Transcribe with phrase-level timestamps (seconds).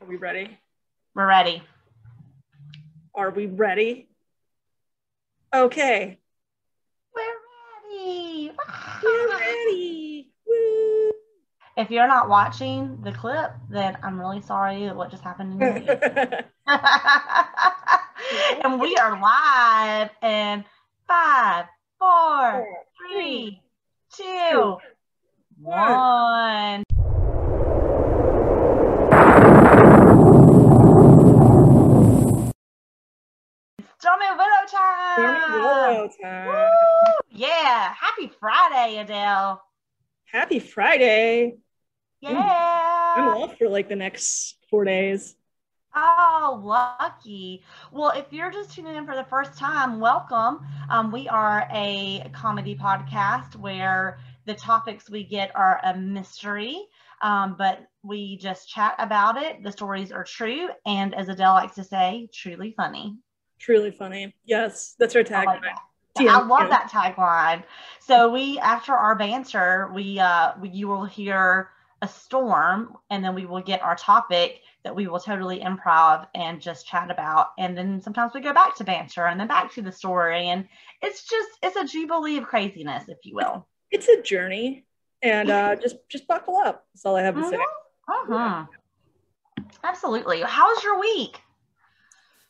[0.00, 0.58] Are we ready?
[1.14, 1.62] We're ready.
[3.14, 4.08] Are we ready?
[5.54, 6.18] Okay.
[7.14, 7.22] We're
[7.90, 8.50] ready.
[9.02, 10.30] We're ready.
[10.46, 11.12] Woo.
[11.78, 15.76] If you're not watching the clip, then I'm really sorry what just happened in your
[15.78, 16.44] ear.
[18.62, 20.62] and we are live in
[21.08, 21.64] five,
[21.98, 22.66] four,
[22.98, 23.62] three,
[24.14, 24.76] two,
[25.58, 26.85] one.
[33.98, 35.52] Stormy Willow time.
[35.52, 36.48] Willow time.
[36.48, 37.12] Woo!
[37.30, 37.94] Yeah.
[37.94, 39.62] Happy Friday, Adele.
[40.26, 41.56] Happy Friday.
[42.20, 42.30] Yeah.
[43.16, 43.34] I'm Yeah.
[43.44, 45.34] off for like the next four days.
[45.94, 47.62] Oh, lucky.
[47.90, 50.66] Well, if you're just tuning in for the first time, welcome.
[50.90, 56.86] Um, we are a comedy podcast where the topics we get are a mystery,
[57.22, 59.62] um, but we just chat about it.
[59.62, 63.16] The stories are true, and as Adele likes to say, truly funny.
[63.58, 64.34] Truly funny.
[64.44, 65.46] Yes, that's our I tagline.
[65.46, 65.80] like that.
[66.18, 67.62] I love that tagline.
[68.00, 71.70] So we, after our banter, we, uh, we, you will hear
[72.02, 76.60] a storm, and then we will get our topic that we will totally improv and
[76.60, 79.82] just chat about, and then sometimes we go back to banter, and then back to
[79.82, 80.68] the story, and
[81.02, 83.66] it's just it's a jubilee of craziness, if you will.
[83.90, 84.86] It's a journey,
[85.22, 86.86] and uh, just just buckle up.
[86.94, 87.56] That's all I have to say.
[87.56, 88.28] Mhm.
[88.28, 88.68] Mhm.
[89.82, 90.42] Absolutely.
[90.42, 91.40] How was your week?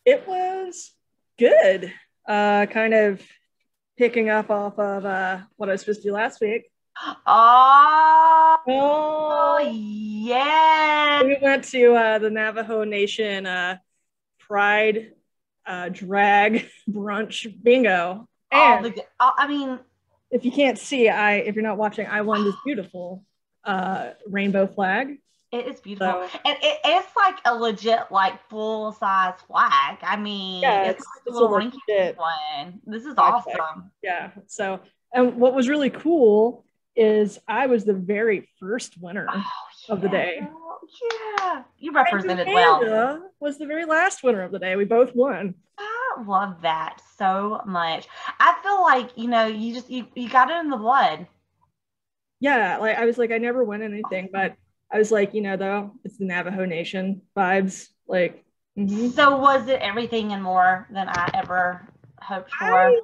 [0.04, 0.92] It was
[1.38, 1.92] good.
[2.26, 3.22] Uh, kind of
[3.96, 6.64] picking up off of uh, what I was supposed to do last week.
[7.26, 11.22] Oh, Oh, yeah.
[11.22, 13.76] we went to uh, the Navajo Nation uh,
[14.40, 15.12] Pride
[15.66, 18.28] uh, drag brunch bingo.
[18.50, 19.78] And the, oh, I mean,
[20.30, 23.24] if you can't see, I if you're not watching, I won this beautiful
[23.64, 25.18] uh, rainbow flag.
[25.52, 26.28] It is beautiful.
[26.28, 29.98] So- and it, it's like a legit, like full size flag.
[30.02, 32.80] I mean, Yeah, it's, it's- like a it's a legit one.
[32.86, 33.90] This is flag awesome.
[34.02, 34.30] Yeah.
[34.46, 34.80] So,
[35.12, 36.64] and what was really cool
[36.96, 39.26] is I was the very first winner.
[39.30, 39.42] Oh,
[39.90, 40.40] Of the day.
[41.40, 41.62] Yeah.
[41.78, 43.30] You represented well.
[43.40, 44.76] Was the very last winner of the day.
[44.76, 45.54] We both won.
[45.78, 48.08] I love that so much.
[48.40, 51.26] I feel like, you know, you just, you, you got it in the blood.
[52.40, 54.56] Yeah, like I was like, I never win anything, but
[54.92, 57.88] I was like, you know, though, it's the Navajo Nation vibes.
[58.06, 58.44] Like,
[58.78, 59.12] mhm.
[59.12, 61.88] So was it everything and more than I ever
[62.20, 62.64] hoped for?
[62.64, 63.00] I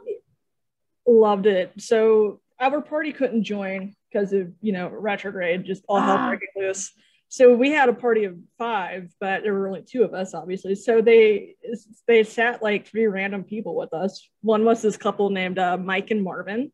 [1.06, 1.72] loved it.
[1.78, 6.92] So our party couldn't join because of you know retrograde, just all hell breaking loose.
[7.28, 10.74] So we had a party of five, but there were only two of us, obviously.
[10.74, 11.56] So they
[12.06, 14.28] they sat like three random people with us.
[14.42, 16.70] One was this couple named uh, Mike and Marvin,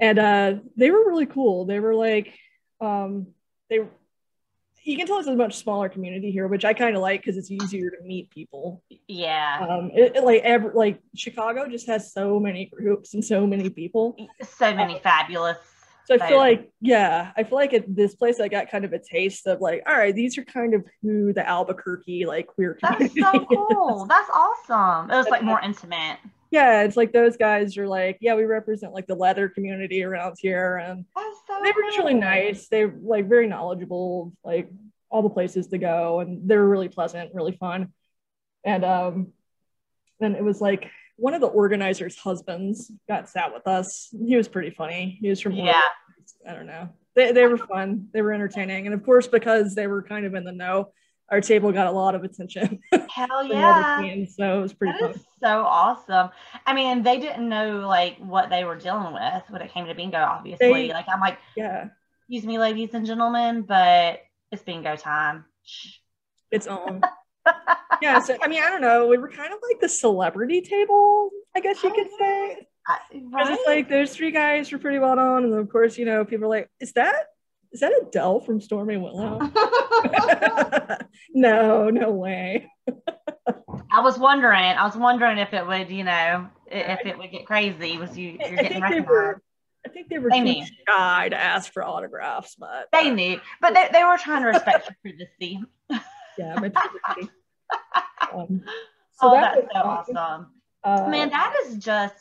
[0.00, 1.64] and uh, they were really cool.
[1.64, 2.34] They were like,
[2.80, 3.28] um,
[3.70, 3.80] they.
[4.84, 7.36] You can tell it's a much smaller community here, which I kind of like because
[7.36, 9.66] it's easier to meet people yeah.
[9.68, 13.68] um it, it, like every like chicago just has so many groups and so many
[13.68, 15.58] people So many fabulous.
[16.06, 18.92] so i feel like yeah i feel like at this place i got kind of
[18.92, 22.78] a taste of like all right these are kind of who the albuquerque like queer
[22.80, 23.46] That's so is.
[23.48, 24.06] cool.
[24.08, 25.10] That's awesome.
[25.10, 26.18] It was like more intimate.
[26.50, 30.36] Yeah it's like those guys are like yeah we represent like the leather community around
[30.38, 31.04] here and
[31.46, 32.68] so they were just really nice.
[32.68, 34.70] They're like very knowledgeable like
[35.10, 37.92] all the places to go and they were really pleasant really fun.
[38.64, 39.32] And um
[40.20, 44.08] then it was like one of the organizers husbands got sat with us.
[44.26, 45.18] He was pretty funny.
[45.20, 45.82] He was from Yeah.
[46.48, 46.88] i don't know.
[47.14, 48.08] They, they were fun.
[48.12, 48.86] They were entertaining.
[48.86, 50.92] And of course because they were kind of in the know
[51.30, 54.24] our table got a lot of attention Hell from all the yeah.
[54.36, 56.30] so it was pretty That so awesome.
[56.66, 59.94] I mean, they didn't know like what they were dealing with when it came to
[59.94, 60.88] bingo, obviously.
[60.88, 61.88] They- like I'm like, yeah
[62.26, 64.20] excuse me, ladies and gentlemen, but
[64.50, 65.44] it's bingo time.
[65.64, 65.96] Shh.
[66.50, 67.00] it's on
[68.02, 71.30] yeah so i mean i don't know we were kind of like the celebrity table
[71.56, 72.66] i guess you could say
[73.10, 73.52] Because uh, right?
[73.52, 76.46] it's like those three guys were pretty well known, and of course, you know, people
[76.46, 77.14] are like, "Is that
[77.74, 79.38] is that Adele from Stormy Willow?"
[81.34, 82.70] no, no way.
[83.90, 84.56] I was wondering.
[84.64, 87.98] I was wondering if it would, you know, if it would get crazy.
[87.98, 89.08] Was you I you're getting think they recognized?
[89.10, 89.42] were.
[89.86, 90.66] I think they were They too knew.
[90.88, 94.88] shy to ask for autographs, but They knew, but they, they were trying to respect
[94.88, 95.60] your privacy.
[96.38, 96.74] yeah, but
[98.34, 98.62] um,
[99.12, 100.16] so oh, that that's so fun.
[100.16, 100.46] awesome.
[100.82, 102.14] Uh, Man, that is just,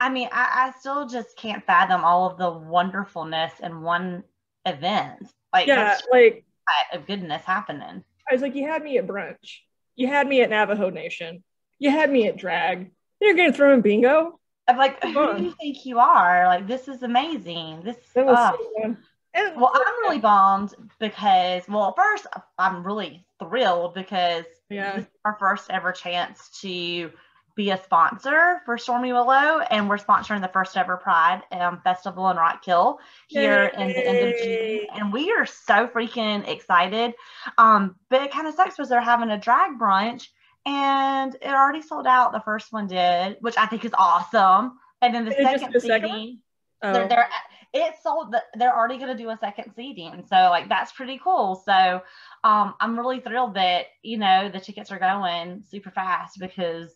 [0.00, 4.24] I mean, I, I still just can't fathom all of the wonderfulness in one
[4.66, 5.28] event.
[5.52, 6.44] Like, yeah, like
[6.92, 8.04] a of goodness happening.
[8.30, 9.58] I was like, you had me at brunch,
[9.96, 11.42] you had me at Navajo Nation,
[11.78, 12.90] you had me at drag.
[13.20, 14.38] You're gonna throw in bingo?
[14.68, 16.46] I'm like, who do you think you are?
[16.46, 17.82] Like, this is amazing.
[17.84, 18.96] This, That was oh, so.
[19.34, 22.26] And Well, I'm really bummed because, well, first,
[22.58, 24.96] I'm really thrilled because Yeah.
[24.96, 27.10] this is our first ever chance to
[27.54, 32.28] be a sponsor for Stormy Willow, and we're sponsoring the first ever Pride um, Festival
[32.30, 37.14] in Rock Hill here in the end of June, and we are so freaking excited.
[37.58, 40.28] Um, but it kind of sucks because they're having a drag brunch,
[40.66, 42.32] and it already sold out.
[42.32, 44.78] The first one did, which I think is awesome.
[45.00, 46.38] And then the second second seating,
[46.82, 47.28] Oh, they're, they're
[47.72, 51.18] it sold the, they're already going to do a second seating so like that's pretty
[51.22, 52.02] cool so
[52.44, 56.92] um i'm really thrilled that you know the tickets are going super fast because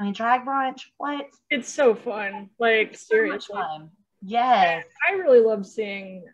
[0.00, 2.50] i mean drag brunch what it's so fun.
[2.58, 3.54] Like so much seriously.
[3.54, 3.90] fun
[4.22, 6.24] yes I really love seeing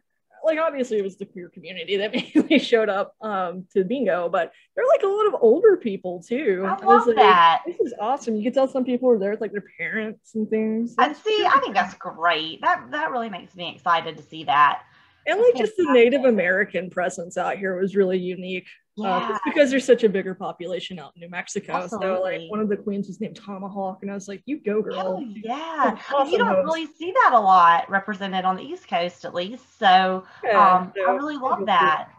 [0.44, 4.52] like obviously it was the queer community that mainly showed up um to bingo, but
[4.74, 6.64] there are like a lot of older people too.
[6.66, 8.36] i was love like, that This is awesome.
[8.36, 10.94] You can tell some people were there with like their parents and things.
[10.98, 14.82] i see i think that's great that that really makes me excited to see that
[15.26, 18.66] and like just the Native American presence out here was really unique.
[18.98, 21.86] Uh, yeah just because there's such a bigger population out in New Mexico.
[21.86, 24.82] So like one of the queens was named Tomahawk, and I was like, "You go,
[24.82, 25.96] girl!" Hell yeah.
[26.14, 26.64] Awesome you don't host.
[26.64, 29.78] really see that a lot represented on the East Coast, at least.
[29.78, 32.10] So Yeah, um, so I really love that.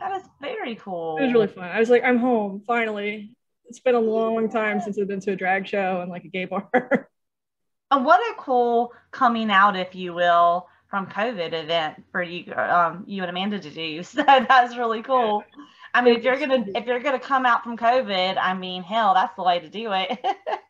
[0.00, 1.18] That is very cool.
[1.18, 1.64] It was really fun.
[1.64, 3.34] I was like, "I'm home finally."
[3.66, 6.28] It's been a long time since I've been to a drag show and like a
[6.28, 6.68] gay bar.
[7.90, 13.04] And what a cool coming out, if you will, from COVID event for you, um,
[13.06, 14.02] you and Amanda to do.
[14.02, 15.44] So that's really cool.
[15.94, 19.14] I mean, if you're gonna if you're gonna come out from COVID, I mean, hell,
[19.14, 20.18] that's the way to do it.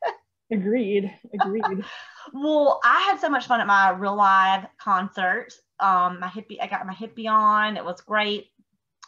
[0.53, 1.13] agreed.
[1.33, 1.85] Agreed.
[2.35, 5.49] well, I had so much fun at my real live concert.
[5.81, 7.79] Um, my hippie, I got my hippie on.
[7.79, 8.51] It was great.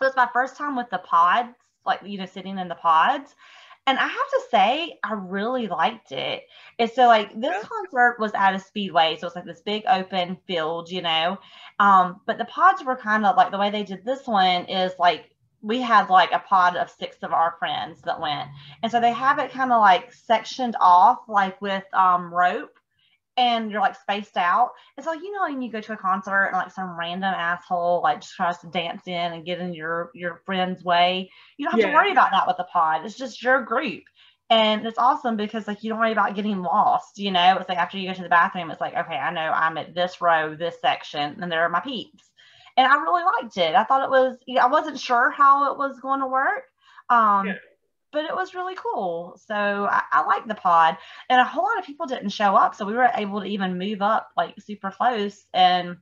[0.01, 1.55] It was my first time with the pods,
[1.85, 3.35] like you know, sitting in the pods.
[3.89, 6.43] And I have to say, I really liked it.
[6.81, 10.39] And so, like, this concert was at a speedway, so it's like this big open
[10.45, 11.39] field, you know.
[11.79, 14.93] Um, but the pods were kind of like the way they did this one is
[14.99, 15.36] like
[15.67, 18.49] we had like a pod of six of our friends that went,
[18.83, 22.79] and so they have it kind of like sectioned off, like with um rope,
[23.37, 24.71] and you're like spaced out.
[24.97, 28.01] It's like you know when you go to a concert and like some random asshole
[28.03, 31.31] like just tries to dance in and get in your your friend's way.
[31.57, 33.05] You don't have to worry about that with the pod.
[33.05, 34.05] It's just your group.
[34.49, 37.57] And it's awesome because like you don't worry about getting lost, you know.
[37.59, 39.97] It's like after you go to the bathroom, it's like, okay, I know I'm at
[39.97, 42.31] this row, this section, and there are my peeps.
[42.77, 43.75] And I really liked it.
[43.75, 46.65] I thought it was, you know, I wasn't sure how it was going to work.
[47.09, 47.55] Um, Yeah.
[48.13, 49.39] but it was really cool.
[49.47, 50.97] So I, I like the pod.
[51.29, 52.75] And a whole lot of people didn't show up.
[52.75, 55.97] So we were able to even move up like super close and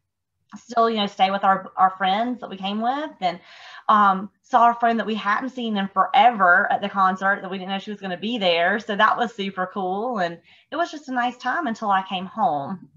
[0.56, 3.41] still, you know, stay with our, our friends that we came with and
[3.88, 7.59] um, saw a friend that we hadn't seen in forever at the concert that we
[7.59, 8.79] didn't know she was going to be there.
[8.79, 10.19] So that was super cool.
[10.19, 10.38] And
[10.70, 12.88] it was just a nice time until I came home.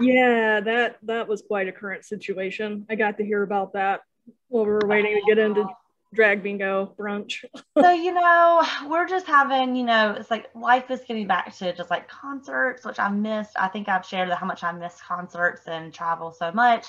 [0.00, 2.86] Yeah, that that was quite a current situation.
[2.90, 4.02] I got to hear about that
[4.48, 5.66] while we were waiting to get into
[6.14, 7.44] drag bingo brunch.
[7.78, 11.74] so you know we're just having you know it's like life is getting back to
[11.74, 13.52] just like concerts which i missed.
[13.58, 16.86] I think i've shared how much i miss concerts and travel so much.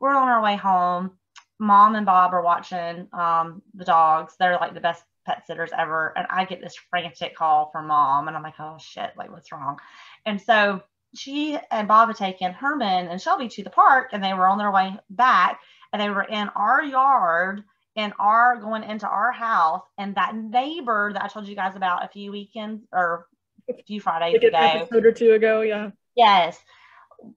[0.00, 1.12] We're on our way home.
[1.58, 4.34] Mom and bob are watching um, the dogs.
[4.38, 6.12] They're like the best pet sitters ever.
[6.16, 9.12] And i get this frantic call from mom and i'm like oh shit.
[9.16, 9.78] Like what's wrong?
[10.24, 10.82] And so
[11.14, 14.58] she and bob had taken herman and shelby to the park and they were on
[14.58, 15.60] their way back
[15.92, 17.62] and they were in our yard
[17.94, 22.04] in our going into our house and that neighbor that I told you guys about
[22.04, 23.26] a few weekends or
[23.68, 24.56] a few Fridays Like ago.
[24.56, 25.90] episode or two ago, yeah.
[26.16, 26.58] Yes.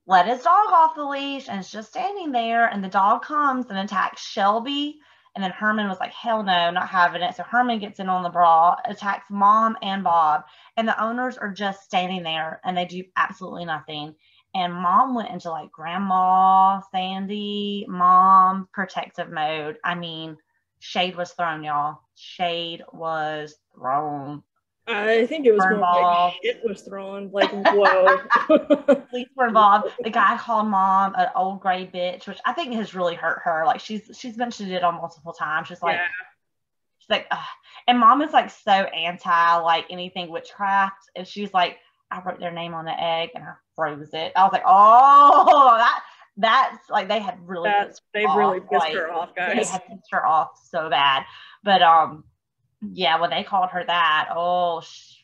[0.07, 3.65] Let his dog off the leash and it's just standing there and the dog comes
[3.69, 4.99] and attacks Shelby.
[5.35, 7.35] And then Herman was like, hell no, not having it.
[7.35, 10.45] So Herman gets in on the brawl, attacks mom and Bob.
[10.77, 14.15] And the owners are just standing there and they do absolutely nothing.
[14.53, 19.77] And mom went into like grandma, Sandy, mom protective mode.
[19.83, 20.37] I mean,
[20.79, 21.99] shade was thrown, y'all.
[22.15, 24.43] Shade was thrown.
[24.87, 26.25] I think it was more ball.
[26.27, 27.31] like shit was thrown.
[27.31, 28.17] Like, whoa.
[29.09, 29.93] police were involved.
[30.03, 33.63] The guy called mom an old gray bitch, which I think has really hurt her.
[33.65, 35.67] Like she's she's mentioned it on multiple times.
[35.67, 36.05] She's like yeah.
[36.99, 37.39] she's like, Ugh.
[37.87, 41.77] and mom is like so anti like anything witchcraft, and she's like,
[42.11, 44.33] I wrote their name on the egg and I froze it.
[44.35, 46.03] I was like, oh, that
[46.37, 49.55] that's like they had really That, pissed they off, really pissed like, her off, guys.
[49.55, 51.23] they had pissed her off so bad.
[51.63, 52.23] But um,
[52.93, 55.15] yeah, when they called her that, oh, sh-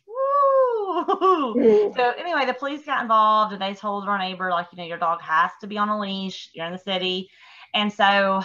[1.95, 4.97] So anyway, the police got involved and they told our neighbor, like, you know, your
[4.97, 6.49] dog has to be on a leash.
[6.53, 7.29] You're in the city.
[7.73, 8.43] And so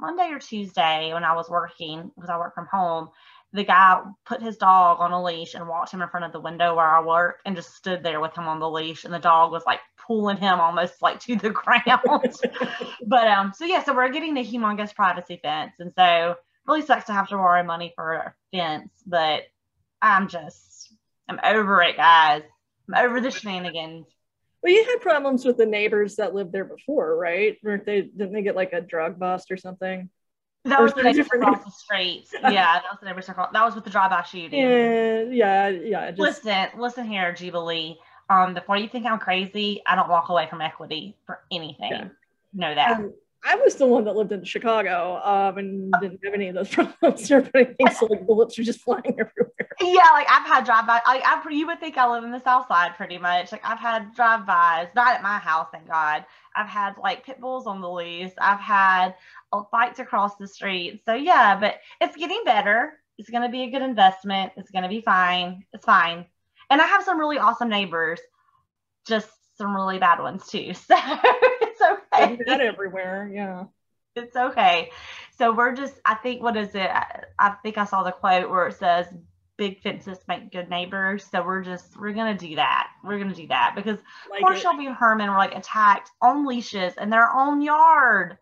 [0.00, 3.10] Monday or Tuesday when I was working because I work from home.
[3.52, 6.40] The guy put his dog on a leash and walked him in front of the
[6.40, 9.04] window where I work and just stood there with him on the leash.
[9.04, 11.82] And the dog was like pulling him almost like to the ground.
[13.06, 15.72] but um, so yeah, so we're getting a humongous privacy fence.
[15.78, 16.36] And so
[16.68, 19.42] really sucks to have to borrow money for a fence, but
[20.00, 20.92] I'm just,
[21.28, 22.42] I'm over it, guys.
[22.88, 24.06] I'm over the shenanigans.
[24.62, 27.56] Well, you had problems with the neighbors that lived there before, right?
[27.64, 30.10] Or they didn't they get like a drug bust or something?
[30.64, 32.26] That was the neighbors across the street.
[32.42, 33.52] yeah, that was the neighbors across.
[33.52, 34.58] That was with the drive-by shooting.
[34.60, 36.10] Yeah, yeah, yeah.
[36.10, 36.20] Just...
[36.44, 37.98] Listen, listen here, Jubilee.
[38.28, 41.90] Um, before you think I'm crazy, I don't walk away from equity for anything.
[41.92, 42.08] Yeah.
[42.52, 42.98] Know that.
[42.98, 46.54] Um, I was the one that lived in Chicago um, and didn't have any of
[46.54, 47.30] those problems.
[47.30, 49.68] Everybody thinks like bullets are just flying everywhere.
[49.80, 51.00] Yeah, like I've had drive-by.
[51.06, 53.52] Like I, you would think I live in the South Side pretty much.
[53.52, 56.24] Like I've had drive-bys, not at my house, thank God.
[56.56, 58.32] I've had like pit bulls on the loose.
[58.40, 59.14] I've had
[59.52, 61.02] uh, fights across the street.
[61.04, 62.94] So yeah, but it's getting better.
[63.18, 64.52] It's going to be a good investment.
[64.56, 65.64] It's going to be fine.
[65.72, 66.26] It's fine.
[66.70, 68.20] And I have some really awesome neighbors.
[69.06, 70.72] Just some really bad ones too.
[70.88, 70.96] So
[72.32, 72.44] okay.
[72.46, 73.30] Not everywhere.
[73.32, 73.64] Yeah.
[74.16, 74.90] It's okay.
[75.36, 76.90] So we're just, I think, what is it?
[77.38, 79.06] I, think I saw the quote where it says,
[79.56, 81.26] big fences make good neighbors.
[81.30, 82.88] So we're just, we're going to do that.
[83.04, 83.98] We're going to do that because
[84.30, 84.60] like poor it.
[84.60, 88.38] Shelby and Herman were like attacked on leashes in their own yard.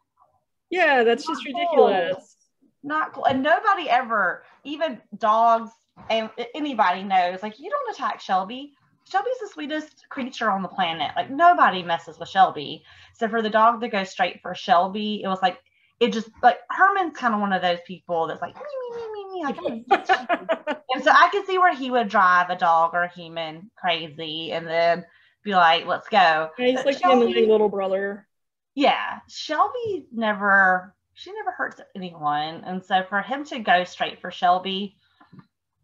[0.71, 2.37] Yeah, that's Not just ridiculous.
[2.83, 3.26] Not cool.
[3.26, 5.71] And nobody ever, even dogs
[6.11, 8.75] and anybody knows, like, you don't attack Shelby
[9.08, 11.12] Shelby's the sweetest creature on the planet.
[11.14, 12.82] Like nobody messes with Shelby.
[13.14, 15.58] So for the dog to go straight for Shelby, it was like
[16.00, 19.12] it just like Herman's kind of one of those people that's like me me me
[19.12, 23.04] me me like and so I could see where he would drive a dog or
[23.04, 25.04] a human crazy and then
[25.44, 26.50] be like, let's go.
[26.58, 28.26] Yeah, he's but like Shelby, little brother.
[28.75, 29.20] Yeah.
[29.28, 32.62] Shelby never she never hurts anyone.
[32.64, 34.96] And so for him to go straight for Shelby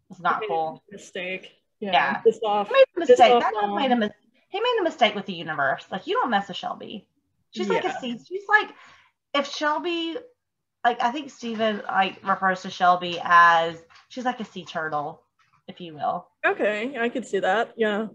[0.09, 0.83] was not cool.
[0.91, 1.62] Mistake.
[1.83, 2.21] Yeah.
[2.25, 2.33] yeah.
[2.45, 3.17] Off, he made a mistake.
[3.17, 4.11] That dog made a mis-
[4.49, 5.85] he made a mistake with the universe.
[5.91, 7.07] Like you don't mess with Shelby.
[7.51, 7.73] She's yeah.
[7.73, 8.19] like a sea.
[8.27, 8.69] She's like
[9.33, 10.17] if Shelby,
[10.83, 13.77] like I think Steven like refers to Shelby as
[14.09, 15.23] she's like a sea turtle,
[15.67, 16.27] if you will.
[16.45, 17.73] Okay, I could see that.
[17.75, 18.07] Yeah.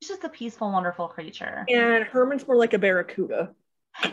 [0.00, 1.64] She's just a peaceful, wonderful creature.
[1.68, 3.54] And Herman's more like a barracuda.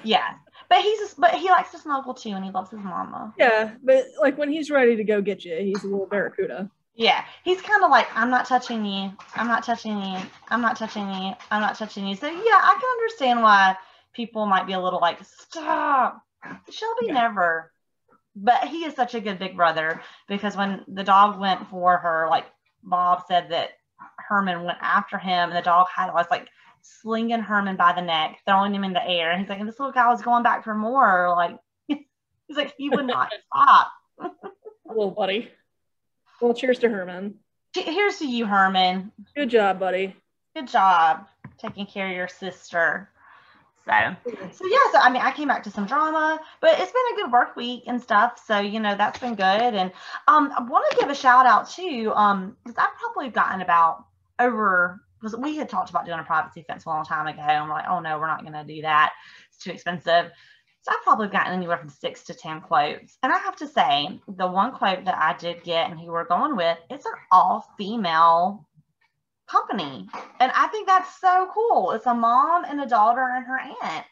[0.03, 0.33] Yeah,
[0.69, 3.33] but he's just, but he likes to snuggle too, and he loves his mama.
[3.37, 6.69] Yeah, but like when he's ready to go get you, he's a little barracuda.
[6.99, 9.09] Yeah, he's kind of like, I'm not touching you.
[9.33, 10.19] I'm not touching you.
[10.49, 11.31] I'm not touching you.
[11.49, 12.13] I'm not touching you.
[12.13, 13.77] So yeah, I can understand why
[14.11, 16.21] people might be a little like, stop.
[16.69, 17.13] Shelby yeah.
[17.13, 17.71] never.
[18.35, 22.27] But he is such a good big brother because when the dog went for her,
[22.29, 22.47] like
[22.83, 23.69] Bob said that
[24.17, 26.49] Herman went after him and the dog had was like
[26.81, 29.31] slinging Herman by the neck, throwing him in the air.
[29.31, 31.29] And he's like, and this little guy was going back for more.
[31.29, 33.91] Like he's like, he would not stop.
[34.85, 35.49] little buddy.
[36.41, 37.35] Well, cheers to Herman.
[37.73, 39.11] Here's to you, Herman.
[39.35, 40.15] Good job, buddy.
[40.55, 41.27] Good job
[41.59, 43.09] taking care of your sister.
[43.85, 43.91] So,
[44.51, 47.15] so yeah, so I mean, I came back to some drama, but it's been a
[47.15, 48.39] good work week and stuff.
[48.45, 49.73] So, you know, that's been good.
[49.73, 49.91] And
[50.27, 54.05] um, I want to give a shout out too, um, because I've probably gotten about
[54.37, 57.67] over because we had talked about doing a privacy fence a long time ago, and
[57.67, 59.11] we're like, oh no, we're not going to do that.
[59.49, 60.31] It's too expensive.
[60.81, 63.17] So I've probably gotten anywhere from six to 10 quotes.
[63.21, 66.25] And I have to say, the one quote that I did get and who we're
[66.25, 68.65] going with, it's an all female
[69.49, 70.07] company.
[70.39, 71.91] And I think that's so cool.
[71.91, 74.05] It's a mom and a daughter and her aunt.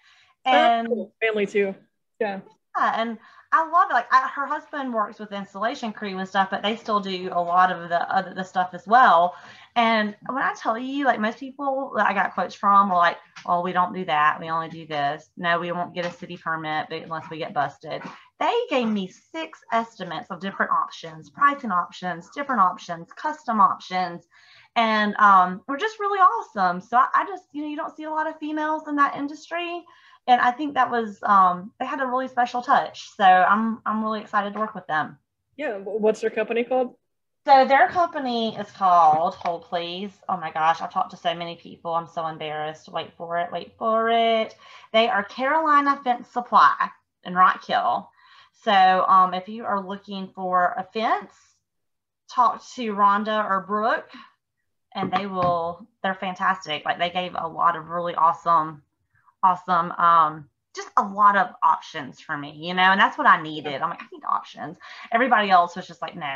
[0.45, 1.13] And cool.
[1.21, 1.73] family too.
[2.19, 2.41] Yeah.
[2.77, 3.01] Yeah.
[3.01, 3.17] And
[3.51, 3.93] I love it.
[3.93, 7.41] Like I, her husband works with installation crew and stuff, but they still do a
[7.41, 9.35] lot of the other the stuff as well.
[9.77, 13.17] And when I tell you, like most people that I got quotes from are like,
[13.45, 14.39] "Oh, we don't do that.
[14.39, 15.29] We only do this.
[15.37, 18.01] No, we won't get a city permit unless we get busted."
[18.39, 24.27] They gave me six estimates of different options, pricing options, different options, custom options,
[24.75, 26.81] and um, we're just really awesome.
[26.81, 29.15] So I, I just, you know, you don't see a lot of females in that
[29.15, 29.83] industry
[30.27, 33.09] and I think that was um, they had a really special touch.
[33.15, 35.17] So I'm I'm really excited to work with them.
[35.55, 36.95] Yeah, what's their company called?
[37.47, 40.11] So their company is called Hold Please.
[40.27, 41.93] Oh my gosh, I've talked to so many people.
[41.93, 42.89] I'm so embarrassed.
[42.89, 43.49] Wait for it.
[43.53, 44.53] Wait for it.
[44.91, 46.75] They are Carolina Fence Supply
[47.23, 48.09] in Rock Hill.
[48.65, 51.31] So um, if you are looking for a fence,
[52.29, 54.11] talk to Rhonda or Brooke,
[54.93, 55.87] and they will.
[56.03, 56.83] They're fantastic.
[56.83, 58.83] Like they gave a lot of really awesome
[59.41, 59.93] awesome.
[59.93, 63.81] Um, just a lot of options for me, you know, and that's what I needed.
[63.81, 64.75] I'm like, I need options.
[65.13, 66.35] Everybody else was just like, no,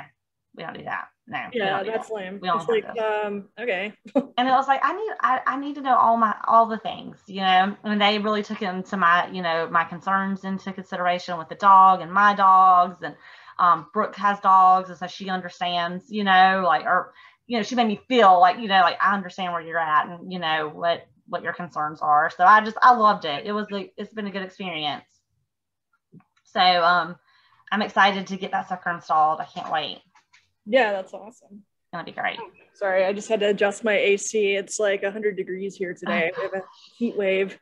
[0.55, 1.07] we don't do that.
[1.27, 1.39] No.
[1.53, 2.13] Yeah, that's that.
[2.13, 2.39] lame.
[2.41, 3.93] We don't like, um, okay.
[4.15, 6.77] and it was like, I need, I, I need to know all my, all the
[6.79, 11.37] things, you know, and they really took into my, you know, my concerns into consideration
[11.37, 12.97] with the dog and my dogs.
[13.01, 13.15] And
[13.59, 14.89] um, Brooke has dogs.
[14.89, 17.13] And so she understands, you know, like, or,
[17.47, 20.07] you know, she made me feel like, you know, like I understand where you're at
[20.07, 22.29] and, you know, what, what your concerns are.
[22.35, 23.45] So I just, I loved it.
[23.45, 25.05] It was like, it's been a good experience.
[26.43, 27.15] So, um,
[27.71, 29.39] I'm excited to get that sucker installed.
[29.39, 29.99] I can't wait.
[30.65, 31.63] Yeah, that's awesome.
[31.91, 32.39] That'd be great.
[32.73, 34.55] Sorry, I just had to adjust my AC.
[34.55, 36.31] It's like 100 degrees here today.
[36.37, 36.63] we have a
[36.97, 37.59] heat wave.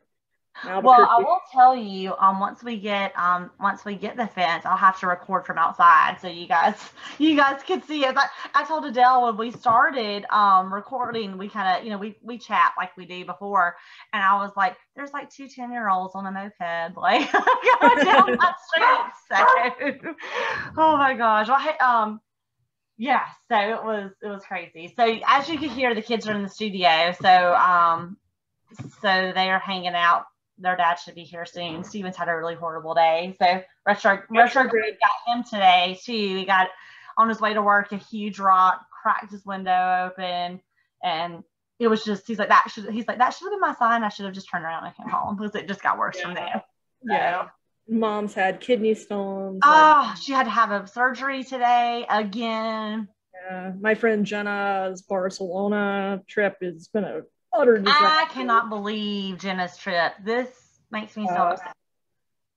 [0.65, 4.65] Well, I will tell you, um, once we get um, once we get the fence,
[4.65, 6.75] I'll have to record from outside so you guys,
[7.18, 8.15] you guys can see it.
[8.18, 12.18] I, I told Adele when we started um recording, we kind of, you know, we
[12.22, 13.75] we chat like we do before,
[14.12, 17.32] and I was like, there's like two 10 year olds on a moped, like
[17.82, 20.01] going down that street.
[20.01, 20.15] So,
[20.77, 22.20] oh my gosh, well, hey, um,
[23.00, 24.94] yeah, so it was it was crazy.
[24.96, 28.18] So as you can hear, the kids are in the studio, so um,
[29.01, 30.25] so they are hanging out
[30.58, 31.86] their dad should be here soon.
[31.86, 33.38] Steven's had a really horrible day.
[33.41, 36.12] So retro retrograde got him today too.
[36.12, 36.68] He got
[37.18, 40.60] on his way to work, a huge rock cracked his window open,
[41.01, 41.44] and
[41.79, 44.03] it was just he's like that should he's like that should have been my sign.
[44.03, 46.25] I should have just turned around and came home because it just got worse yeah.
[46.25, 46.63] from there.
[47.01, 47.48] Yeah.
[47.89, 49.60] Mom's had kidney stones.
[49.63, 53.08] Oh, she had to have a surgery today again.
[53.34, 53.72] Yeah.
[53.79, 57.22] My friend Jenna's Barcelona trip has been a
[57.53, 58.05] utter disaster.
[58.05, 60.13] I cannot believe Jenna's trip.
[60.24, 60.50] This
[60.91, 61.75] makes me so uh, upset.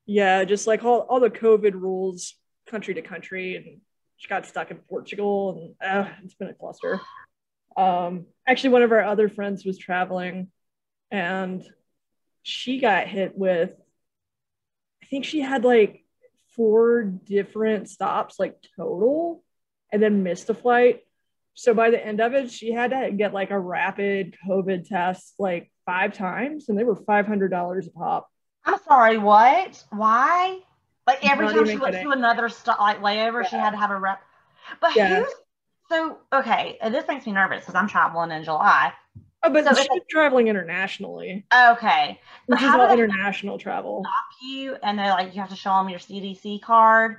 [0.06, 2.34] Yeah, just like all, all the COVID rules
[2.66, 3.80] country to country and
[4.16, 7.00] she got stuck in Portugal and uh, it's been a cluster.
[7.76, 10.48] Um, actually, one of our other friends was traveling
[11.10, 11.64] and
[12.42, 13.70] she got hit with,
[15.12, 16.04] think she had like
[16.56, 19.44] four different stops, like total,
[19.92, 21.02] and then missed a flight.
[21.52, 25.34] So by the end of it, she had to get like a rapid COVID test
[25.38, 28.26] like five times, and they were five hundred dollars a pop.
[28.64, 29.84] I'm sorry, what?
[29.90, 30.60] Why?
[31.06, 33.48] Like every time she went to another stop, like layover, yeah.
[33.50, 34.22] she had to have a rep.
[34.80, 35.20] But yeah.
[35.20, 35.34] who's
[35.90, 36.78] so okay?
[36.90, 38.94] this makes me nervous because I'm traveling in July.
[39.44, 41.44] Oh, but so she's traveling internationally.
[41.52, 44.04] Okay, which is all international travel.
[44.04, 47.16] Stop you, and they're like, you have to show them your CDC card,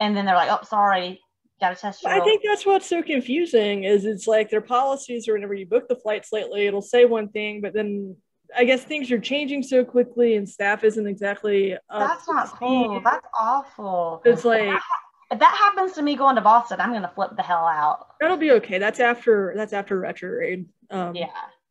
[0.00, 1.20] and then they're like, oh, sorry,
[1.60, 2.06] got to test.
[2.06, 3.84] I think that's what's so confusing.
[3.84, 7.28] Is it's like their policies, or whenever you book the flights lately, it'll say one
[7.28, 8.16] thing, but then
[8.56, 11.76] I guess things are changing so quickly, and staff isn't exactly.
[11.90, 13.00] That's not cool.
[13.02, 14.22] That's awful.
[14.24, 14.80] It's like.
[15.30, 18.08] If that happens to me going to Boston, I'm gonna flip the hell out.
[18.20, 18.78] That'll be okay.
[18.78, 20.66] That's after that's after retrograde.
[20.90, 21.26] Um, yeah.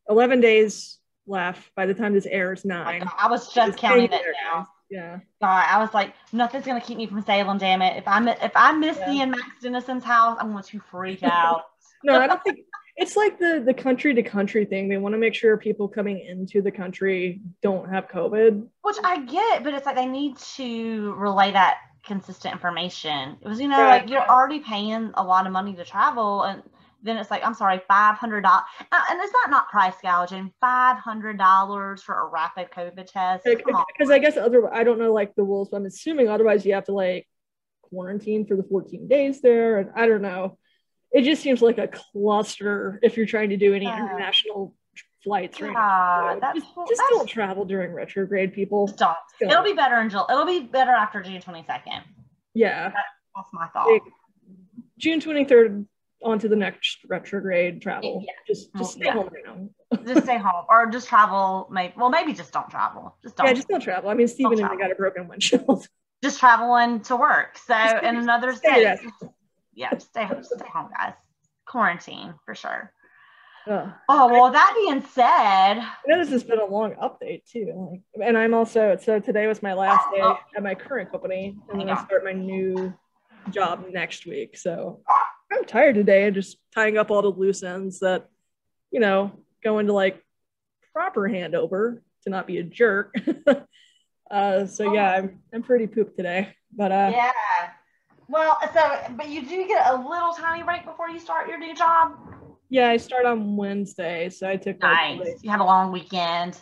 [0.10, 2.66] Eleven days left by the time this airs.
[2.66, 3.08] Nine.
[3.18, 4.68] I was just counting it now.
[4.90, 5.20] Yeah.
[5.42, 7.58] God, I was like, nothing's gonna keep me from Salem.
[7.58, 7.98] Damn it!
[7.98, 9.26] If I if I miss yeah.
[9.26, 11.64] the Max Dennison's house, I'm going to freak out.
[12.04, 12.60] no, I don't think
[12.96, 14.88] it's like the the country to country thing.
[14.88, 18.68] They want to make sure people coming into the country don't have COVID.
[18.84, 23.38] Which I get, but it's like they need to relay that consistent information.
[23.42, 23.88] It was, you know, yeah.
[23.88, 26.62] like you're already paying a lot of money to travel, and
[27.04, 30.52] then it's like, I'm sorry, five hundred dollars, uh, and is that not price gouging?
[30.60, 33.44] Five hundred dollars for a rapid COVID test?
[33.46, 36.74] Because I guess other, I don't know like the rules, but I'm assuming otherwise you
[36.74, 37.28] have to like
[37.82, 40.58] quarantine for the 14 days there, and I don't know.
[41.12, 44.74] It just seems like a cluster if you're trying to do any international
[45.24, 46.54] flights right yeah, now.
[46.54, 48.88] just, just don't travel during retrograde, people.
[48.88, 49.16] Don't.
[49.42, 50.26] It'll be better in July.
[50.30, 52.02] It'll be better after June 22nd.
[52.54, 52.90] Yeah.
[52.90, 54.02] That, that's my thought.
[54.98, 55.86] June 23rd
[56.24, 58.24] on to the next retrograde travel.
[58.26, 58.34] Yeah.
[58.48, 59.14] Just just stay yeah.
[59.14, 60.06] home right now.
[60.06, 61.68] just stay home or just travel.
[61.72, 63.16] Maybe well, maybe just don't travel.
[63.24, 63.48] Just don't.
[63.48, 64.10] Yeah, just don't travel.
[64.10, 65.88] I mean, Stephen and I got a broken windshield.
[66.24, 67.58] Just traveling to work.
[67.58, 68.98] So in another state.
[69.74, 70.42] Yeah, stay home.
[70.42, 71.16] Stay home, guys.
[71.66, 72.94] Quarantine for sure.
[73.68, 74.52] Oh well.
[74.52, 78.02] That being said, I know this has been a long update too.
[78.16, 80.38] Like, and I'm also so today was my last day oh.
[80.56, 82.94] at my current company, and then I start my new
[83.52, 84.58] job next week.
[84.58, 85.02] So
[85.54, 88.28] I'm tired today and just tying up all the loose ends that,
[88.92, 89.32] you know,
[89.64, 90.24] go into like
[90.94, 93.16] proper handover to not be a jerk.
[94.32, 97.32] uh, so yeah, I'm, I'm pretty pooped today, but uh, yeah.
[98.28, 101.76] Well, so but you do get a little tiny break before you start your new
[101.76, 102.18] job.
[102.70, 104.80] Yeah, I start on Wednesday, so I took.
[104.80, 105.20] Nice.
[105.20, 106.60] Like, you have a long weekend.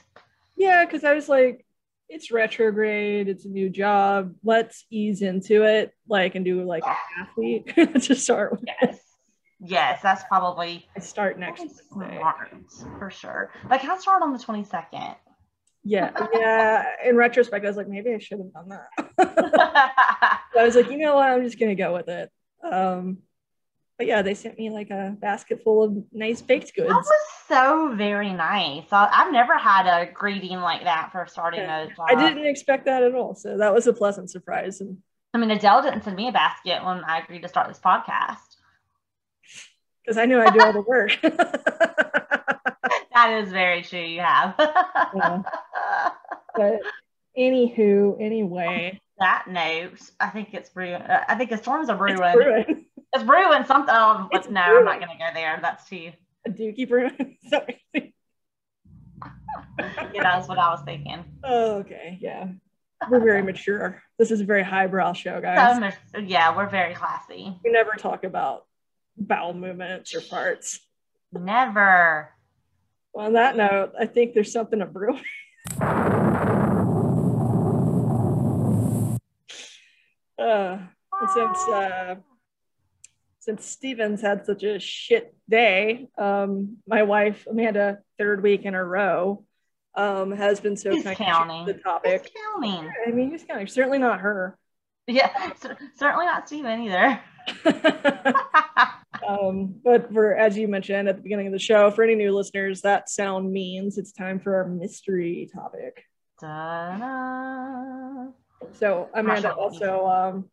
[0.58, 1.66] Yeah, because I was like,
[2.12, 4.36] it's retrograde, it's a new job.
[4.44, 8.64] Let's ease into it, like, and do like a half week to start with.
[8.82, 9.00] Yes.
[9.64, 12.50] Yes, that's probably I start next smart,
[12.98, 13.52] for sure.
[13.70, 15.16] Can I start on the 22nd?
[15.84, 16.84] Yeah, yeah.
[17.06, 20.40] In retrospect, I was like, maybe I should have done that.
[20.58, 21.30] I was like, you know what?
[21.30, 22.30] I'm just gonna go with it.
[22.64, 23.20] Um,
[24.02, 26.88] but yeah, they sent me like a basket full of nice baked goods.
[26.90, 28.86] That was so very nice.
[28.92, 31.84] I, I've never had a greeting like that for starting Yeah.
[31.84, 32.08] a job.
[32.10, 33.36] I didn't expect that at all.
[33.36, 34.82] So that was a pleasant surprise.
[34.82, 34.98] And
[35.36, 38.38] I mean, Adele didn't send me a basket when I agreed to start this podcast.
[40.04, 41.12] because I knew I'd do all the work.
[43.14, 44.00] That is very true.
[44.00, 44.56] You have.
[44.58, 45.42] Yeah.
[46.56, 46.80] but
[47.38, 51.02] anywho, anyway, that note, I think it's brewing.
[51.04, 52.81] I think the storms are brewing.
[53.14, 53.66] It's brewing.
[53.66, 53.94] Something.
[53.96, 55.60] Oh, It's no, I'm not going to go there.
[55.62, 56.12] That's too.
[56.46, 57.38] A dookie brewing.
[57.50, 57.84] Sorry.
[60.14, 61.24] Yeah, that's what I was thinking.
[61.44, 62.18] Oh, okay.
[62.22, 62.48] Yeah.
[63.10, 64.02] We're very mature.
[64.20, 65.80] This is a very highbrow show, guys.
[65.80, 67.58] much, yeah, we're very classy.
[67.64, 68.66] We never talk about
[69.18, 70.80] bowel movements or parts.
[71.34, 72.30] Never.
[73.14, 75.18] Well, on that note, I think there's something to brew.
[80.40, 80.80] Uh,
[81.36, 82.16] since uh,
[83.42, 88.86] since Stevens had such a shit day, um, my wife Amanda, third week in a
[88.86, 89.44] row,
[89.96, 91.66] um, has been so kind counting?
[91.66, 92.22] the topic.
[92.22, 92.92] Who's counting?
[93.06, 93.66] I mean, who's counting?
[93.66, 94.58] Certainly not her.
[95.08, 97.20] Yeah, cer- certainly not Steven either.
[99.28, 102.36] um, but for as you mentioned at the beginning of the show, for any new
[102.36, 106.04] listeners, that sound means it's time for our mystery topic.
[106.40, 108.28] Ta-da.
[108.74, 110.50] So Amanda also um,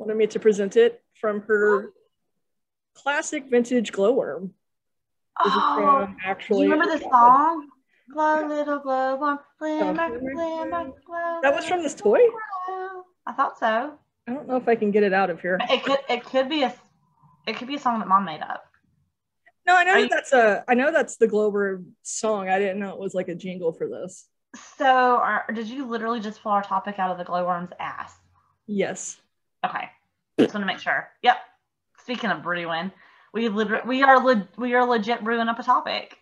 [0.00, 1.92] wanted me to present it from her
[2.94, 4.52] classic vintage glowworm.
[5.44, 6.64] Oh, actually.
[6.64, 7.68] you remember the song?
[8.12, 11.40] Glow, little glow, warm, glimmer, glimmer, glimmer, glow.
[11.42, 12.18] That was from this toy?
[13.26, 13.98] I thought so.
[14.26, 15.58] I don't know if I can get it out of here.
[15.70, 15.98] It could.
[16.08, 16.74] It could be a.
[17.46, 18.64] It could be a song that mom made up.
[19.66, 20.64] No, I know that you- that's a.
[20.66, 22.48] I know that's the glowworm song.
[22.48, 24.26] I didn't know it was like a jingle for this.
[24.76, 28.12] So, are, did you literally just pull our topic out of the glowworm's ass?
[28.66, 29.20] Yes.
[29.64, 29.88] Okay,
[30.38, 31.08] just want to make sure.
[31.22, 31.36] Yep.
[32.02, 32.90] Speaking of brewing,
[33.34, 36.16] we literally we are le- we are legit brewing up a topic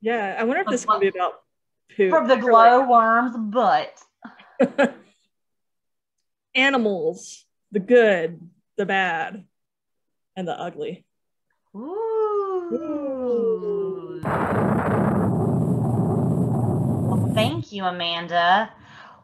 [0.00, 0.36] Yeah.
[0.38, 1.40] I wonder if this is gonna be about
[1.96, 2.10] poo.
[2.10, 3.98] from the glowworm's butt.
[6.54, 8.40] Animals, the good,
[8.76, 9.44] the bad,
[10.36, 11.06] and the ugly.
[11.74, 12.92] Ooh.
[17.08, 18.70] Well, thank you, Amanda.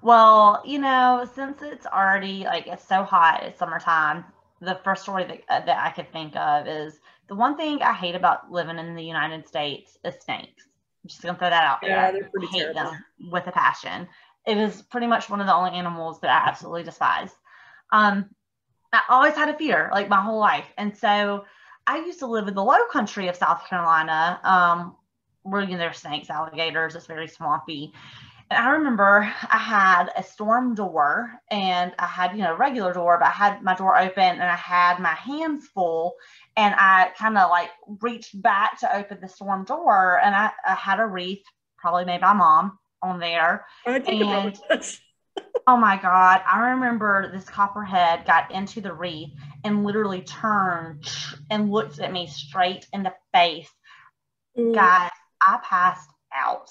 [0.02, 4.24] Well, you know, since it's already like it's so hot, it's summertime.
[4.60, 7.92] The first story that uh, that I could think of is the one thing I
[7.92, 10.64] hate about living in the United States is snakes.
[11.02, 11.90] I'm just gonna throw that out there.
[11.90, 12.80] Yeah, they're pretty I hate terrible.
[12.80, 14.08] them with a passion.
[14.46, 17.30] It is pretty much one of the only animals that I absolutely despise.
[17.92, 18.30] Um,
[18.92, 21.44] I always had a fear, like my whole life, and so
[21.86, 24.96] I used to live in the low country of South Carolina, um,
[25.42, 26.94] where you know, there's snakes, alligators.
[26.94, 27.92] It's very swampy.
[28.50, 33.18] I remember I had a storm door, and I had you know a regular door,
[33.18, 36.14] but I had my door open, and I had my hands full,
[36.56, 40.74] and I kind of like reached back to open the storm door, and I, I
[40.74, 41.44] had a wreath,
[41.76, 43.66] probably made by mom, on there.
[43.86, 44.98] I think about And-
[45.66, 46.40] Oh my God.
[46.50, 49.30] I remember this copperhead got into the wreath
[49.64, 51.06] and literally turned
[51.50, 53.68] and looked at me straight in the face.
[54.56, 55.10] Mm, Guys,
[55.46, 56.70] I passed out.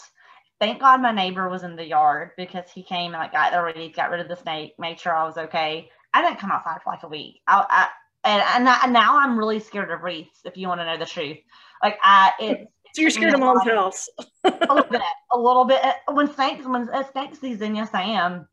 [0.60, 3.62] Thank God my neighbor was in the yard because he came and like got the
[3.62, 5.90] wreath, got rid of the snake, made sure I was okay.
[6.14, 7.42] I didn't come outside for like a week.
[7.48, 7.88] I, I
[8.24, 10.42] and, and, I- and now I'm really scared of wreaths.
[10.46, 11.38] If you want to know the truth,
[11.84, 12.64] like I, it's
[12.96, 14.10] So you're scared of mom's house.
[14.44, 15.86] a little bit, a little bit.
[15.86, 18.48] Uh, when snakes, when it's snake season, yes, I am.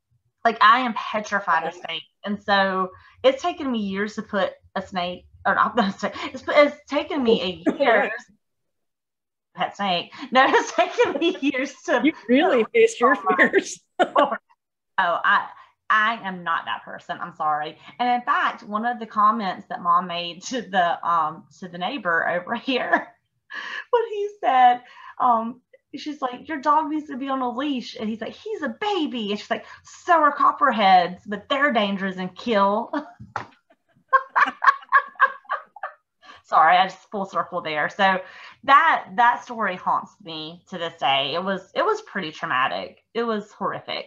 [0.44, 2.90] Like I am petrified of snakes, and so
[3.22, 6.12] it's taken me years to put a snake, or not a snake.
[6.34, 8.12] It's, it's taken me a year.
[9.54, 10.12] Pet snake.
[10.32, 12.00] No, it's taken me years to.
[12.04, 13.80] You really faced your fears.
[14.96, 15.48] Oh, I.
[15.90, 17.18] I am not that person.
[17.20, 17.78] I'm sorry.
[17.98, 21.78] And in fact, one of the comments that mom made to the um to the
[21.78, 22.90] neighbor over here,
[23.90, 24.80] when he said,
[25.18, 25.60] um,
[25.96, 27.96] she's like, Your dog needs to be on a leash.
[27.98, 29.30] And he's like, He's a baby.
[29.30, 32.90] And she's like, So are copperheads, but they're dangerous and kill.
[36.44, 37.88] Sorry, I just full circle there.
[37.88, 38.20] So
[38.64, 41.32] that that story haunts me to this day.
[41.34, 43.02] It was it was pretty traumatic.
[43.14, 44.06] It was horrific.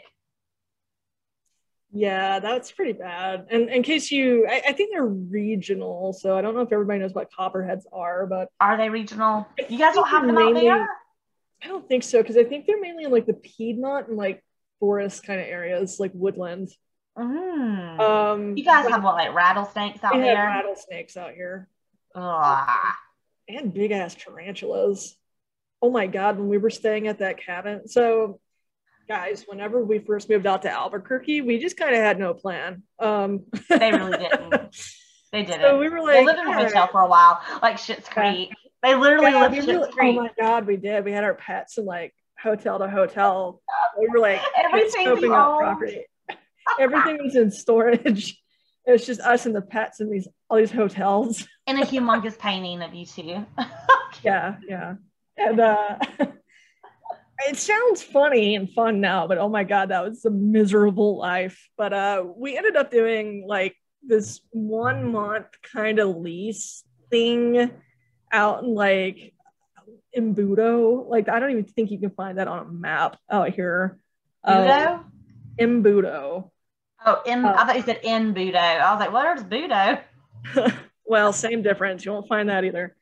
[1.91, 3.47] Yeah, that's pretty bad.
[3.49, 6.99] And in case you, I, I think they're regional, so I don't know if everybody
[6.99, 9.47] knows what copperheads are, but Are they regional?
[9.69, 10.87] You guys don't have them out there?
[11.63, 14.43] I don't think so because I think they're mainly in like the Piedmont and like
[14.79, 16.69] forest kind of areas, like woodland.
[17.17, 17.99] Mm.
[17.99, 20.45] Um, you guys have what, like rattlesnakes out we have there?
[20.45, 21.67] rattlesnakes out here
[23.49, 25.15] And big ass tarantulas.
[25.81, 28.39] Oh my god, when we were staying at that cabin, so
[29.07, 32.83] guys, whenever we first moved out to Albuquerque, we just kind of had no plan.
[32.99, 34.75] Um, They really didn't.
[35.33, 37.07] They did So we were They like, lived in a "All right." hotel for a
[37.07, 38.49] while, like Schitt's Creek.
[38.81, 41.03] They literally Yeah, lived we Schitt's really- oh my god, we did.
[41.03, 43.61] We had our pets in like hotel to hotel.
[43.99, 46.05] We were like Everything property.
[46.79, 48.41] Everything was in storage.
[48.87, 51.47] It was just us and the pets in these all these hotels.
[51.67, 53.45] and a humongous painting of you two.
[54.23, 54.95] Yeah, yeah.
[55.37, 55.99] And uh
[57.47, 61.69] it sounds funny and fun now, but oh my god, that was a miserable life.
[61.77, 67.69] But uh we ended up doing like this one month kind of lease thing
[68.31, 69.33] out in like
[70.13, 71.07] in Budo.
[71.07, 73.99] Like I don't even think you can find that on a map out here.
[74.43, 75.03] Um, Budo?
[75.57, 76.49] in Budo.
[77.05, 78.55] oh, in, uh, I thought you said in Budo.
[78.55, 80.01] I was like, where's Budo?
[81.05, 82.05] well, same difference.
[82.05, 82.95] You won't find that either.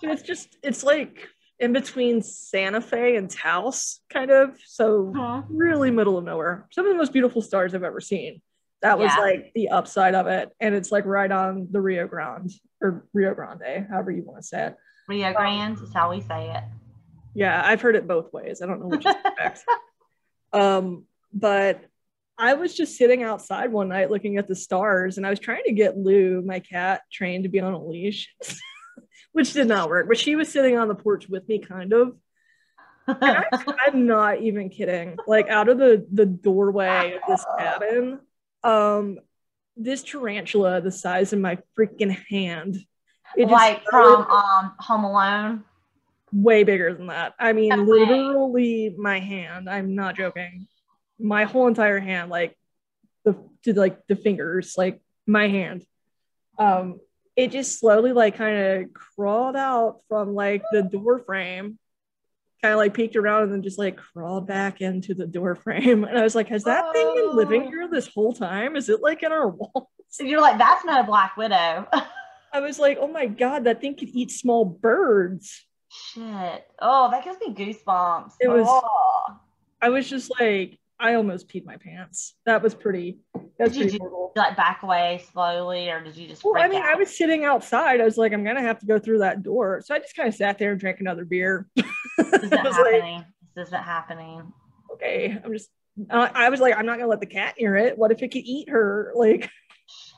[0.00, 4.56] So it's just it's like in between Santa Fe and Taos, kind of.
[4.64, 5.40] So Hmm.
[5.54, 6.66] really middle of nowhere.
[6.70, 8.40] Some of the most beautiful stars I've ever seen.
[8.82, 9.22] That was Yeah.
[9.22, 12.50] like the upside of it, and it's like right on the Rio Grande
[12.80, 14.76] or Rio Grande, however you want to say it.
[15.06, 16.64] Rio Grande is how we say it.
[17.34, 18.62] Yeah, I've heard it both ways.
[18.62, 19.64] I don't know which is correct.
[20.54, 21.84] um, but
[22.40, 25.62] I was just sitting outside one night looking at the stars, and I was trying
[25.66, 28.34] to get Lou, my cat, trained to be on a leash,
[29.32, 30.08] which did not work.
[30.08, 32.16] But she was sitting on the porch with me, kind of.
[33.06, 33.44] I,
[33.86, 35.18] I'm not even kidding.
[35.26, 38.20] Like out of the the doorway of this cabin,
[38.64, 39.18] um,
[39.76, 42.76] this tarantula, the size of my freaking hand,
[43.36, 45.64] it just like from um, Home Alone.
[46.32, 47.34] way bigger than that.
[47.38, 48.00] I mean, No way.
[48.00, 49.68] literally my hand.
[49.68, 50.66] I'm not joking.
[51.20, 52.56] My whole entire hand, like
[53.24, 55.84] the to like the fingers, like my hand.
[56.58, 57.00] Um,
[57.36, 61.78] it just slowly like kind of crawled out from like the door frame,
[62.62, 66.04] kind of like peeked around and then just like crawled back into the door frame.
[66.08, 67.68] And I was like, has that thing been living Oh.
[67.68, 68.76] here this whole time?
[68.76, 69.88] Is it like in our walls?
[70.08, 71.86] So you're like, that's not a Black Widow.
[72.52, 75.64] I was like, oh my god, that thing could eat small birds.
[75.88, 76.66] Shit.
[76.80, 78.32] Oh, that gives me goosebumps.
[78.40, 79.36] It was- Oh.
[79.80, 82.34] I was just like, I almost peed my pants.
[82.46, 83.18] That was pretty.
[83.58, 84.32] That's Did you pretty do- horrible.
[84.34, 86.44] Did you, like back away slowly, or did you just?
[86.44, 86.88] Well, I mean, out?
[86.88, 88.00] I was sitting outside.
[88.00, 89.82] I was like, I'm gonna have to go through that door.
[89.84, 91.66] So I just kind of sat there and drank another beer.
[92.18, 93.24] This isn't was like, happening.
[93.56, 94.52] This isn't happening.
[94.94, 95.70] okay, I'm just.
[96.08, 97.98] Uh, I was like, I'm not gonna let the cat near it.
[97.98, 99.12] What if it could eat her?
[99.16, 99.42] Like
[99.86, 100.14] Shit.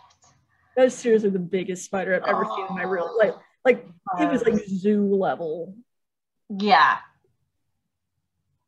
[0.77, 3.35] that was seriously the biggest spider I've ever seen in my real like.
[3.65, 3.87] Like
[4.21, 5.77] it was like zoo level.
[6.51, 6.99] Yeah.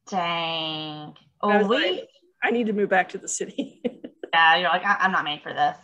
[0.09, 1.15] Dang.
[1.51, 2.09] I Oh, was like,
[2.43, 3.81] I need to move back to the city.
[4.33, 5.77] Yeah, you're like, I- I'm not made for this.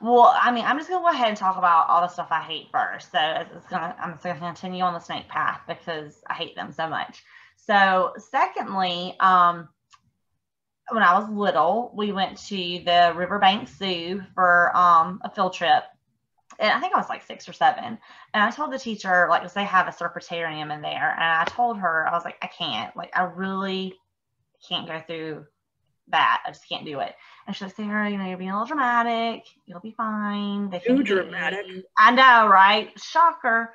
[0.00, 2.42] Well, I mean, I'm just gonna go ahead and talk about all the stuff I
[2.42, 3.10] hate first.
[3.10, 6.70] So it's, gonna, I'm just gonna continue on the snake path because I hate them
[6.70, 7.24] so much.
[7.56, 9.68] So, secondly, um,
[10.90, 15.82] when I was little, we went to the Riverbank Zoo for um, a field trip.
[16.60, 17.84] And I think I was like six or seven.
[17.84, 21.12] And I told the teacher, like, 'cause they have a serpentarium in there.
[21.12, 22.96] And I told her, I was like, I can't.
[22.96, 23.94] Like, I really
[24.66, 25.46] can't go through
[26.10, 26.42] that.
[26.46, 27.14] I just can't do it.
[27.46, 29.44] And she's like, Sarah, you know, you're being a little dramatic.
[29.66, 30.70] You'll be fine.
[30.70, 31.66] They Too dramatic.
[31.96, 32.90] I know, right?
[32.98, 33.74] Shocker.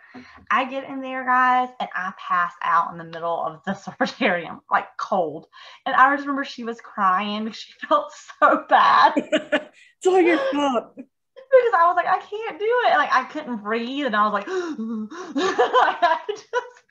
[0.50, 4.60] I get in there, guys, and I pass out in the middle of the serpentarium,
[4.72, 5.48] like cold.
[5.86, 10.38] And I just remember she was crying because she felt so bad it's all your
[10.38, 10.96] fault.
[10.96, 12.98] because I was like, I can't do it.
[12.98, 16.83] Like I couldn't breathe, and I was like, I just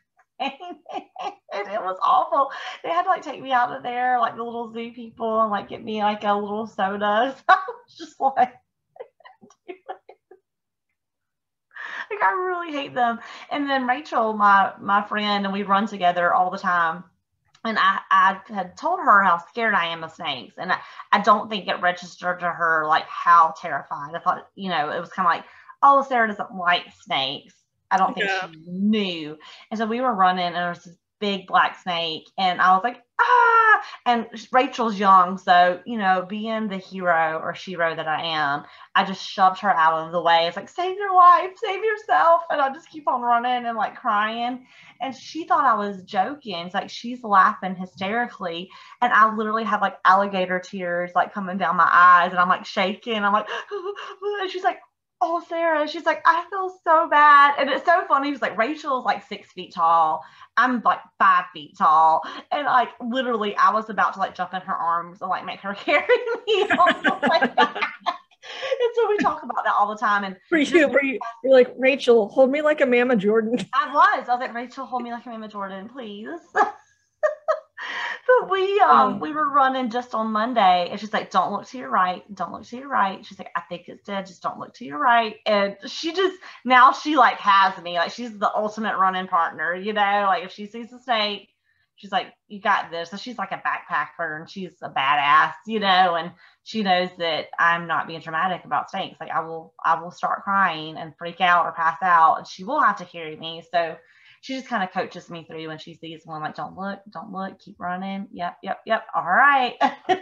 [1.52, 2.50] and it was awful.
[2.82, 5.50] They had to like take me out of there, like the little zoo people, and
[5.50, 7.34] like get me like a little soda.
[7.36, 8.52] So I was just like,
[9.68, 9.78] like
[12.22, 13.18] I really hate them.
[13.50, 17.04] And then Rachel, my my friend, and we run together all the time.
[17.64, 20.54] And I, I had told her how scared I am of snakes.
[20.58, 20.78] And I,
[21.12, 24.14] I don't think it registered to her like how terrified.
[24.16, 25.44] I thought, you know, it was kind of like,
[25.82, 27.54] oh, Sarah doesn't like snakes.
[27.92, 28.48] I don't think Yeah.
[28.48, 29.38] she knew.
[29.70, 32.28] And so we were running and there was this big black snake.
[32.36, 33.82] And I was like, ah.
[34.06, 35.38] And Rachel's young.
[35.38, 39.70] So, you know, being the hero or shero that I am, I just shoved her
[39.70, 40.46] out of the way.
[40.46, 42.42] It's like, save your life, save yourself.
[42.50, 44.66] And I just keep on running and like crying.
[45.00, 46.56] And she thought I was joking.
[46.66, 48.68] It's like she's laughing hysterically.
[49.00, 52.32] And I literally had like alligator tears like coming down my eyes.
[52.32, 53.22] And I'm like shaking.
[53.22, 53.48] I'm like,
[54.40, 54.78] and she's like,
[55.24, 55.86] Oh, Sarah.
[55.86, 57.54] She's like, I feel so bad.
[57.58, 58.32] And it's so funny.
[58.32, 60.24] She's like, Rachel's like six feet tall.
[60.56, 62.22] I'm like five feet tall.
[62.50, 65.60] And like literally I was about to like jump in her arms and like make
[65.60, 66.06] her carry
[66.46, 66.62] me.
[66.64, 67.76] on the way back.
[67.76, 70.24] and so we talk about that all the time.
[70.24, 73.56] And For you, were you, you're like Rachel, hold me like a Mama Jordan.
[73.74, 74.28] I was.
[74.28, 76.40] I was like, Rachel, hold me like a mama Jordan, please.
[78.26, 79.18] but we um Oh.
[79.20, 82.22] we were running just on Monday, and she's like, "Don't look to your right.
[82.34, 84.26] Don't look to your right." She's like, "I think it's dead.
[84.26, 88.12] Just don't look to your right." And she just now she like has me like
[88.12, 89.74] she's the ultimate running partner.
[89.74, 91.48] You know, like if she sees a snake,
[91.96, 95.54] she's like, "You got this." So she's like a backpacker, and she's a badass.
[95.66, 96.32] You know, and
[96.64, 99.20] she knows that I'm not being dramatic about snakes.
[99.20, 102.64] Like I will I will start crying and freak out or pass out, and she
[102.64, 103.62] will have to carry me.
[103.72, 103.96] So
[104.42, 107.32] she just kind of coaches me through when she sees one like don't look don't
[107.32, 110.18] look keep running yep yep yep all right oh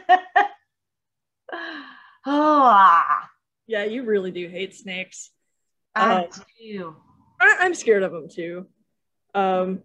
[2.27, 3.29] ah,
[3.67, 5.31] Yeah, you really do hate snakes.
[5.97, 6.97] i Uh, do
[7.41, 8.67] I, I'm scared of them too.
[9.35, 9.81] Um,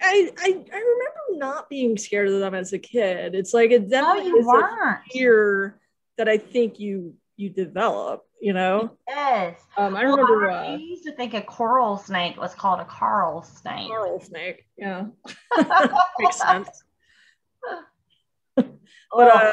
[0.00, 3.34] I, I I remember not being scared of them as a kid.
[3.34, 5.80] It's like it no definitely you is a fear
[6.16, 8.22] that I think you you develop.
[8.40, 12.36] You know, yes um, I Well, remember I uh, used to think a coral snake
[12.36, 14.66] was called a coral snake coral snake.
[14.76, 15.06] Yeah,
[16.18, 16.68] makes sense.
[19.16, 19.52] But uh,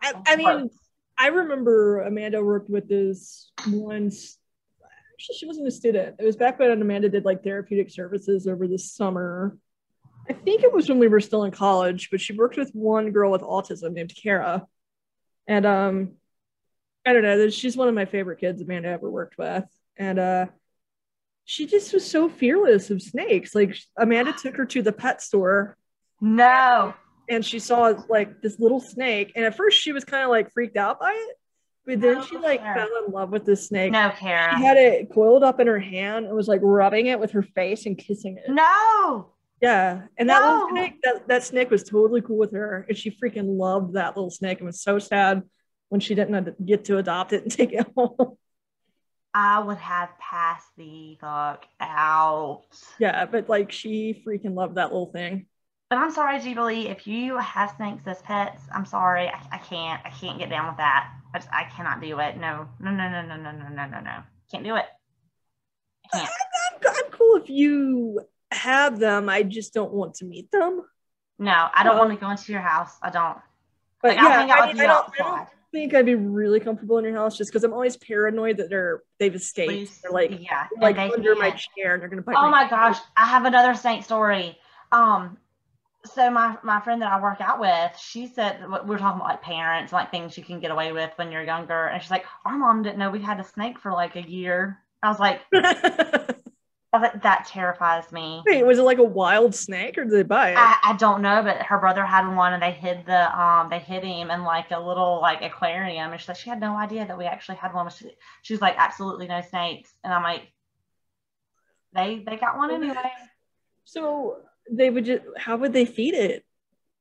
[0.00, 0.70] I, I mean,
[1.18, 4.38] I remember Amanda worked with this once.
[5.12, 6.16] Actually, she wasn't a student.
[6.20, 9.58] It was back when Amanda did like therapeutic services over the summer.
[10.28, 13.10] I think it was when we were still in college, but she worked with one
[13.10, 14.66] girl with autism named Kara.
[15.48, 16.12] And um,
[17.04, 19.64] I don't know, she's one of my favorite kids Amanda ever worked with.
[19.96, 20.46] And uh,
[21.44, 23.54] she just was so fearless of snakes.
[23.54, 25.76] Like Amanda took her to the pet store.
[26.20, 26.94] No.
[27.28, 29.32] And she saw like this little snake.
[29.34, 31.36] And at first she was kind of like freaked out by it.
[31.84, 33.90] But then she like fell in love with this snake.
[33.90, 37.18] No kara she had it coiled up in her hand and was like rubbing it
[37.18, 38.48] with her face and kissing it.
[38.48, 39.30] No.
[39.60, 40.02] Yeah.
[40.16, 40.74] And that little No.
[40.74, 42.86] snake that, that snake was totally cool with her.
[42.88, 45.42] And she freaking loved that little snake and was so sad
[45.92, 48.16] when she didn't get to adopt it and take it home
[49.34, 52.62] i would have passed the fuck out
[52.98, 55.44] yeah but like she freaking loved that little thing
[55.90, 59.28] But I'm sorry, Jubilee, if you have snakes as pets, I'm sorry.
[59.28, 60.00] I, I can't.
[60.06, 61.02] I can't get down with that.
[61.34, 62.38] I just I cannot do it.
[62.38, 64.16] No, no, no, no, no, no, no, no, no, no.
[64.50, 64.86] Can't do it.
[66.14, 66.30] I can't.
[66.86, 68.20] I'm, I'm cool if you
[68.52, 70.80] have them i just don't want to meet them
[71.38, 72.94] No, I don't Well- want to go into your house.
[73.02, 73.36] I don't.
[74.00, 75.48] but Like, I'll yeah out I, mean, I don't, I don't.
[75.72, 79.02] Think I'd be really comfortable in your house just because I'm always paranoid that they're
[79.18, 79.72] they've escaped.
[79.72, 79.98] Loose.
[79.98, 81.64] They're like yeah, they're, like they under my can't.
[81.76, 82.36] chair and they're gonna bite.
[82.38, 84.58] Oh my gosh, I have another snake story.
[84.92, 85.38] Um,
[86.04, 89.30] so my my friend that I work out with, she said we we're talking about
[89.30, 92.26] like parents, like things you can get away with when you're younger, and she's like,
[92.44, 94.78] our mom didn't know we had a snake for like a year.
[95.02, 95.40] I was like,
[96.92, 98.42] Like that terrifies me.
[98.46, 100.58] Wait, was it like a wild snake or did they buy it?
[100.58, 103.78] I, I don't know, but her brother had one, and they hid the um they
[103.78, 107.06] hid him in like a little like aquarium, and she like she had no idea
[107.06, 107.88] that we actually had one.
[107.88, 108.10] She,
[108.42, 110.52] she was like absolutely no snakes, and I'm like,
[111.94, 113.10] they they got one anyway.
[113.84, 116.44] so they would just how would they feed it?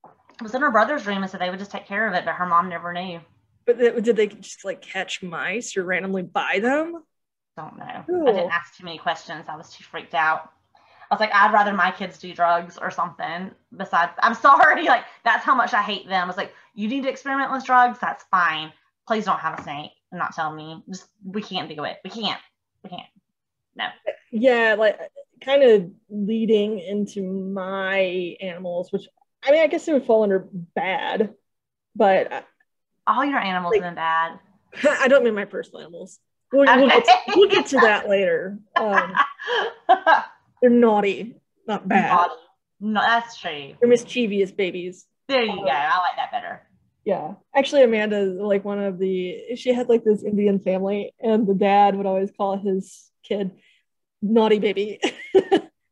[0.05, 2.23] It was in her brother's room, and so they would just take care of it,
[2.23, 3.19] but her mom never knew.
[3.65, 7.03] But did they just like catch mice or randomly buy them?
[7.61, 8.27] Don't know.
[8.27, 9.45] I didn't ask too many questions.
[9.47, 10.51] I was too freaked out.
[11.09, 14.13] I was like, I'd rather my kids do drugs or something besides.
[14.23, 16.23] I'm sorry, like that's how much I hate them.
[16.23, 17.99] I was like, you need to experiment with drugs.
[17.99, 18.71] That's fine.
[19.07, 19.91] Please don't have a snake.
[20.11, 20.83] and not tell me.
[20.89, 21.97] Just we can't do it.
[22.03, 22.39] We can't.
[22.83, 23.07] We can't.
[23.75, 23.85] No.
[24.31, 24.99] Yeah, like
[25.43, 29.07] kind of leading into my animals, which
[29.43, 31.33] I mean I guess it would fall under bad,
[31.95, 32.41] but uh,
[33.07, 34.39] All your animals Like- been bad.
[34.87, 36.19] I don't mean my personal animals.
[36.51, 38.57] We'll, we'll, get, to, we'll get to that later.
[38.75, 39.13] Um,
[40.61, 41.35] they're naughty,
[41.67, 42.11] not bad.
[42.13, 42.33] Naughty.
[42.81, 43.73] No, that's true.
[43.79, 45.05] They're mischievous babies.
[45.27, 45.67] There you go.
[45.67, 46.61] I like that better.
[47.05, 47.33] Yeah.
[47.55, 51.95] Actually, Amanda, like one of the, she had like this Indian family, and the dad
[51.95, 53.51] would always call his kid
[54.21, 54.99] naughty baby.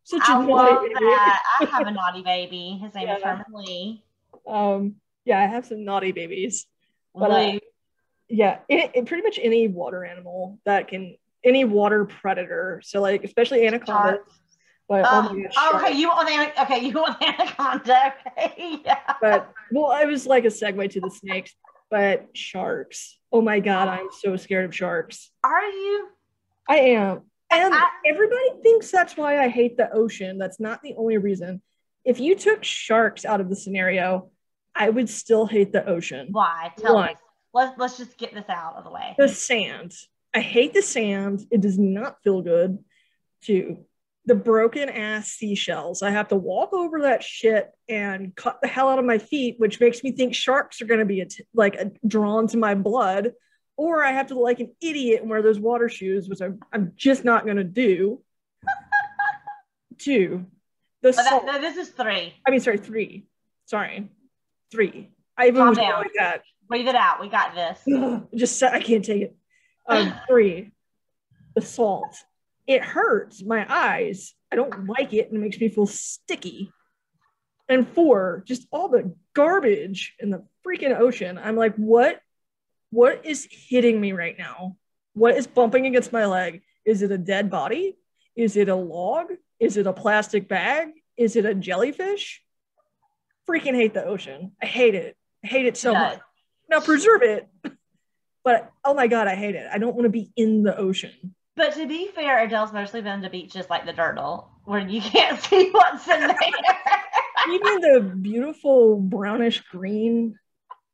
[0.03, 0.93] Such a I naughty love baby.
[0.99, 1.41] that.
[1.61, 2.79] I have a naughty baby.
[2.83, 3.29] His name is Yeah.
[3.37, 4.03] Herman Lee.
[4.47, 4.95] Um,
[5.25, 6.65] yeah, I have some naughty babies.
[7.13, 7.59] But, uh, Lee.
[8.29, 12.81] Yeah, it, it- pretty much any water animal that can, any water predator.
[12.83, 14.19] So like, especially anacondas.
[14.87, 18.13] But oh, Oh, my um, gosh, oh, okay, you want the okay, you the anaconda.
[18.37, 18.99] Okay, yeah.
[19.21, 21.53] but well, I was like a segue to the snakes,
[21.91, 23.17] but sharks.
[23.31, 25.29] Oh my god, I'm so scared of sharks.
[25.43, 26.07] Are you?
[26.67, 27.21] I am.
[27.51, 30.39] And I- everybody thinks that's why I hate the ocean.
[30.39, 31.61] That's not the only reason.
[32.03, 34.31] If you took sharks out of the scenario,
[34.73, 36.29] I would still hate the ocean.
[36.31, 36.71] Why?
[36.77, 37.11] Tell Why?
[37.11, 37.17] us.
[37.53, 39.15] Let's let's just get this out of the way.
[39.17, 39.93] The sand.
[40.33, 41.45] I hate the sand.
[41.51, 42.77] It does not feel good.
[43.41, 43.85] Two,
[44.25, 46.03] the broken ass seashells.
[46.03, 49.55] I have to walk over that shit and cut the hell out of my feet,
[49.57, 53.31] which makes me think sharks are going to be like uh, drawn to my blood.
[53.75, 56.91] Or I have to like an idiot and wear those water shoes, which I'm, I'm
[56.95, 58.21] just not going to do.
[59.97, 60.45] Two,
[61.01, 61.45] the that, salt.
[61.45, 62.33] no, this is three.
[62.45, 63.25] I mean, sorry, three.
[63.65, 64.09] Sorry.
[64.71, 65.09] three.
[65.37, 66.01] I even Calm was down.
[66.01, 66.41] like that.
[66.69, 67.19] Breathe it out.
[67.19, 68.27] We got this.
[68.35, 69.35] Just I can't take it.
[69.87, 70.71] Um, three,
[71.55, 72.15] the salt.
[72.67, 74.33] It hurts my eyes.
[74.51, 76.71] I don't like it and it makes me feel sticky.
[77.67, 81.37] And four, just all the garbage in the freaking ocean.
[81.37, 82.21] I'm like, what?
[82.91, 84.77] What is hitting me right now?
[85.13, 86.61] What is bumping against my leg?
[86.85, 87.95] Is it a dead body?
[88.35, 89.27] Is it a log?
[89.59, 90.89] Is it a plastic bag?
[91.17, 92.41] Is it a jellyfish?
[93.47, 94.53] Freaking hate the ocean.
[94.61, 95.17] I hate it.
[95.43, 95.99] I hate it so Yeah.
[95.99, 96.19] much.
[96.69, 97.49] Now preserve it.
[98.43, 99.67] But oh my god, I hate it.
[99.71, 101.35] I don't want to be in the ocean.
[101.55, 105.39] But to be fair, Adele's mostly been to beaches like the Dirtle, where you can't
[105.43, 106.37] see what's in there.
[107.47, 110.37] You mean the beautiful brownish green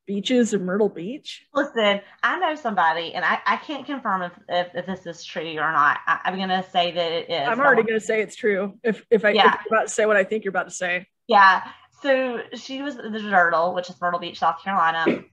[0.06, 1.46] beaches of Myrtle Beach?
[1.54, 5.56] Listen, I know somebody, and I, I can't confirm if, if, if this is true
[5.58, 5.98] or not.
[6.06, 7.48] I, I'm going to say that it is.
[7.48, 8.78] I'm already going to say it's true.
[8.82, 9.54] If if I Yeah.
[9.54, 11.62] if about to say what I think you're about to say, Yeah.
[12.02, 15.24] So she was at the Dirtle, which is Myrtle Beach, South Carolina,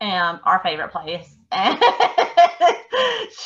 [0.00, 1.34] um, our favorite place.
[1.50, 1.78] And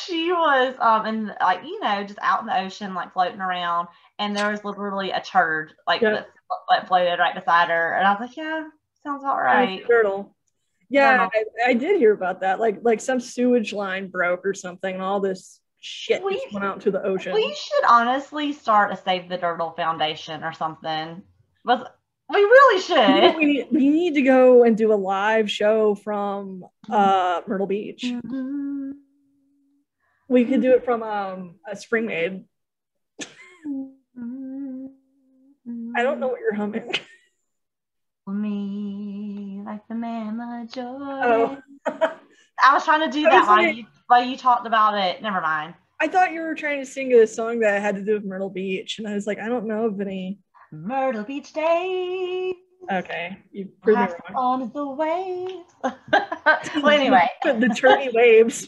[0.05, 3.87] she was um in like, you know, just out in the ocean, like floating around,
[4.19, 6.11] and there was literally a turd like Yeah.
[6.11, 6.27] that,
[6.69, 7.93] that floated right beside her.
[7.93, 8.63] And I was like, Yeah,
[9.03, 10.35] sounds all right turtle.
[10.89, 12.59] Yeah, I, I did hear about that.
[12.59, 16.65] Like like some sewage line broke or something, and all this shit We- just went
[16.65, 17.33] out to the ocean.
[17.33, 21.21] We should honestly start a Save the turtle Foundation or something.
[21.65, 21.83] Was
[22.29, 23.37] we really You know should.
[23.37, 28.03] we need we need to go and do a live show from uh Myrtle Beach.
[28.03, 28.91] Mm-hmm.
[30.29, 32.45] We could do it from um a Springmaid.
[35.95, 36.93] I don't know what you're humming.
[38.27, 40.81] me like the mama joy.
[40.81, 41.57] Oh.
[41.85, 45.21] I was trying to do I that while you while you talked about it.
[45.21, 45.75] Never mind.
[45.99, 48.49] I thought you were trying to sing a song that had to do with Myrtle
[48.49, 50.39] Beach, and I was like, I don't know of any.
[50.83, 52.53] Myrtle Beach Day.
[52.91, 54.61] Okay, you proved me wrong.
[54.63, 55.73] on the waves.
[56.83, 58.67] well, anyway, the, the turny waves.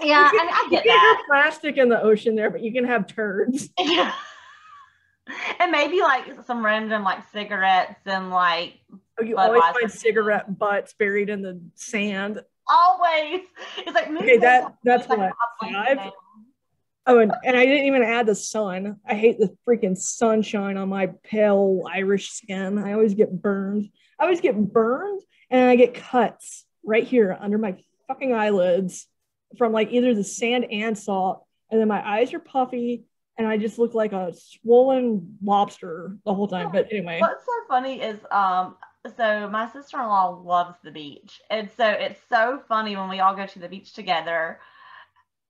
[0.00, 1.16] yeah, You and I You get can that.
[1.18, 3.68] have plastic in the ocean there, but you can have turds.
[3.78, 4.12] Yeah.
[5.60, 8.78] And maybe like some random like cigarettes and like
[9.20, 12.40] Oh, you always find cigarette butts buried in the sand.
[12.66, 13.42] always.
[13.76, 15.98] It's like Okay, that that's like what five.
[17.08, 18.96] Oh, and, and I didn't even add the sun.
[19.08, 22.76] I hate the freaking sunshine on my pale Irish skin.
[22.76, 23.88] I always get burned.
[24.20, 27.76] I always get burned and I get cuts right here under my
[28.08, 29.06] fucking eyelids
[29.56, 31.46] from like either the sand and salt.
[31.70, 33.04] And then my eyes are puffy
[33.38, 36.70] and I just look like a swollen lobster the whole time.
[36.72, 38.76] But anyway, What's so funny is um
[39.16, 41.40] so my sister-in-law loves the beach.
[41.48, 44.60] And so it's so funny when we all go to the beach together.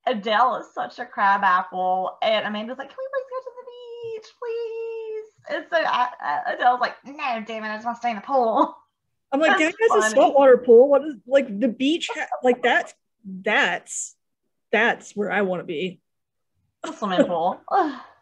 [0.09, 3.65] Adele is such a crab apple and Amanda's like, Can we please go to the
[4.21, 5.55] beach, please?
[5.55, 8.15] And so I, I, Adele's like, No, damn it, I just want to stay in
[8.15, 8.75] the pool.
[9.31, 10.89] I'm like, That's that has a saltwater pool.
[10.89, 12.09] What is like the beach?
[12.13, 12.93] Ha- like that's
[13.23, 14.15] that's
[14.71, 16.01] that's where I want to be.
[16.83, 17.61] A swimming pool.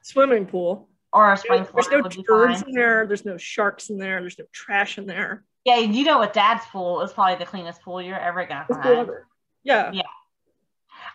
[0.02, 0.90] Swimming pool.
[1.14, 3.06] or a sprinkler There's no turds in there.
[3.06, 4.20] There's no sharks in there.
[4.22, 5.44] There's no trash in there.
[5.64, 9.10] Yeah, you know what dad's pool is probably the cleanest pool you're ever gonna find.
[9.64, 9.92] Yeah.
[9.94, 10.02] Yeah.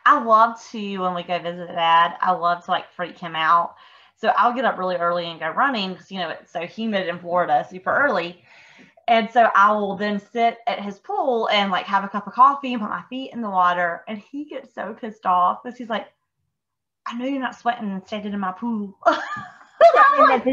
[0.05, 3.77] I love to when we go visit dad, I love to like freak him out.
[4.17, 7.09] So I'll get up really early and go running because you know it's so humid
[7.09, 8.43] in Florida, super early.
[9.09, 12.33] And so I will then sit at his pool and like have a cup of
[12.33, 14.05] coffee and put my feet in the water.
[14.07, 16.07] And he gets so pissed off because he's like,
[17.07, 18.97] I know you're not sweating and standing in my pool.
[20.19, 20.45] I'm like,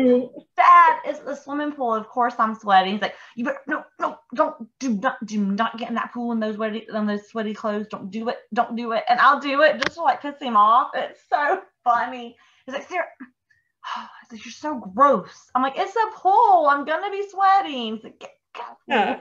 [0.55, 1.93] Dad, it's the swimming pool.
[1.93, 2.93] Of course I'm sweating.
[2.93, 6.31] He's like, you better no, no, don't do not do not get in that pool
[6.31, 7.87] in those sweaty in those sweaty clothes.
[7.87, 8.37] Don't do it.
[8.53, 9.03] Don't do it.
[9.09, 10.91] And I'll do it just to like piss him off.
[10.93, 12.35] It's so funny.
[12.65, 13.05] He's like, Sarah,
[14.21, 15.49] he's like, you're so gross.
[15.55, 16.67] I'm like, it's a pool.
[16.69, 17.95] I'm gonna be sweating.
[17.95, 19.19] He's like, get, get out Yeah.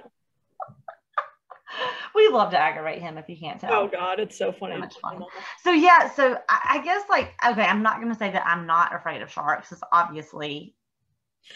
[1.70, 3.72] Pool." we love to aggravate him if you can't tell.
[3.72, 4.80] Oh God, it's so funny.
[4.90, 5.28] So.
[5.64, 8.94] So yeah, so I, I guess like okay, I'm not gonna say that I'm not
[8.94, 9.68] afraid of sharks.
[9.68, 10.74] Because obviously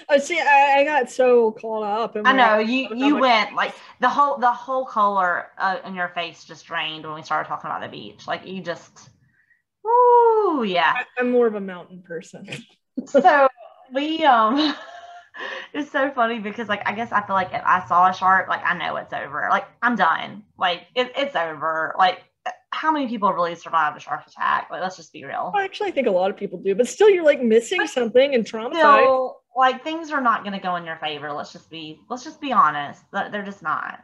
[0.08, 2.16] Oh, see, I, I got so caught up.
[2.24, 5.94] I know you how you much- went like the whole the whole color uh, in
[5.94, 8.26] your face just drained when we started talking about the beach.
[8.26, 9.10] Like you just,
[9.84, 10.92] woo, yeah.
[10.96, 12.48] I, I'm more of a mountain person.
[13.06, 13.48] So
[13.94, 14.74] we um,
[15.72, 18.48] it's so funny because like I guess I feel like if I saw a shark,
[18.48, 19.48] like I know it's over.
[19.50, 20.44] Like I'm done.
[20.58, 21.94] Like it, it's over.
[21.98, 22.20] Like
[22.70, 24.68] how many people really survived a shark attack?
[24.70, 25.52] Like let's just be real.
[25.54, 28.44] I actually think a lot of people do, but still, you're like missing something and
[28.44, 29.02] traumatized.
[29.02, 31.32] Still, like things are not going to go in your favor.
[31.32, 33.02] Let's just be let's just be honest.
[33.12, 34.00] They're just not.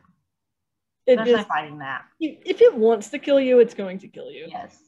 [1.07, 2.05] It There's no fighting that.
[2.21, 4.47] if it wants to kill you, it's going to kill you.
[4.49, 4.79] Yes.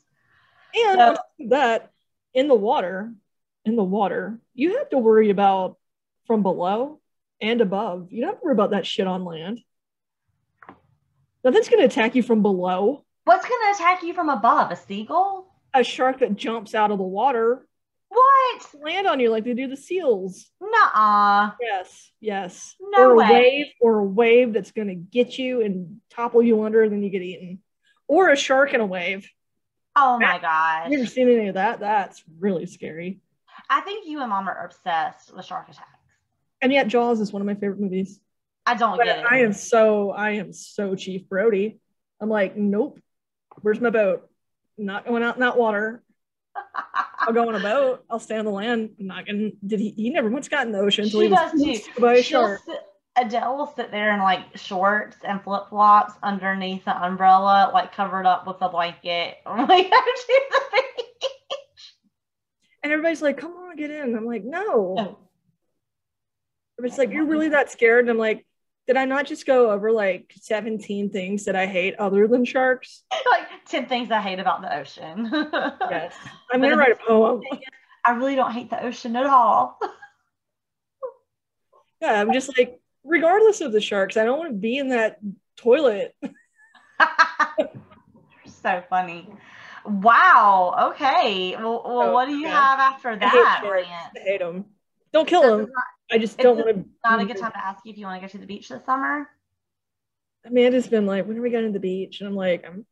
[0.74, 1.93] And So- on top of that,
[2.35, 3.12] in the water,
[3.64, 5.78] in the water, you have to worry about
[6.31, 7.01] from below
[7.41, 8.07] and above.
[8.12, 9.59] You don't have to worry about that shit on land.
[11.43, 13.05] Nothing's gonna attack you from below.
[13.24, 14.70] What's gonna attack you from above?
[14.70, 15.53] A seagull?
[15.74, 17.66] A shark that jumps out of the water
[18.11, 18.74] What?
[18.81, 20.53] land on you like they do the seals.
[20.61, 21.51] Nuh-uh.
[21.61, 22.76] Yes, yes.
[22.81, 23.26] No or way.
[23.26, 27.03] a wave, or a wave that's gonna get you and topple you under, and then
[27.03, 27.59] you get eaten.
[28.07, 29.28] Or a shark in a wave.
[29.97, 30.93] Oh my god.
[30.93, 31.81] You ever seen any of that?
[31.81, 33.18] That's really scary.
[33.68, 35.89] I think you and mom are obsessed with shark attacks.
[36.62, 38.20] And yet, Jaws is one of my favorite movies.
[38.66, 39.26] I don't But get it.
[39.28, 41.80] I am so I am so Chief Brody.
[42.20, 43.00] I'm like, nope.
[43.62, 44.28] Where's my boat?
[44.76, 46.02] Not going out in that water.
[47.20, 48.04] I'll go on a boat.
[48.11, 48.90] I'll stay on the land.
[48.98, 49.50] I'm not gonna.
[49.66, 49.90] Did he?
[49.90, 52.00] He never once got in the ocean until She he was too.
[52.00, 52.61] by a shark.
[52.64, 52.80] sit,
[53.16, 58.26] Adele will sit there in like shorts and flip flops underneath the umbrella, like covered
[58.26, 59.36] up with a blanket.
[59.46, 60.61] I'm like, go to the
[60.96, 61.94] beach.
[62.82, 65.18] And everybody's like, "Come on, get in." I'm like, "No." No.
[66.81, 68.47] Everybody's like, "You're really that scared?" And I'm like,
[68.87, 73.03] "Did I not just go over like 17 things that I hate other than sharks?"
[73.31, 75.28] like 10 things I hate about the ocean.
[75.91, 76.14] Yes.
[76.51, 77.43] I'm gonna write a poem.
[78.03, 79.78] I really don't hate the ocean at all.
[82.03, 85.18] Yeah, I'm just like, regardless of the sharks, I don't want to be in that
[85.59, 86.16] toilet.
[88.47, 89.28] so funny.
[89.85, 90.93] Wow.
[90.95, 91.55] Okay.
[91.59, 93.62] Well, well Oh, what do you have after I hate that,
[94.16, 94.64] I hate them.
[95.12, 95.61] Don't kill them.
[95.61, 96.84] not, I just don't want to.
[97.04, 98.68] not a good time to ask you if you want to go to the beach
[98.68, 99.28] this summer.
[100.44, 102.20] Amanda's been like, when are we going to the beach?
[102.20, 102.86] And I'm like, I'm,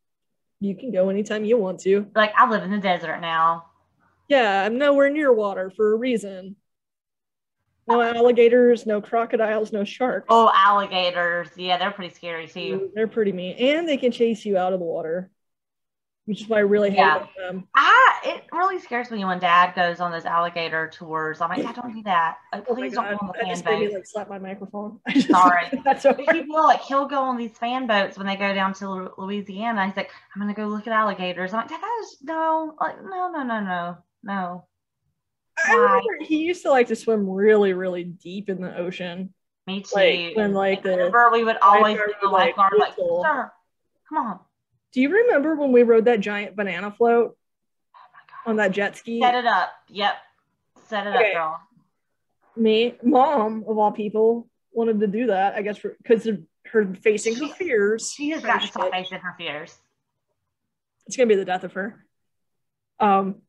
[0.61, 2.07] you can go anytime you want to.
[2.15, 3.67] Like, I live in the desert now.
[4.29, 6.57] Yeah, I'm nowhere near water for a reason.
[7.89, 8.03] No oh.
[8.03, 10.27] alligators, no crocodiles, no sharks.
[10.29, 11.49] Oh, alligators.
[11.57, 12.91] Yeah, they're pretty scary too.
[12.95, 13.57] They're pretty mean.
[13.57, 15.31] And they can chase you out of the water,
[16.29, 17.27] which is why I really hate Yeah.
[17.39, 17.67] them.
[17.75, 21.41] I it really scares me when Dad goes on those alligator tours.
[21.41, 22.37] I'm like, Dad, don't do that.
[22.53, 23.95] Like, Oh please don't go on the That fan just made me boat.
[23.95, 25.01] like slap my microphone.
[25.07, 25.65] I just- Sorry.
[25.85, 28.75] That's But he will like he'll go on these fan boats when they go down
[28.75, 29.87] to Louisiana.
[29.87, 31.55] He's like, I'm gonna go look at alligators.
[31.55, 34.65] I'm like, Dad, that is no, like no, no, no, no, no.
[35.67, 39.33] I remember he used to like to swim really, really deep in the ocean.
[39.67, 39.95] Me too.
[39.97, 43.53] Like, when, like, I the we would always do the lifeguard like, sir,
[44.09, 44.41] come on.
[44.93, 47.37] Do you remember when we rode that giant banana float
[47.95, 49.21] Oh on that jet ski?
[49.21, 49.71] Set it up.
[49.89, 50.15] Yep.
[50.87, 51.33] Set it Okay.
[51.33, 51.61] up, girl.
[52.57, 55.55] Me, mom of all people, wanted to do that.
[55.55, 58.11] I guess because of her facing her fears.
[58.11, 59.77] She has got to facing her fears.
[61.07, 62.05] It's gonna be the death of her.
[63.01, 63.43] Um,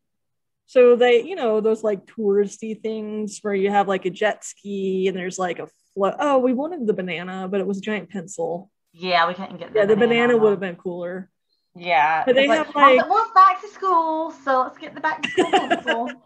[0.66, 5.08] so they, you know, those like touristy things where you have like a jet ski
[5.08, 6.16] and there's like a float.
[6.20, 8.70] Oh, we wanted the banana, but it was a giant pencil.
[8.94, 11.30] Yeah, we couldn't get Yeah, the banana would have been cooler.
[11.76, 12.24] Yeah.
[12.26, 15.22] But they have, "Mom, like- well, it's back to school, so let's get the back
[15.22, 16.12] to school pencil.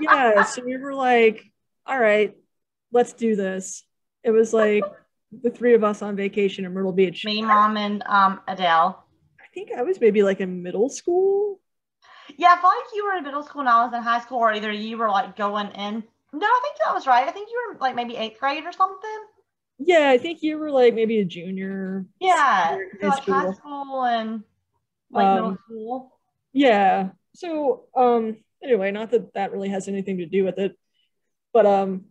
[0.00, 1.44] Yeah, so we were like,
[1.84, 2.36] all right,
[2.92, 3.84] let's do this.
[4.22, 4.84] It was like
[5.32, 7.24] the three of us on vacation in Myrtle Beach.
[7.24, 9.04] Me, mom, and um Adele.
[9.40, 11.60] I think I was maybe like in middle school.
[12.36, 14.38] Yeah, I feel like you were in middle school and I was in high school,
[14.38, 16.04] or either you were like going in.
[16.32, 17.26] No, I think that was right.
[17.26, 19.18] I think you were like maybe eighth grade or something.
[19.78, 22.04] Yeah, I think you were like maybe a junior.
[22.20, 24.04] Yeah, so like high school.
[24.04, 24.42] and
[25.10, 26.18] like Um, middle school.
[26.52, 27.10] Yeah.
[27.34, 30.76] So, um, anyway, not that that really has anything to do with it,
[31.52, 32.06] but um,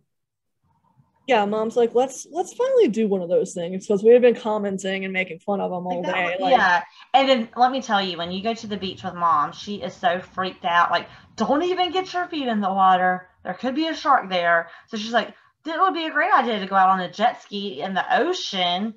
[1.26, 4.34] yeah, mom's like, let's let's finally do one of those things because we have been
[4.34, 6.36] commenting and making fun of them all Like, day.
[6.40, 9.14] Like, yeah, and then let me tell you, when you go to the beach with
[9.14, 10.90] mom, she is so freaked out.
[10.90, 11.06] Like,
[11.36, 13.28] don't even get your feet in the water.
[13.44, 14.70] There could be a shark there.
[14.86, 15.34] So she's like,
[15.68, 18.04] it would be a great idea to go out on a jet ski in the
[18.20, 18.94] ocean.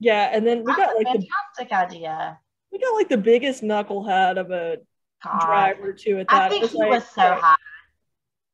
[0.00, 1.26] yeah, and then we That's got a like the
[1.58, 2.38] fantastic idea.
[2.72, 4.78] we got like the biggest knucklehead of a
[5.22, 5.40] God.
[5.46, 6.42] driver too at that.
[6.42, 7.56] I think he like, was so high.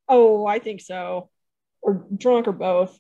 [0.09, 1.31] Oh, I think so,
[1.83, 2.99] or drunk or both.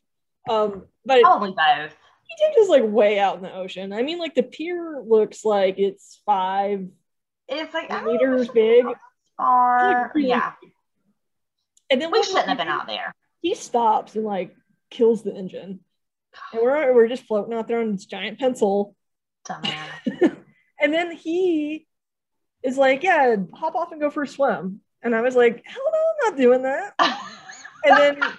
[0.49, 1.95] Um, but Probably both.
[2.27, 3.93] he did just like way out in the ocean.
[3.93, 6.89] I mean, like the pier looks like it's five
[7.49, 8.85] It's like know, meters big.
[9.37, 10.13] Far.
[10.15, 10.53] really yeah,
[11.91, 13.15] And then we shouldn't have been out there.
[13.43, 14.55] He stops and like
[14.91, 15.81] kills the engine,
[16.53, 18.95] and we're we're just floating out there on this giant pencil.
[19.49, 20.37] Dumbass.
[20.83, 21.87] And then he
[22.63, 25.83] is like, "Yeah, hop off and go for a swim." And I was like, "Hell
[25.93, 26.95] no, I'm not doing that."
[27.85, 28.33] And then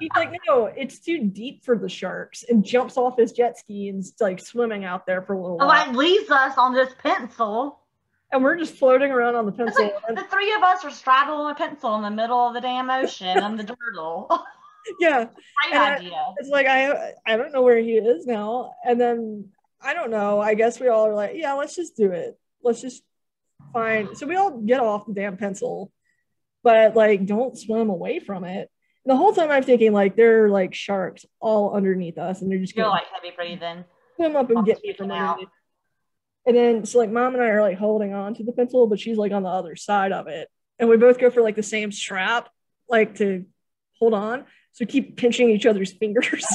[0.00, 3.88] he's like, "No, it's too deep for the sharks," and jumps off his jet ski
[3.88, 5.66] and is like swimming out there for a little while.
[5.68, 7.80] like leaves us on this pencil.
[8.32, 9.84] and we're just floating around on the pencil.
[9.84, 12.60] like And- the three of us are straddling a pencil in the middle of the
[12.60, 14.28] damn ocean on the turtle.
[15.00, 18.72] yeah, Great And I- it's like I I don't know where he is now.
[18.84, 19.48] And then
[19.80, 20.40] I don't know.
[20.40, 22.38] I guess we all are like, yeah, let's just do it.
[22.62, 23.02] Let's just
[23.72, 24.16] find.
[24.16, 25.92] So we all get off the damn pencil,
[26.62, 28.70] but like don't swim away from it.
[29.04, 32.58] the whole time I'm thinking like there are like sharks all underneath us, and they're
[32.58, 33.84] just You're gonna like heavy breathing.
[34.16, 35.32] swim up and get me from out.
[35.34, 35.48] underneath.
[36.46, 39.00] And then so like mom and I are like holding on to the pencil, but
[39.00, 41.62] she's like on the other side of it, and we both go for like the
[41.62, 42.48] same strap,
[42.88, 43.44] like to
[43.98, 44.44] hold on.
[44.76, 46.46] So we keep pinching each other's fingers,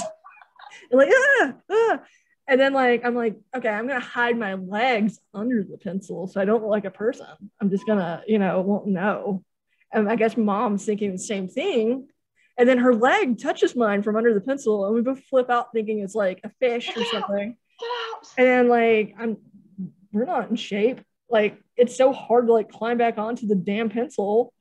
[0.91, 1.99] and like ah ah.
[2.47, 6.39] And then like I'm like okay, I'm gonna hide my legs under the pencil so
[6.39, 7.25] I don't look like a person.
[7.59, 9.43] I'm just gonna you know won't know.
[9.91, 12.09] And I guess mom's thinking the same thing.
[12.59, 15.71] And then her leg touches mine from under the pencil, and we both flip out
[15.73, 17.07] thinking it's like a fish or out.
[17.07, 17.57] something.
[17.79, 18.29] Get.
[18.37, 19.37] And then like I'm
[20.11, 21.01] we're not in shape.
[21.27, 24.53] Like it's so hard to like climb back onto the damn pencil.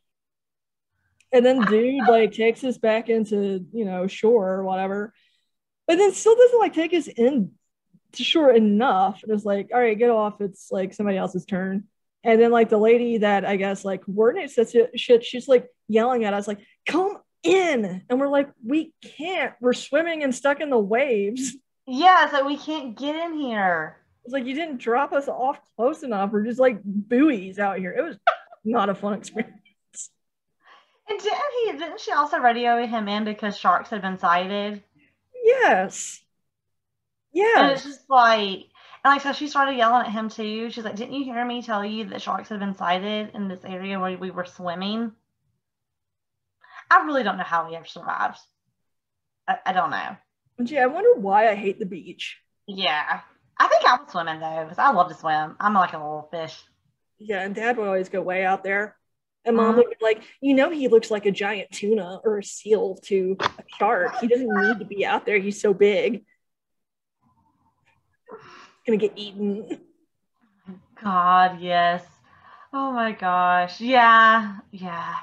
[1.33, 5.12] And then dude like takes us back into, you know, shore or whatever.
[5.87, 7.53] But then still doesn't like take us in
[8.12, 9.22] to shore enough.
[9.22, 10.41] And it's like, all right, get off.
[10.41, 11.85] It's like somebody else's turn.
[12.24, 16.24] And then like the lady that I guess like coordinates that shit, she's like yelling
[16.24, 18.03] at us, like, come in.
[18.09, 19.55] And we're like, we can't.
[19.61, 21.57] We're swimming and stuck in the waves.
[21.87, 23.97] Yeah, so we can't get in here.
[24.24, 26.31] It's like you didn't drop us off close enough.
[26.31, 27.93] We're just like buoys out here.
[27.93, 28.16] It was
[28.64, 29.57] not a fun experience.
[31.11, 31.72] And didn't he?
[31.72, 34.82] Didn't she also radio him in because sharks had been sighted?
[35.44, 36.20] Yes.
[37.32, 37.54] Yeah.
[37.56, 38.66] And it's just like,
[39.04, 40.70] and like so, she started yelling at him too.
[40.70, 43.64] She's like, "Didn't you hear me tell you that sharks had been sighted in this
[43.64, 45.12] area where we were swimming?"
[46.90, 48.38] I really don't know how he ever survived.
[49.48, 50.16] I, I don't know.
[50.62, 52.38] Gee, I wonder why I hate the beach.
[52.66, 53.20] Yeah,
[53.58, 55.56] I think I was swimming though because I love to swim.
[55.58, 56.62] I'm like a little fish.
[57.18, 58.96] Yeah, and dad would always go way out there.
[59.45, 59.78] And mom Mhm.
[59.78, 63.36] would be like, you know, he looks like a giant tuna or a seal to
[63.41, 64.16] a shark.
[64.20, 65.38] He doesn't need to be out there.
[65.38, 66.24] He's so big.
[68.86, 69.80] Gonna get eaten.
[71.03, 72.05] God, yes.
[72.72, 73.80] Oh my gosh.
[73.80, 75.14] Yeah, yeah.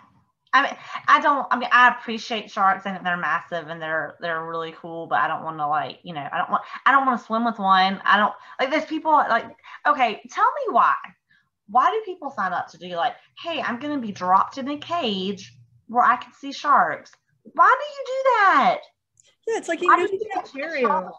[0.53, 1.47] I mean, I don't.
[1.51, 5.27] I mean, I appreciate sharks and they're massive and they're they're really cool, but I
[5.27, 7.59] don't want to like, you know, I don't want I don't want to swim with
[7.59, 8.01] one.
[8.03, 8.71] I don't like.
[8.71, 9.45] There's people like,
[9.85, 10.95] okay, tell me why.
[11.69, 14.77] Why do people sign up to do like, hey, I'm gonna be dropped in a
[14.77, 15.53] cage
[15.87, 17.11] where I can see sharks?
[17.43, 18.79] Why do you do that?
[19.47, 21.11] Yeah, it's like you do you the do that?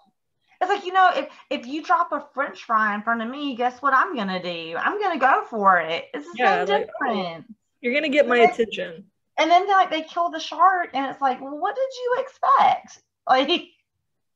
[0.61, 3.55] It's like, you know, if if you drop a french fry in front of me,
[3.55, 4.75] guess what I'm gonna do?
[4.77, 6.07] I'm gonna go for it.
[6.13, 7.15] It's the Yeah, same like, oh.
[7.15, 7.47] difference.
[7.81, 8.53] You're gonna get my Okay.
[8.53, 9.05] attention.
[9.39, 13.03] And then like they kill the shark and it's like, well, what did you expect?
[13.29, 13.51] Like,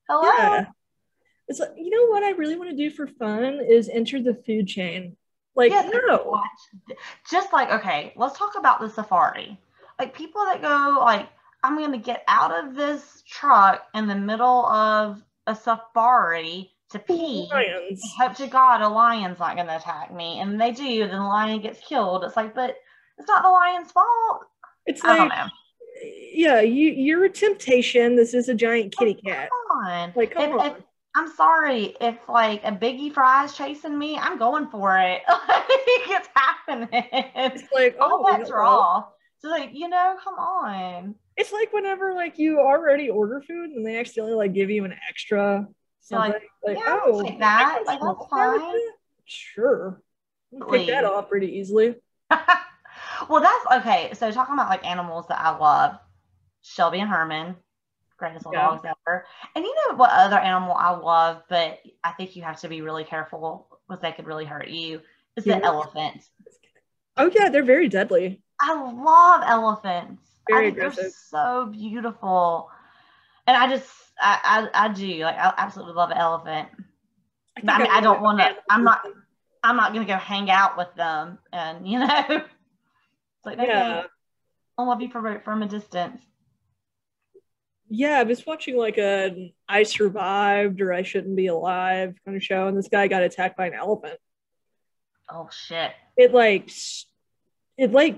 [0.06, 0.30] hello?
[0.38, 0.66] Yeah.
[1.48, 4.34] It's like, you know what I really want to do for fun is enter the
[4.34, 5.16] food chain.
[5.54, 6.40] Like, Yes, no.
[7.30, 9.58] Just like, okay, let's talk about the safari.
[9.98, 11.28] Like people that go like,
[11.62, 17.48] I'm gonna get out of this truck in the middle of a safari to pee.
[17.50, 18.02] Lions.
[18.18, 20.40] hope to God a lion's not going to attack me.
[20.40, 22.24] And they do, then the lion gets killed.
[22.24, 22.76] It's like, but
[23.18, 24.44] it's not the lion's fault.
[24.86, 25.50] It's I like,
[26.32, 28.16] yeah, you you're a temptation.
[28.16, 29.48] This is a giant kitty oh, cat.
[29.50, 30.12] Come on.
[30.16, 30.66] Like, come If- on.
[30.66, 30.82] if-
[31.14, 31.94] I'm sorry.
[32.00, 35.22] If like a biggie fry is chasing me, I'm going for it.
[35.48, 36.88] Like, it's happening.
[36.92, 38.56] It's like, All oh, hello.
[38.56, 39.08] are.
[39.38, 41.14] So like, you know, come on.
[41.36, 44.94] It's like whenever like you already order food and they accidentally like give you an
[45.08, 45.66] extra
[46.10, 46.42] You're like.
[46.64, 47.82] Like, yeah, oh, take that.
[47.86, 48.58] Like, that's fine.
[48.60, 48.92] that?
[49.24, 50.00] Sure.
[50.70, 51.96] Pick that off pretty easily.
[53.28, 54.12] well, that's okay.
[54.14, 55.98] So talking about like animals that I love,
[56.62, 57.56] Shelby and Herman,
[58.22, 58.60] greatest Yeah.
[58.68, 59.26] dogs ever.
[59.56, 62.80] And you know what other animal I love, but I think you have to be
[62.80, 65.00] really careful because they could really hurt you.
[65.36, 65.58] Is Yeah.
[65.58, 66.30] the elephants.
[67.16, 68.42] Oh yeah, they're very deadly.
[68.60, 70.22] I love elephants.
[70.48, 72.70] Very I think they're so beautiful.
[73.46, 76.68] And I just I, I I do like I absolutely love an elephant.
[77.56, 79.04] think I mean, I don't wanna- I'm not-
[79.64, 84.04] I'm not gonna go hang out with them and you know it's like Yeah.
[84.78, 86.22] I love you from from a distance.
[87.94, 92.42] Yeah, I was watching like a I survived or I shouldn't be alive kind of
[92.42, 94.18] show, and this guy got attacked by an elephant.
[95.30, 95.92] Oh shit.
[96.16, 96.70] It like
[97.76, 98.16] it like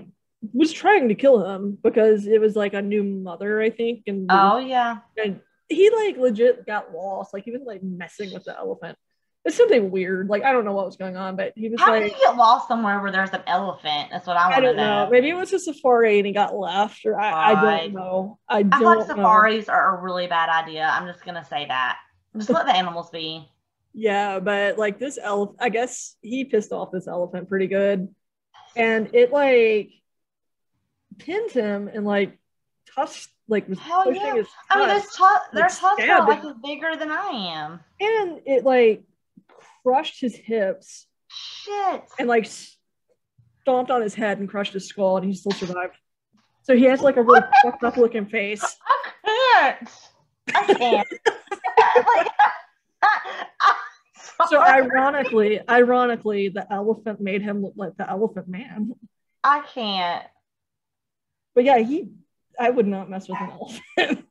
[0.53, 4.27] was trying to kill him because it was like a new mother, I think, and
[4.29, 4.99] Oh yeah.
[5.21, 7.33] and he like legit got lost.
[7.33, 8.97] Like he was like messing with the elephant.
[9.45, 10.27] It's something weird.
[10.27, 12.15] Like I don't know what was going on, but he was How like do you
[12.19, 14.09] get lost somewhere where there's an elephant?
[14.11, 15.05] That's what I I want to don't know.
[15.05, 15.11] know.
[15.11, 18.39] Maybe it was a safari and he got left, or I, I don't know.
[18.49, 19.15] I I don't feel like know.
[19.15, 20.83] safaris are a really bad idea.
[20.91, 21.99] I'm just gonna say that.
[22.35, 23.47] Just let the animals be.
[23.97, 28.13] Yeah, but like this elephant, I guess he pissed off this elephant pretty good,
[28.75, 29.91] and it like
[31.17, 32.37] pinned him and like
[32.93, 34.35] tusked, like was Hell pushing yeah.
[34.35, 35.17] his I mean, there's tusk,
[35.51, 37.79] tu- their like, tusks are like bigger than I am.
[38.01, 39.03] and it like
[39.85, 42.03] crushed his hips Shit.
[42.17, 42.47] and like
[43.61, 45.95] stomped on his head and crushed his skull, and he still survived.
[46.63, 48.63] So he has like a really fucked up looking face.
[48.63, 49.89] I can't.
[50.55, 51.07] I can't.
[52.15, 52.27] like,
[54.49, 58.91] So ironically, ironically, the elephant made him look like the elephant man.
[59.43, 60.25] I can't.
[61.53, 62.09] But yeah, he
[62.59, 64.27] I would not mess with an elephant.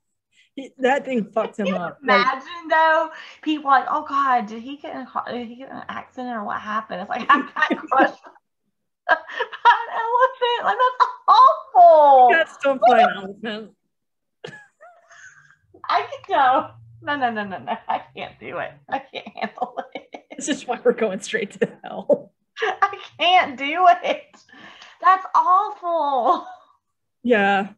[0.78, 1.98] That thing fucked him up.
[2.04, 3.10] Like, imagine though,
[3.42, 6.36] people like, oh God, did he get in a did he get in an accident
[6.36, 7.00] or what happened?
[7.00, 8.22] It's like I got crushed
[9.08, 10.64] by an elephant.
[10.64, 12.28] Like that's awful.
[12.30, 13.70] cats don't fly an elephant.
[15.88, 16.70] I can go.
[17.02, 17.76] No, no, no, no, no.
[17.88, 18.72] I can't do it.
[18.88, 20.24] I can't handle it.
[20.36, 22.32] This is why we're going straight to hell.
[22.62, 24.36] I can't do it.
[25.02, 26.46] That's awful.
[27.22, 27.68] Yeah.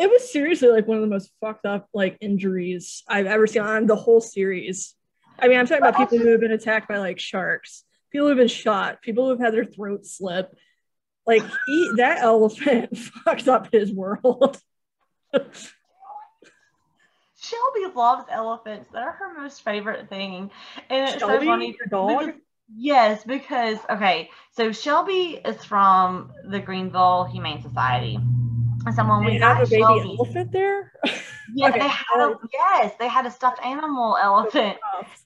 [0.00, 3.60] It was seriously like one of the most fucked up like injuries I've ever seen
[3.60, 4.94] on the whole series.
[5.38, 8.30] I mean, I'm talking about people who have been attacked by like sharks, people who
[8.30, 10.48] have been shot, people who have had their throats slit.
[11.26, 14.58] Like he, that elephant fucked up his world.
[17.42, 18.88] Shelby loves elephants.
[18.94, 20.50] They're her most favorite thing.
[20.88, 21.76] And it's Shelby, so funny.
[21.78, 22.20] your dog?
[22.20, 22.40] because-
[22.74, 28.18] yes, because okay, so Shelby is from the Greenville Humane Society.
[28.86, 30.92] And so when oh They we have got a baby Shelby, elephant there.
[31.54, 31.80] yeah, okay.
[31.80, 34.78] they had a, yes, they had a stuffed animal elephant.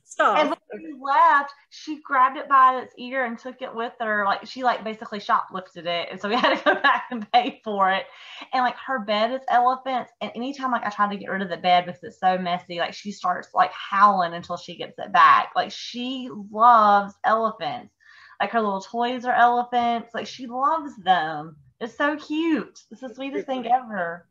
[0.05, 0.39] Stop.
[0.39, 4.25] And when we left, she grabbed it by its ear and took it with her.
[4.25, 6.09] Like she like basically shoplifted it.
[6.11, 8.07] And so we had to go back and pay for it.
[8.53, 10.13] And like her bed is elephants.
[10.21, 12.79] And anytime like I try to get rid of the bed because it's so messy,
[12.79, 15.51] like she starts like howling until she gets it back.
[15.57, 17.93] Like she loves elephants.
[18.41, 20.15] Like her little toys are elephants.
[20.15, 21.57] Like she loves them.
[21.81, 22.81] It's so cute.
[22.91, 24.27] It's the sweetest thing ever.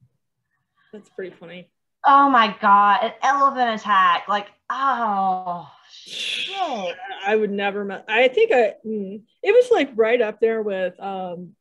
[0.91, 1.69] That's pretty funny.
[2.05, 4.27] Oh my god, an elephant attack.
[4.27, 6.95] Like, oh shit.
[7.25, 8.03] I would never.
[8.07, 8.73] I think I.
[8.85, 11.55] mm, it was like right up there with um,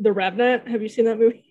[0.00, 0.68] the Revenant.
[0.68, 1.44] Have you seen that movie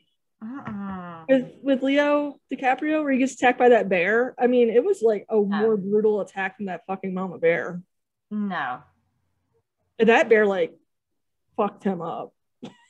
[0.43, 1.27] Mm-mm.
[1.29, 4.36] with with Leo DiCaprio where he gets attacked by that bear?
[4.38, 7.81] I mean, it was like a more brutal attack than that fucking mama bear.
[8.29, 8.79] No.
[9.99, 10.73] And that bear like
[11.55, 12.34] fucked him up.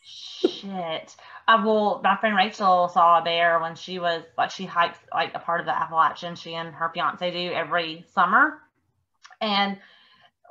[0.03, 1.15] Shit.
[1.47, 5.33] Uh, well, my friend Rachel saw a bear when she was like she hikes like
[5.33, 6.35] a part of the Appalachian.
[6.35, 8.59] She and her fiance do every summer,
[9.39, 9.77] and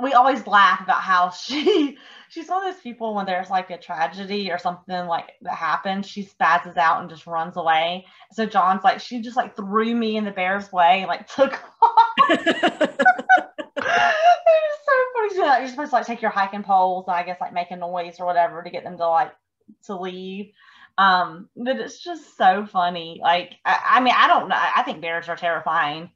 [0.00, 1.98] we always laugh about how she
[2.30, 6.07] she's one of those people when there's like a tragedy or something like that happens,
[6.07, 8.07] she spazzes out and just runs away.
[8.32, 11.53] So John's like she just like threw me in the bear's way and like took
[11.82, 12.09] off.
[12.30, 12.38] it
[12.78, 12.98] was
[14.86, 14.92] so
[15.42, 15.61] funny.
[15.61, 18.16] You're supposed to like take your hiking poles and I guess like make a noise
[18.18, 19.32] or whatever to get them to like
[19.87, 20.53] to leave.
[20.99, 23.20] Um, but it's just so funny.
[23.22, 24.57] Like, I, I mean, I don't know.
[24.59, 26.11] I think bears are terrifying.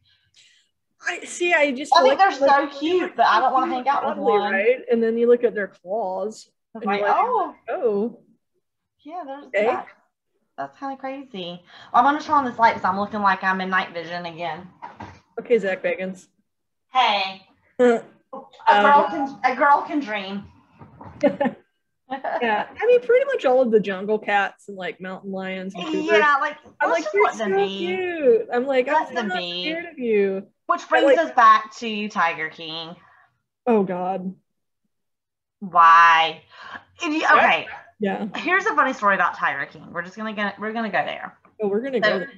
[1.06, 1.52] I see.
[1.54, 4.06] I just I think they're like- so cute, but I don't want to hang out
[4.06, 4.52] with one.
[4.52, 4.78] right?
[4.90, 6.48] And then you look at their claws.
[6.74, 8.18] And like, you're like, oh, oh,
[9.00, 9.66] yeah, there's Okay.
[9.66, 9.86] that.
[10.58, 11.62] That's kind of crazy.
[11.92, 14.26] Well, I'm gonna turn on this light because I'm looking like I'm in night vision
[14.26, 14.66] again.
[15.40, 16.26] okay, Zach Bagans.
[16.92, 17.42] Hey,
[17.78, 18.02] a
[18.68, 20.44] girl Um, can a girl can dream.
[22.10, 26.04] I mean, pretty much all of the jungle cats and like mountain lions and cougars.
[26.18, 28.46] Yeah, like I'm like, you're so them cute.
[28.52, 29.62] I'm like, Let I'm, them I'm not be.
[29.62, 30.46] scared of you.
[30.66, 32.94] Which brings like- us back to Tiger King.
[33.66, 34.34] Oh God.
[35.60, 36.42] Why?
[37.02, 37.66] You- okay,
[37.98, 38.26] Yeah.
[38.36, 39.92] here's a funny story about Tiger King.
[39.92, 41.36] We're just gonna get we're gonna go there.
[41.60, 42.18] Oh, we're gonna So- go.
[42.20, 42.32] There.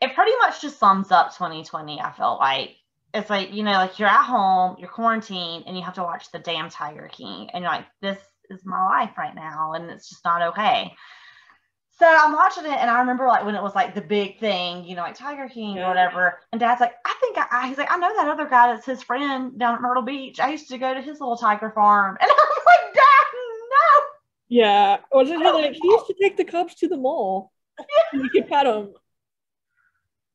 [0.00, 2.00] It pretty much just sums up 2020.
[2.00, 2.76] I felt like
[3.12, 6.30] it's like you know, like you're at home, you're quarantined, and you have to watch
[6.32, 8.18] the damn Tiger King, and you're like, this
[8.50, 10.92] is my life right now, and it's just not okay.
[11.98, 14.84] So I'm watching it, and I remember like when it was like the big thing,
[14.84, 16.40] you know, like Tiger King or whatever.
[16.50, 18.84] And Dad's like, I think I, I- he's like, I know that other guy that's
[18.86, 20.40] his friend down at Myrtle Beach.
[20.40, 22.36] I used to go to his little tiger farm, and I'm
[22.66, 23.26] like, Dad,
[23.70, 24.02] no.
[24.48, 24.96] Yeah.
[25.12, 27.52] Wasn't he like he used to take the cubs to the mall?
[28.12, 28.92] you could pet them.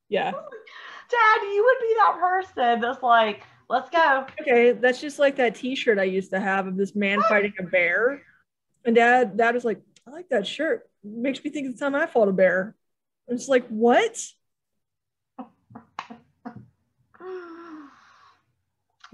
[0.07, 0.31] Yeah.
[1.11, 4.25] Dad, you would be that person that's like, let's go.
[4.41, 7.63] Okay, that's just like that T-shirt I used to have of this man fighting a
[7.63, 8.23] bear,
[8.83, 10.89] and Dad, Dad was like, "I like that shirt.
[11.03, 12.75] makes me think of the time I fought a bear."
[13.29, 14.17] I'm just like, "What?"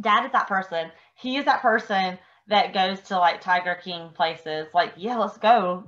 [0.01, 0.91] Dad is that person.
[1.15, 4.67] He is that person that goes to like Tiger King places.
[4.73, 5.85] Like, yeah, let's go.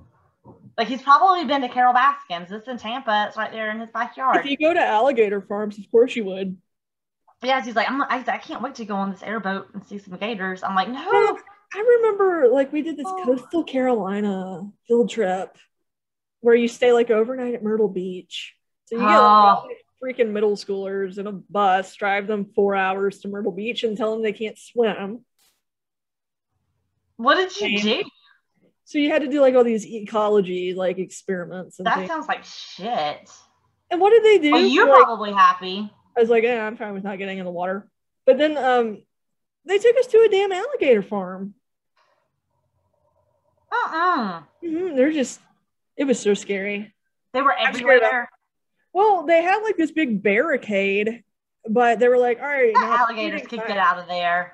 [0.77, 2.51] Like he's probably been to Carole Baskins.
[2.51, 3.25] It's in Tampa.
[3.27, 4.37] It's right there in his backyard.
[4.37, 6.57] If you go to alligator farms, of course you would.
[7.43, 9.97] Yes, he's like, I'm, I, I can't wait to go on this airboat and see
[9.99, 10.63] some gators.
[10.63, 11.37] I'm like, Yeah, no.
[11.75, 13.23] I remember like we did this Oh.
[13.25, 15.57] coastal Carolina field trip
[16.41, 18.55] where you stay like overnight at Myrtle Beach.
[18.85, 19.11] So you get oh.
[19.11, 19.25] like, Oh.
[19.25, 23.83] all these freaking middle schoolers in a bus, drive them four hours to Myrtle Beach
[23.83, 25.25] and tell them they can't swim.
[27.17, 28.03] What did you Same.
[28.03, 28.09] do?
[28.85, 32.09] So you had to do like all these ecology like experiments and That things.
[32.09, 33.29] sounds like shit.
[33.89, 34.51] And what did they do?
[34.51, 35.91] Well, you're Like, probably happy.
[36.17, 37.87] I was like, yeah, I'm fine with not getting in the water.
[38.25, 39.01] But then um
[39.65, 41.53] they took us to a damn alligator farm.
[43.71, 44.41] Uh-uh.
[44.63, 45.39] Mhm, They're just
[45.97, 46.93] it was so scary.
[47.33, 48.29] They were everywhere.
[48.93, 51.23] Well, they had like this big barricade,
[51.69, 54.53] but they were like, all right, alligators could get out of there.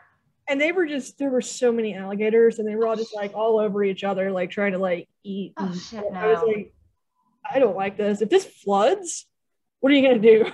[0.50, 3.34] And they were just there were so many alligators and they were all just like
[3.34, 5.54] all over each other, like trying to like eat.
[5.58, 6.74] Oh, shit, I was like,
[7.50, 8.22] I don't like this.
[8.22, 9.26] If this floods,
[9.80, 10.52] what are you gonna do?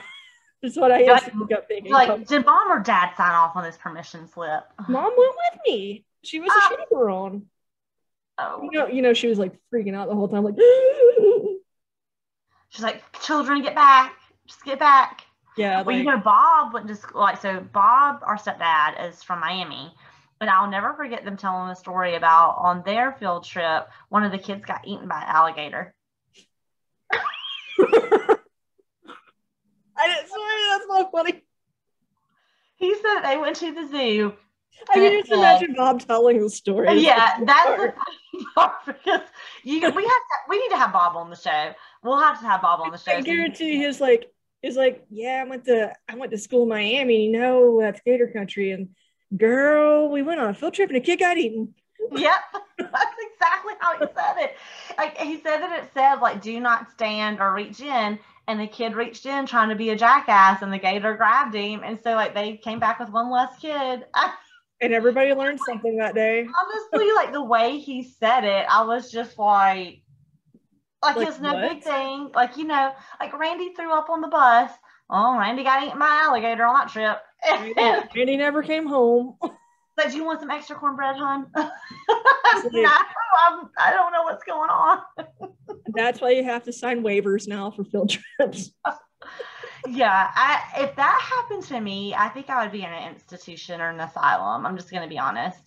[0.61, 1.91] That's what I Like- instantly got thinking.
[1.91, 4.63] Like, did mom or dad sign off on this permission slip?
[4.87, 6.05] Mom went with me.
[6.23, 6.69] She was a Ah.
[6.77, 7.47] chaperone.
[8.37, 10.55] Oh, You know, you know, she was like freaking out the whole time, like
[12.69, 14.13] she's like, children, get back.
[14.47, 15.25] Just get back.
[15.57, 17.19] Yeah, Well, you know, Bob went to school.
[17.21, 19.93] Like, so Bob, our stepdad, is from Miami.
[20.41, 24.31] And I'll never forget them telling a story about on their field trip, one of
[24.31, 25.93] the kids got eaten by an alligator.
[29.99, 31.43] I didn't swear that's not funny.
[32.77, 34.33] He said they went to the zoo.
[34.89, 37.01] I can just Uh, imagine Bob telling the story.
[37.01, 39.21] Yeah, that's the funny part because
[39.63, 41.73] you we have to, we need to have Bob on the show.
[42.03, 43.11] We'll have to have Bob on the show.
[43.11, 44.31] I guarantee he's like
[44.61, 47.99] he's like, yeah, I went to I went to school in Miami, you know, that's
[48.05, 48.89] Gator Country, and
[49.35, 51.75] girl, we went on a field trip and a kid got eaten.
[52.11, 52.33] Yep,
[52.77, 54.55] that's exactly how he said it.
[54.97, 58.17] Like he said that it said like do not stand or reach in,
[58.49, 61.81] and the kid reached in trying to be a jackass, and the gator grabbed him,
[61.85, 64.05] and so like they came back with one less kid.
[64.81, 66.47] And everybody learned something that day.
[66.47, 69.99] honestly, like the way he said it, I was just like,
[71.03, 71.69] like, Like, it's no what?
[71.69, 72.31] big thing.
[72.33, 74.71] Like you know, like Randy threw up on the bus.
[75.09, 77.17] Oh, Randy got eaten by alligator on that trip.
[77.45, 79.35] And he never came home.
[79.99, 81.47] Like, do you want some extra cornbread, hon?
[81.55, 81.71] I
[83.91, 84.99] don't know what's going on.
[85.93, 88.71] That's why you have to sign waivers now for field trips.
[89.85, 93.81] Yeah, I, if that happened to me, I think I would be in an institution
[93.81, 94.65] or an asylum.
[94.65, 95.59] I'm just going to be honest.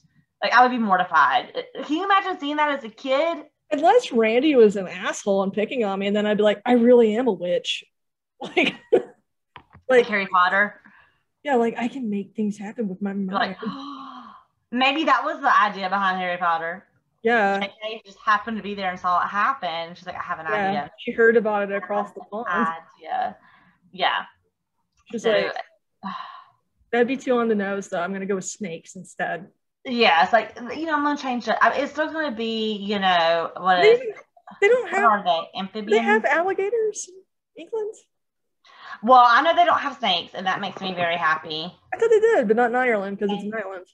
[0.43, 1.53] Like, I would be mortified.
[1.55, 3.45] Uh, can you imagine seeing that as a kid?
[3.71, 6.73] Unless Randy was an asshole and picking on me, and then I'd be like, I
[6.73, 7.85] really am a witch.
[8.41, 9.05] Like, Like
[9.89, 10.81] like Harry Potter?
[11.45, 13.29] yeah, like I can make things happen with my mind.
[13.63, 14.02] like,
[14.73, 16.85] maybe that was the idea behind Harry Potter.
[17.23, 19.95] yeah, They just happened to be there and saw it happen.
[19.95, 20.69] She's like, I have an yeah.
[20.69, 20.91] idea.
[20.99, 22.47] She heard about it across the pond.
[22.49, 23.37] Idea.
[23.93, 24.23] Yeah.
[25.11, 25.53] She's So, like,
[26.91, 28.01] that'd be too on the nose, though.
[28.01, 29.49] I'm gonna go with snakes instead.
[29.85, 31.57] yeah, it's like, you know, I'm going to change it.
[31.61, 34.17] I, it's still going to be, you know, what They, is
[34.61, 35.05] they don't have.
[35.11, 35.59] are they?
[35.59, 35.91] Amphibians?
[35.91, 37.09] They have alligators
[37.57, 37.95] in England.
[39.03, 41.73] Well, I know they don't have snakes, and that makes me very happy.
[41.93, 43.87] I thought they did, but not in Ireland because it's an island.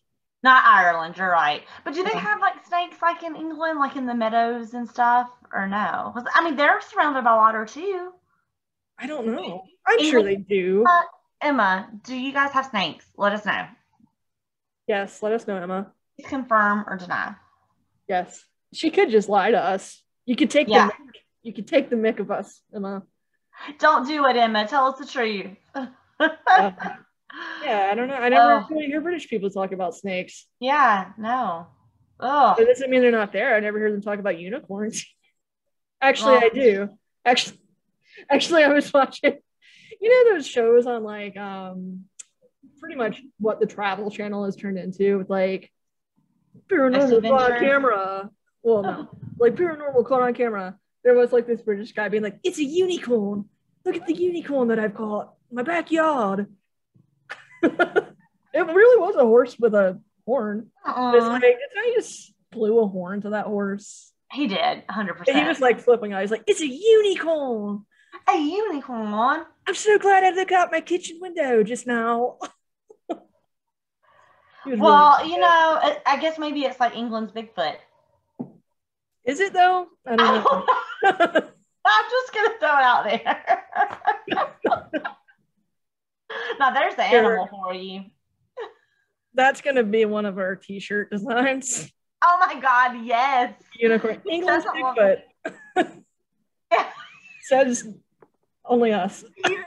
[0.43, 1.63] Not Ireland, you're right.
[1.85, 5.29] But do they have like snakes like in England, like in the meadows and stuff,
[5.53, 6.15] or no?
[6.35, 8.13] I mean, they're surrounded by water too.
[8.99, 9.63] I don't know.
[9.87, 10.85] I'm sure they do.
[11.41, 13.05] Emma, do you guys have snakes?
[13.17, 13.67] Let us know.
[14.87, 15.93] Yes, let us know, Emma.
[16.17, 17.35] Please confirm or deny.
[18.09, 20.03] Yes, she could just lie to us.
[20.25, 20.87] You could take Yeah.
[20.87, 21.17] the mick.
[21.43, 23.03] you could take the mick of us, Emma.
[23.79, 24.67] Don't do it, Emma.
[24.67, 25.57] Tell us the truth.
[26.21, 26.73] Uh,
[27.65, 28.15] yeah, I don't know.
[28.15, 28.67] I never Oh.
[28.71, 30.47] really hear British people talk about snakes.
[30.61, 31.67] yeah, no.
[32.21, 33.55] Oh, it doesn't mean they're not there.
[33.55, 35.05] I never hear them talk about unicorns.
[36.03, 36.89] Actually, I do.
[37.25, 37.59] Actually,
[38.31, 39.35] actually, I was watching.
[40.01, 42.05] You know those shows on like um,
[42.81, 45.71] pretty much what the Travel Channel has turned into with like
[46.69, 48.31] paranormal caught on camera.
[48.63, 49.09] Well, no,
[49.39, 50.77] like paranormal caught on camera.
[51.05, 53.45] There was like this British guy being like, "It's a unicorn.
[53.85, 56.47] Look at the unicorn that I've caught in my backyard."
[57.63, 60.71] It really was a horse with a horn.
[60.87, 61.29] It's Uh-uh.
[61.31, 64.13] like, it's like he just blew a horn to that horse.
[64.33, 65.25] he did, 100%.
[65.29, 66.21] And he was like flipping out.
[66.21, 67.85] He's like, it's a unicorn.
[68.29, 69.45] a unicorn.
[69.67, 72.39] I'm so glad I looked out my kitchen window just now.
[74.67, 77.77] Well, really- you know, I- I guess maybe it's like England's Bigfoot.
[79.25, 79.87] is it though?
[80.07, 80.43] I I don't know.
[81.05, 81.49] know.
[81.87, 85.03] I'm just gonna throw it out there.
[86.59, 88.05] now there's the animal for you.
[89.35, 91.91] That's gonna be one of our t-shirt designs.
[92.25, 93.55] Oh my god, yes.
[93.79, 94.21] Unicorn.
[94.27, 95.19] Doesn't Bigfoot.
[96.73, 96.91] Yeah.
[97.43, 97.89] Says
[98.65, 99.25] only us.
[99.45, 99.61] that would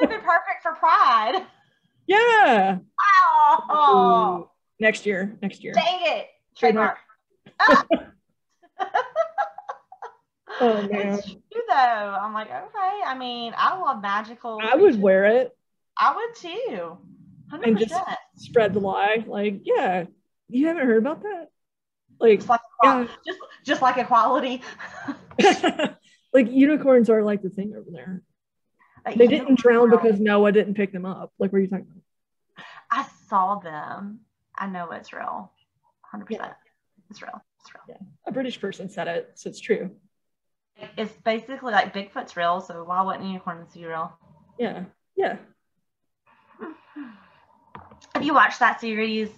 [0.00, 1.44] have been perfect for Pride.
[2.06, 2.78] Yeah.
[3.70, 4.50] Oh, Ooh.
[4.80, 5.36] Next year.
[5.42, 5.72] Next year.
[5.72, 6.26] dang it.
[6.56, 6.98] Trademark.
[7.60, 7.88] Trademark.
[10.60, 11.18] Oh man.
[11.18, 11.74] It's true though.
[11.74, 13.00] I'm like, okay.
[13.06, 14.58] I mean, I love magical.
[14.62, 15.56] I would wear it.
[15.98, 16.98] I would too.
[17.52, 17.66] 100%.
[17.66, 17.94] And just-
[18.36, 19.24] spread the lie.
[19.26, 20.04] Like, yeah,
[20.48, 21.48] you haven't heard about that?
[22.20, 23.06] Like, Just like, Yeah.
[23.26, 24.62] just, just like equality.
[26.32, 28.22] like unicorns are like the thing over there.
[29.06, 31.32] Like, They didn't know, drown because Noah didn't pick them up.
[31.38, 32.64] Like, what are you talking about?
[32.90, 34.20] I saw them.
[34.56, 35.52] I know it's real.
[36.12, 36.26] 100%.
[36.30, 36.52] Yeah.
[37.10, 37.40] It's real.
[37.60, 37.98] It's real.
[38.26, 39.90] A British person said it, so it's true.
[40.96, 44.16] It's basically like Bigfoot's real, so why wouldn't unicorns be real?
[44.58, 44.84] Yeah,
[45.16, 45.36] yeah.
[48.14, 49.30] Have you watched that series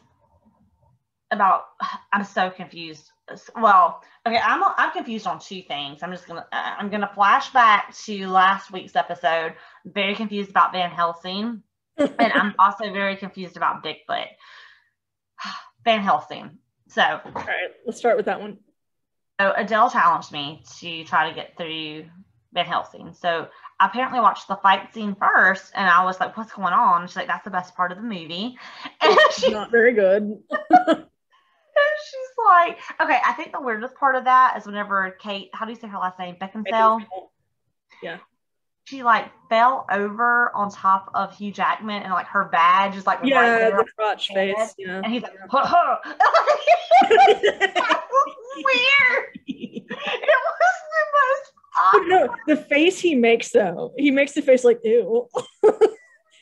[1.30, 1.64] about?
[2.12, 3.10] I'm so confused.
[3.56, 6.02] Well, okay, I'm I'm confused on two things.
[6.02, 9.54] I'm just gonna I'm gonna flash back to last week's episode.
[9.84, 11.62] Very confused about Van Helsing,
[11.96, 14.26] and I'm also very confused about Bigfoot.
[15.84, 16.58] Van Helsing.
[16.88, 18.58] So, All right, let's start with that one.
[19.40, 22.06] so Adele challenged me to try to get through
[22.52, 23.12] Van Helsing.
[23.14, 23.48] So
[23.78, 27.16] I apparently watched the fight scene first, and I was like, "What's going on?" She's
[27.16, 28.58] like, "That's the best part of the movie,"
[29.00, 30.22] and she Not very good.
[30.22, 30.40] And
[32.04, 35.72] she's like, okay, I think the weirdest part of that is whenever Kate, how do
[35.72, 36.36] you say her last name?
[36.40, 37.00] Beckinsale.
[38.02, 38.18] Yeah."
[38.84, 43.20] She like fell over on top of Hugh Jackman and like her badge is like
[43.22, 43.76] Yeah, there.
[43.76, 44.74] the crotch face.
[44.78, 45.00] Yeah.
[45.04, 45.96] And he's like, huh, huh.
[46.04, 49.38] that was weird.
[49.46, 51.52] It was the most
[51.92, 52.08] But awkward.
[52.08, 55.28] no, the face he makes though, he makes the face like ew.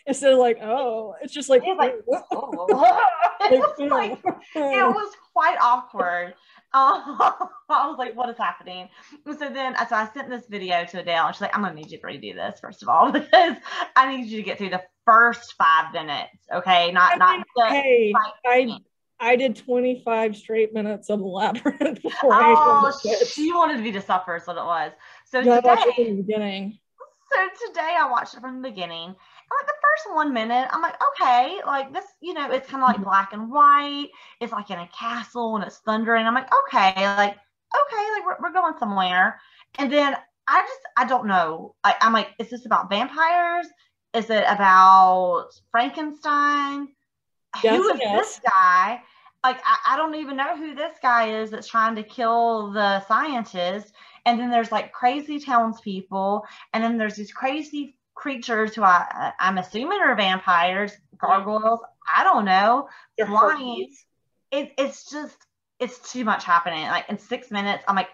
[0.06, 1.94] Instead of like, oh, it's just like, He's like.
[2.32, 3.14] Oh.
[3.40, 6.34] It was Like, like, it was quite awkward.
[6.74, 7.02] Um,
[7.68, 8.88] I was like, what is happening?
[9.26, 11.74] And so then, so I sent this video to Adele, and she's like, I'm gonna
[11.74, 13.56] need you to redo this first of all because
[13.96, 16.90] I need you to get through the first five minutes, okay?
[16.90, 18.14] Not I not mean, hey,
[18.44, 18.78] I.
[19.20, 22.92] I did 25 straight minutes of labyrinth before Oh,
[23.26, 24.92] she wanted me to suffer, is what it was.
[25.30, 26.78] So Yeah, I watched it today, from the beginning.
[27.30, 29.06] so today I watched it from the beginning.
[29.06, 32.82] And like the first one minute, I'm like, okay, like this, you know, it's kind
[32.82, 34.08] of like black and white.
[34.40, 36.26] It's like in a castle and it's thundering.
[36.26, 39.40] I'm like, okay, like, okay, like we're, we're going somewhere.
[39.78, 40.16] And then
[40.46, 41.74] I just, I don't know.
[41.84, 43.66] I, I'm like, is this about vampires?
[44.14, 46.88] Is it about Frankenstein?
[47.62, 48.18] Yes, who is yes.
[48.18, 49.02] this guy?
[49.44, 53.04] Like, I, I don't even know who this guy is that's trying to kill the
[53.06, 53.92] scientist.
[54.28, 59.56] And then there's like crazy townspeople, and then there's these crazy creatures who I, I'm
[59.56, 61.80] assuming are vampires, gargoyles.
[62.14, 62.90] I don't know.
[63.16, 63.88] They're Flying.
[64.50, 65.36] It, it's just,
[65.78, 66.82] it's too much happening.
[66.82, 68.10] Like in six minutes, I'm like,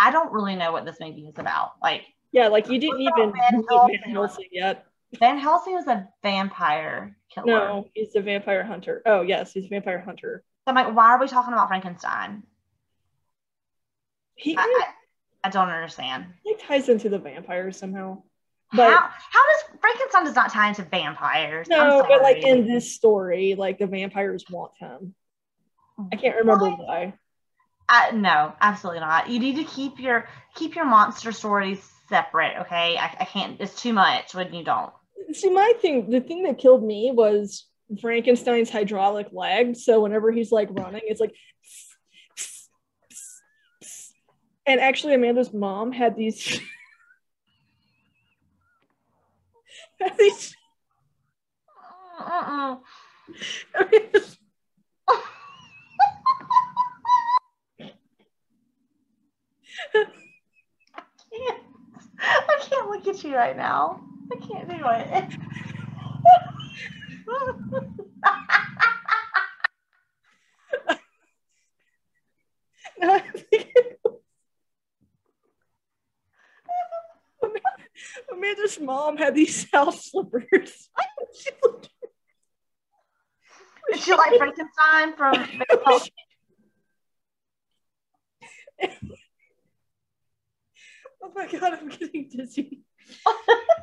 [0.00, 1.72] I don't really know what this movie is about.
[1.82, 3.98] Like Yeah, like you didn't even Van Helsing?
[4.04, 4.86] Van Helsing yet.
[5.18, 7.46] Van Helsing was a vampire killer.
[7.46, 9.02] No, he's a vampire hunter.
[9.06, 10.44] Oh yes, he's a vampire hunter.
[10.64, 12.42] So I'm like, why are we talking about Frankenstein?
[14.34, 14.84] He I,
[15.44, 16.26] I, don't understand.
[16.44, 18.22] It ties into the vampires somehow.
[18.72, 21.68] But how how does Frankenstein does not tie into vampires?
[21.68, 25.14] No, but like in this story, like the vampires want him.
[26.12, 26.78] I can't remember What?
[26.78, 27.14] why.
[27.88, 29.30] I, no, absolutely not.
[29.30, 32.58] You need to keep your keep your monster stories separate.
[32.60, 33.58] Okay, I, I can't.
[33.60, 34.92] It's too much when you don't.
[35.32, 37.66] See, my thing, the thing that killed me was
[38.00, 39.76] Frankenstein's hydraulic leg.
[39.76, 41.34] So whenever he's like running, it's like,
[44.68, 46.60] and actually, Amanda's mom had these.
[50.00, 50.54] had these
[52.20, 52.80] Mm-mm.
[53.74, 53.84] I
[61.30, 61.62] can't.
[62.20, 64.00] I can't look at you right now.
[64.32, 65.24] I can't do it.
[73.00, 74.14] No, I think it was-
[78.68, 80.90] Amanda's mom had these house slippers.
[81.34, 81.88] She looked-
[83.92, 85.34] Is she like Frankenstein from?
[91.22, 92.80] oh my god, I'm getting dizzy.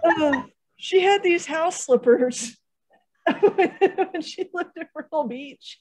[0.04, 0.44] Uh,
[0.78, 2.56] she had these house slippers
[3.26, 5.80] when she lived in Myrtle Beach.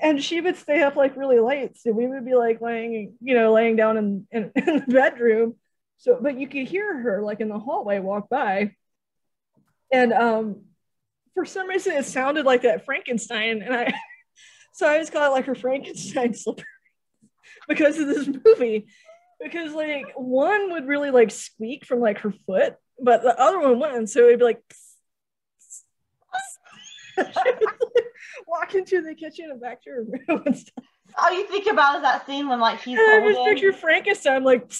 [0.00, 1.78] And she would stay up like really late.
[1.78, 5.54] So we would be like laying, you know, laying down in, in, in the bedroom.
[5.98, 8.72] So, but you could hear her like in the hallway walk by.
[9.92, 10.62] And um,
[11.34, 13.62] for some reason, it sounded like that Frankenstein.
[13.62, 13.94] And I,
[14.74, 16.64] so I just call it like her Frankenstein slipper
[17.68, 18.86] because of this movie.
[19.42, 23.78] Because like one would really like squeak from like her foot, but the other one
[23.78, 24.08] wouldn't.
[24.10, 24.62] So it'd be like,
[28.46, 30.84] walk into the kitchen and back to her room and stuff.
[31.18, 34.44] All you think about is that scene when like he's And I just picture Frankenstein
[34.44, 34.70] like,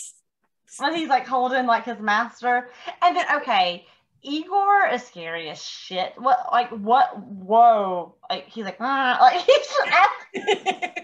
[0.79, 2.71] when he's like holding like his master,
[3.03, 3.87] and then okay,
[4.23, 6.13] Igor is scary as shit.
[6.17, 7.19] What like what?
[7.19, 8.17] Whoa!
[8.29, 11.03] Like he's like, "Ah," like he's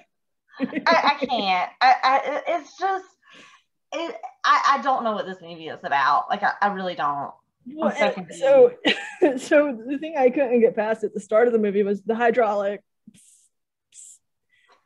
[0.86, 1.70] I, I can't.
[1.80, 3.06] I, I, it's just,
[3.92, 6.26] it, I, I don't know what this movie is about.
[6.30, 7.32] Like, I, I really don't.
[7.66, 8.72] Well, so, so,
[9.38, 12.14] so the thing I couldn't get past at the start of the movie was the
[12.14, 12.82] hydraulic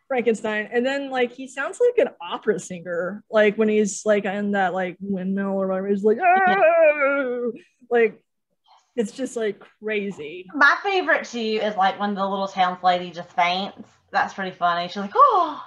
[0.09, 4.53] Frankenstein, and then like he sounds like an opera singer, like when he's like in
[4.53, 5.89] that like windmill or whatever.
[5.89, 7.53] He's like, oh!
[7.91, 8.21] like
[8.95, 10.47] it's just like crazy.
[10.55, 13.89] My favorite too is like when the little town's lady just faints.
[14.11, 14.89] That's pretty funny.
[14.89, 15.63] She's like, oh,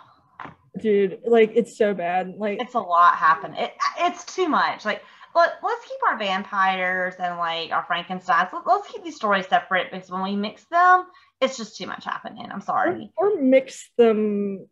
[0.82, 2.34] dude, like it's so bad.
[2.38, 3.62] Like it's a lot happening.
[3.62, 4.86] It, it's too much.
[4.86, 5.04] Like
[5.36, 8.52] let, let's keep our vampires and like our Frankensteins.
[8.52, 11.06] Let, let's keep these stories separate because when we mix them,
[11.42, 12.48] it's just too much happening.
[12.52, 13.12] I'm sorry.
[13.16, 14.68] Or, or mix them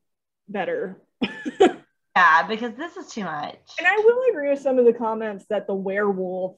[0.47, 1.01] better.
[1.59, 3.57] yeah, because this is too much.
[3.79, 6.57] And I will agree with some of the comments that the werewolf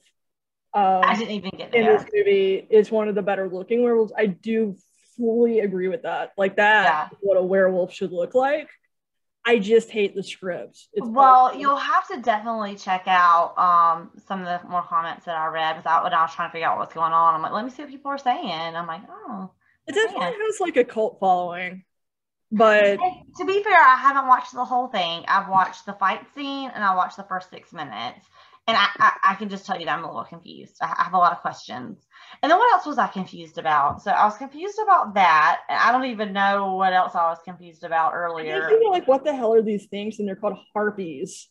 [0.72, 1.80] um, I didn't even get there.
[1.80, 4.12] in this movie is one of the better looking werewolves.
[4.16, 4.76] I do
[5.16, 6.32] fully agree with that.
[6.36, 7.18] Like that, yeah.
[7.20, 8.68] what a werewolf should look like.
[9.44, 10.86] I just hate the script.
[10.92, 15.34] It's well, you'll have to definitely check out um, some of the more comments that
[15.34, 17.34] I read without when I was trying to figure out what's going on.
[17.34, 18.76] I'm like, let me see what people are saying.
[18.76, 19.50] I'm like, oh.
[19.86, 20.34] It definitely man.
[20.40, 21.84] has like a cult following.
[22.52, 22.98] But
[23.36, 25.24] to be fair, I haven't watched the whole thing.
[25.28, 28.26] I've watched the fight scene and I watched the first six minutes.
[28.66, 30.76] And I, I, I can just tell you that I'm a little confused.
[30.80, 32.06] I have a lot of questions.
[32.42, 34.02] And then what else was I confused about?
[34.02, 35.60] So I was confused about that.
[35.68, 38.70] And I don't even know what else I was confused about earlier.
[38.90, 40.18] Like, what the hell are these things?
[40.18, 41.48] And they're called harpies.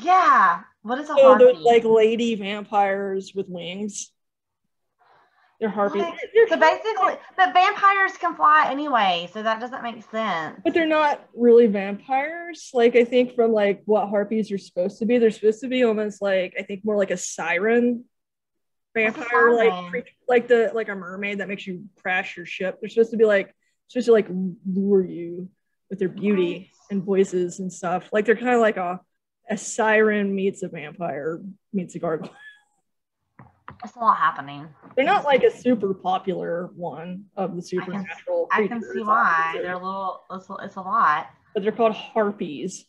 [0.00, 0.60] Yeah.
[0.82, 1.58] What is a so harpy?
[1.60, 4.10] like lady vampires with wings.
[5.60, 6.04] They're harpies.
[6.48, 10.60] so basically, but vampires can fly anyway, so that doesn't make sense.
[10.62, 12.70] But they're not really vampires.
[12.72, 15.82] Like I think from like what harpies are supposed to be, they're supposed to be
[15.82, 18.04] almost like I think more like a siren
[18.94, 22.78] vampire, like like the like a mermaid that makes you crash your ship.
[22.80, 23.52] They're supposed to be like
[23.88, 24.28] supposed to like
[24.64, 25.48] lure you
[25.90, 28.08] with their beauty and voices and stuff.
[28.12, 29.00] Like they're kind of like a
[29.50, 31.40] a siren meets a vampire
[31.72, 32.30] meets a gargoyle.
[33.84, 34.68] It's a lot happening.
[34.96, 38.48] They're not like a super popular one of the supernatural.
[38.50, 39.58] I can, I can see why.
[39.62, 41.28] They're a little, it's, it's a lot.
[41.54, 42.86] But they're called harpies.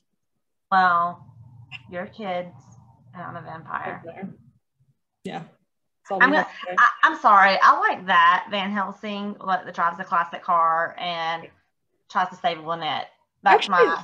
[0.72, 1.26] Well,
[1.92, 2.56] you're kids,
[3.14, 4.04] and I'm a vampire.
[5.24, 5.44] Yeah.
[6.12, 7.58] I'm, gonna, I, am sorry.
[7.62, 11.48] I like that Van Helsing like, that drives a classic car and
[12.10, 13.10] tries to save Lynette.
[13.44, 14.04] That's Actually, my.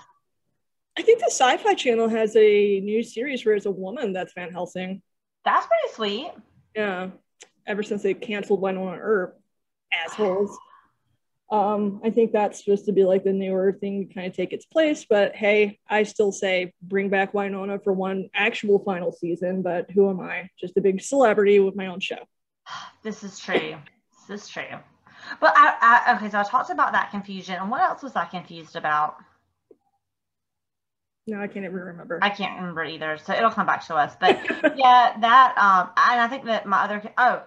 [0.97, 4.51] I think the Sci-Fi Channel has a new series where it's a woman that's Van
[4.51, 5.01] Helsing.
[5.43, 6.31] That's pretty sweet.
[6.75, 7.09] Yeah.
[7.67, 9.39] Ever since they canceled Wynonna Earp,
[9.91, 10.57] assholes.
[11.51, 14.51] Um, I think that's supposed to be like the newer thing to kind of take
[14.51, 15.05] its place.
[15.07, 19.61] But hey, I still say bring back Wynonna for one actual final season.
[19.61, 20.49] But who am I?
[20.59, 22.19] Just a big celebrity with my own show.
[23.03, 23.75] This is true.
[24.27, 24.63] This is true.
[25.39, 25.75] But I,
[26.07, 27.55] I okay, so I talked about that confusion.
[27.55, 29.17] And what else was I confused about?
[31.27, 32.19] No, I can't even remember.
[32.21, 33.17] I can't remember either.
[33.17, 34.15] So it'll come back to us.
[34.19, 34.39] But
[34.77, 37.43] yeah, that um and I think that my other oh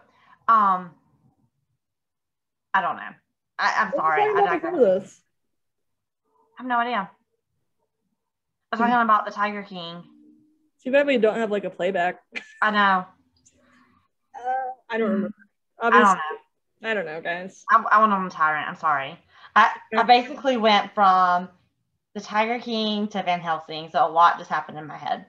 [0.48, 0.90] um
[2.74, 3.10] I don't know.
[3.58, 4.22] I, am sorry.
[4.22, 5.20] I digress.
[6.58, 7.10] I have no idea.
[8.70, 10.02] I'm talking about the Tiger King.
[10.82, 12.20] Too bad we don't have like a playback.
[12.62, 13.06] I know.
[14.34, 15.34] Uh, I don't remember.
[15.80, 16.90] Obviously, I don't know.
[16.90, 17.64] I don't know, guys.
[17.70, 18.68] I, I went on a tyrant.
[18.68, 19.18] I'm sorry.
[19.56, 21.48] I, I basically went from
[22.18, 25.26] the Tiger King to Van Helsing, so a lot just happened in my head.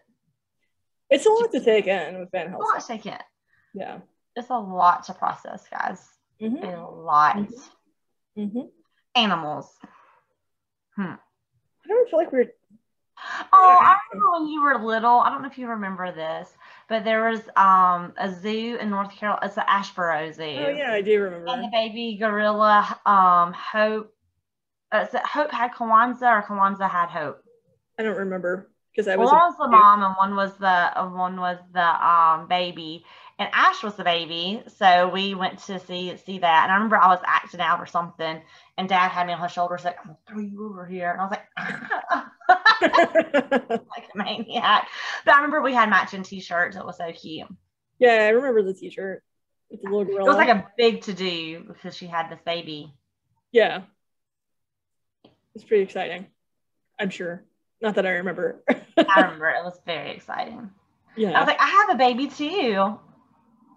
[1.10, 2.62] It's a lot to take in with Van Helsing.
[2.62, 3.18] A lot to take in.
[3.74, 4.00] Yeah.
[4.36, 6.08] It's a lot to process, guys.
[6.42, 6.64] Mm-hmm.
[6.64, 7.36] A lot.
[7.38, 8.42] Mm-hmm.
[8.42, 8.62] Mm-hmm.
[9.16, 9.72] Animals.
[10.96, 11.14] Hmm.
[11.14, 12.52] I don't feel like we're.
[13.52, 15.20] Oh, I remember when you were little.
[15.20, 16.50] I don't know if you remember this,
[16.88, 19.46] but there was um a zoo in North Carolina.
[19.46, 20.44] It's the Asheboro Zoo.
[20.44, 21.50] Oh yeah, I do remember.
[21.50, 24.14] And the baby gorilla, um, Hope.
[24.92, 27.44] Uh, it Hope had Kwanzaa or Kwanzaa had Hope?
[27.98, 29.32] I don't remember because I was.
[29.32, 30.68] One was the mom and one was the
[31.00, 33.06] uh, one was the um baby,
[33.38, 36.64] and Ash was the baby, so we went to see see that.
[36.64, 38.42] And I remember I was acting out or something,
[38.78, 41.22] and Dad had me on his shoulder, like, "I'm gonna throw you over here," and
[41.22, 41.48] I was like,
[43.90, 44.88] like a maniac.
[45.26, 46.76] But I remember we had matching T-shirts.
[46.76, 47.48] It was so cute.
[48.00, 49.24] Yeah, I remember the T-shirt
[49.70, 50.22] with the little gorilla.
[50.22, 52.94] It was like a big to do because she had this baby.
[53.52, 53.82] Yeah,
[55.56, 56.28] it's pretty exciting.
[57.00, 57.44] I'm sure.
[57.82, 58.64] Not that I remember.
[58.70, 58.82] I
[59.22, 60.70] remember it was very exciting.
[61.16, 61.32] Yeah.
[61.32, 63.00] I was like, I have a baby too.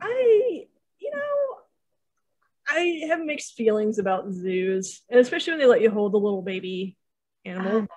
[0.00, 0.64] I,
[0.98, 1.58] you know,
[2.68, 6.42] I have mixed feelings about zoos, and especially when they let you hold a little
[6.42, 6.96] baby
[7.44, 7.68] animal.
[7.70, 7.88] I know.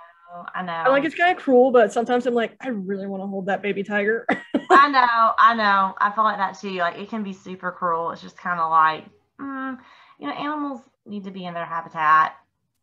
[0.53, 0.71] I know.
[0.73, 3.45] I'm like, it's kind of cruel, but sometimes I'm like, I really want to hold
[3.47, 4.25] that baby tiger.
[4.29, 5.33] I know.
[5.37, 5.95] I know.
[5.97, 6.71] I feel like that too.
[6.71, 8.11] Like, it can be super cruel.
[8.11, 9.05] It's just kind of like,
[9.39, 9.77] mm,
[10.19, 12.35] you know, animals need to be in their habitat.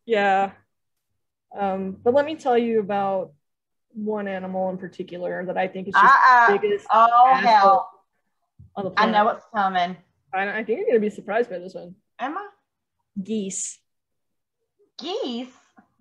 [0.05, 0.51] Yeah.
[1.57, 3.31] Um, but let me tell you about
[3.93, 6.51] one animal in particular that I think is just Uh-uh.
[6.53, 7.89] the biggest Oh hell!
[8.75, 9.15] on the planet.
[9.15, 9.97] I know what's coming.
[10.33, 11.95] I, I think you're gonna be surprised by this one.
[12.19, 12.43] Emma,
[13.21, 13.79] Geese.
[14.97, 15.49] geese.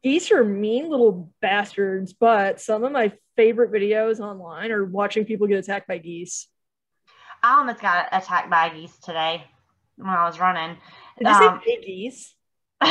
[0.03, 5.47] Geese are mean little bastards, but some of my favorite videos online are watching people
[5.47, 6.49] get attacked by geese.
[7.43, 9.45] I almost got attacked by geese today
[9.97, 10.77] when I was running.
[11.19, 12.35] Did you Um, say geese?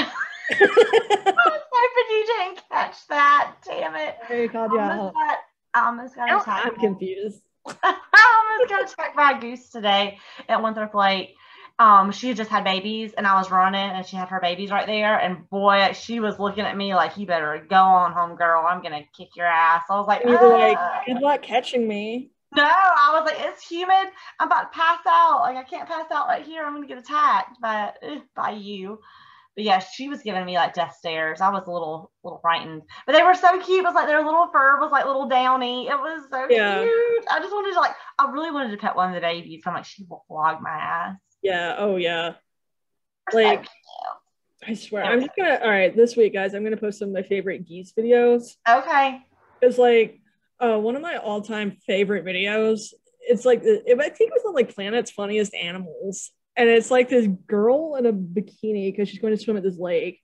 [0.51, 3.53] I was hoping you didn't catch that.
[3.65, 4.51] Damn it.
[4.51, 4.91] God, I yeah.
[4.91, 5.37] almost got,
[5.73, 6.67] I almost got Now attacked.
[6.67, 7.41] I'm confused.
[7.65, 7.73] I
[8.59, 10.19] almost got attacked by a goose today
[10.49, 11.35] at Winthrop Lake.
[11.79, 14.69] Um, she had just had babies, and I was running, and she had her babies
[14.69, 15.17] right there.
[15.17, 18.65] And boy, she was looking at me like, "You better go on home, girl.
[18.67, 21.87] I'm gonna kick your ass." I was like, you were like, "Ah." good luck catching
[21.87, 22.29] me.
[22.55, 24.11] "No," I was like, "It's humid.
[24.39, 25.39] I'm about to pass out.
[25.39, 26.63] Like, I can't pass out right here.
[26.63, 28.99] I'm gonna get attacked by eh, by you."
[29.55, 31.41] But yeah, she was giving me like death stares.
[31.41, 33.79] I was a little little frightened, but they were so cute.
[33.79, 35.87] It was like their little fur was like little downy.
[35.87, 36.79] It was so Yeah.
[36.83, 37.25] cute.
[37.29, 39.63] I just wanted to like, I really wanted to pet one of the babies.
[39.65, 41.17] I'm like, she will flog my ass.
[41.41, 42.35] Yeah, oh yeah.
[43.31, 43.67] They're so Like,
[44.67, 45.03] I swear.
[45.03, 47.67] I'm just gonna all right, this week, guys, I'm gonna post some of my favorite
[47.67, 48.55] geese videos.
[48.69, 49.19] okay.
[49.61, 50.21] It's like
[50.59, 52.93] uh, one of my all-time favorite videos.
[53.21, 57.09] It's like the, I think it was on like Planet's Funniest Animals, and it's like
[57.09, 60.21] this girl in a bikini because she's going to swim at this lake,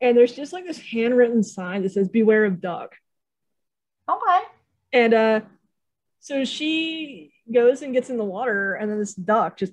[0.00, 2.96] and there's just like this handwritten sign that says "Beware of duck,"
[4.08, 4.40] Okay.
[4.92, 5.40] and uh,
[6.20, 9.72] so she goes and gets in the water, and then this duck just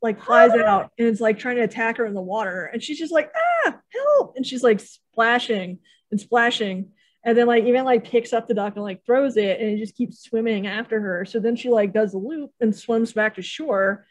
[0.00, 2.98] like flies out and it's like trying to attack her in the water, and she's
[2.98, 3.30] just like
[3.66, 5.78] ah help, and she's like splashing
[6.10, 6.90] and splashing.
[7.24, 9.78] And then like even like picks up the duck and like throws it and it
[9.78, 11.24] just keeps swimming after her.
[11.24, 14.06] So then she like does a loop and swims back to shore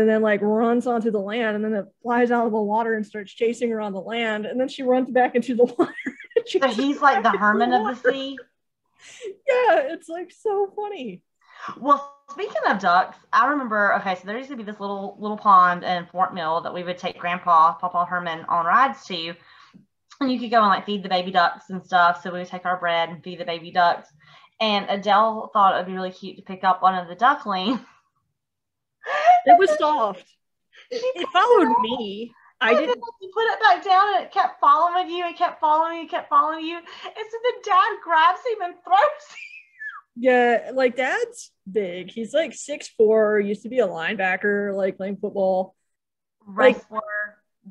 [0.00, 2.94] and then like runs onto the land and then it flies out of the water
[2.94, 5.94] and starts chasing her on the land and then she runs back into the water
[6.46, 8.36] So he's like the hermit of the sea.
[9.48, 11.22] yeah it's like so funny
[11.78, 13.94] Well, speaking of ducks, I remember.
[13.96, 16.82] Okay, so there used to be this little little pond in Fort Mill that we
[16.82, 19.34] would take Grandpa, Papa Herman, on rides to,
[20.20, 22.22] and you could go and like feed the baby ducks and stuff.
[22.22, 24.08] So we would take our bread and feed the baby ducks.
[24.60, 27.80] And Adele thought it would be really cute to pick up one of the ducklings.
[29.46, 30.36] it was soft
[30.90, 34.60] it, it followed me i And didn't you put it back down and it kept
[34.60, 36.76] following you it kept following you, kept following you.
[36.76, 36.84] And
[37.30, 39.54] so the dad grabs him and throws him.
[40.16, 42.10] Yeah, like dad's big.
[42.10, 43.40] He's like six four.
[43.40, 45.74] used to be a linebacker, like playing football.
[46.46, 47.00] Like- Wrestler.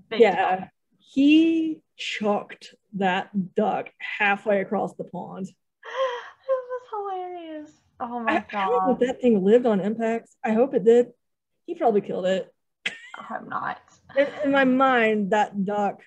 [0.10, 0.56] Big yeah.
[0.56, 0.68] deal.
[0.98, 5.48] He chucked that duck halfway across the pond.
[6.46, 7.72] It was hilarious.
[8.00, 9.08] Oh my I, I don't know if god.
[9.08, 10.30] that thing lived on impact.
[10.44, 11.08] I hope it did.
[11.66, 12.54] He probably killed it.
[12.86, 13.80] I hope not.
[14.18, 16.02] In, in my mind, that duck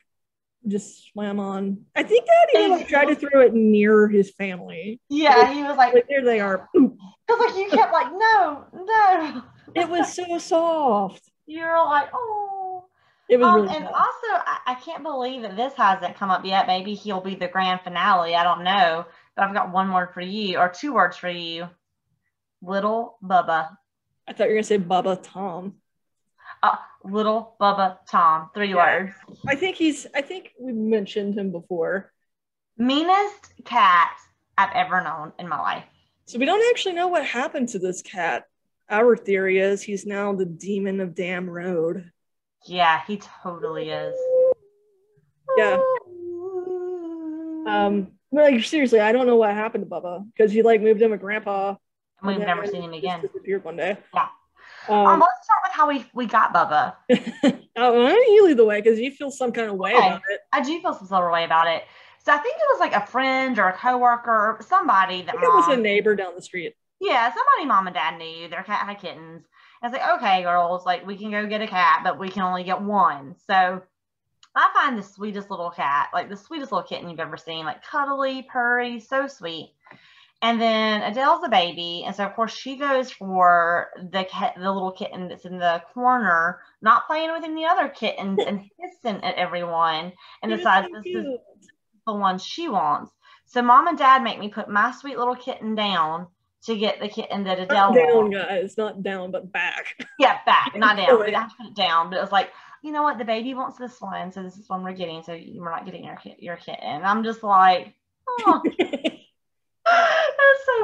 [0.67, 1.85] just swam on.
[1.95, 5.01] I think that even like, tried to throw it near his family.
[5.09, 6.69] Yeah, he was like, Like there they are.
[6.75, 9.43] Because like you kept like, no, no.
[9.75, 11.23] It was so soft.
[11.47, 12.85] You're like, oh.
[13.29, 13.95] It was Um, really and soft.
[13.97, 16.67] also, I, I can't believe that this hasn't come up yet.
[16.67, 18.35] Maybe he'll be the grand finale.
[18.35, 19.05] I don't know.
[19.35, 21.69] But I've got one word for you, or two words for you.
[22.63, 23.69] Little Bubba.
[24.29, 25.75] I thought you were gonna say Bubba Tom.
[26.63, 28.51] Uh, little Bubba Tom.
[28.55, 28.77] Three Yeah.
[29.05, 29.15] words.
[29.47, 30.07] I think he's.
[30.15, 32.13] I think we mentioned him before,
[32.79, 34.17] Meanest cat
[34.59, 35.85] I've ever known in my life.
[36.27, 38.45] so we don't actually know what happened to this cat.
[38.91, 42.11] Our theory is he's now the demon of Dam Road.
[42.67, 44.15] Yeah, he totally is.
[45.57, 45.81] Yeah.
[47.67, 51.01] Um, but, like seriously, I don't know what happened to Bubba because he like moved
[51.03, 51.77] in with Grandpa.
[52.27, 53.21] We've and never seen him again.
[53.23, 53.97] Disappeared one day.
[54.15, 54.29] Yeah.
[54.89, 56.95] Um, Um, let's start with how we, we got Bubba.
[57.77, 58.81] oh, why don't you lead the way?
[58.81, 60.07] Because you feel some kind of way Okay.
[60.09, 60.41] about it.
[60.53, 61.85] I do feel some sort of way about it.
[62.25, 65.41] So I think it was like a friend or a coworker or somebody that I
[65.41, 66.75] think it was a neighbor down the street.
[67.01, 69.45] yeah, somebody mom and dad knew their cat had kittens.
[69.83, 72.43] I was like, okay, girls, like we can go get a cat, but we can
[72.43, 73.37] only get one.
[73.47, 73.83] So
[74.57, 77.85] I find the sweetest little cat, like the sweetest little kitten you've ever seen, like
[77.85, 79.75] cuddly, purry, so sweet.
[80.43, 84.71] And then Adele's a baby, and so of course she goes for the cat, the
[84.71, 89.35] little kitten that's in the corner, not playing with any other kittens and hissing at
[89.37, 91.39] everyone, and decides so this is
[92.07, 93.13] the one she wants.
[93.47, 96.27] So mom and dad make me put my sweet little kitten down
[96.65, 98.37] to get the kitten that Adele Not down, wants.
[98.37, 98.77] guys.
[98.77, 99.95] Not down, but back.
[100.19, 101.25] Yeah, back, not down.
[101.25, 102.11] We have to put it down.
[102.11, 102.51] But it was like,
[102.83, 103.19] you know what?
[103.19, 105.23] The baby wants this one, so this is one we're getting.
[105.23, 106.83] So we're not getting your kit, your kitten.
[106.83, 107.95] And I'm just like,
[108.29, 108.63] oh.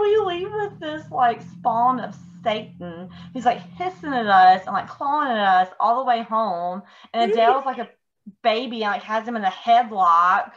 [0.03, 4.73] and we leave with this like spawn of Satan who's like hissing at us and
[4.73, 6.83] like clawing at us all the way home.
[7.13, 7.89] And Adele's like a
[8.43, 10.53] baby and like has him in a headlock.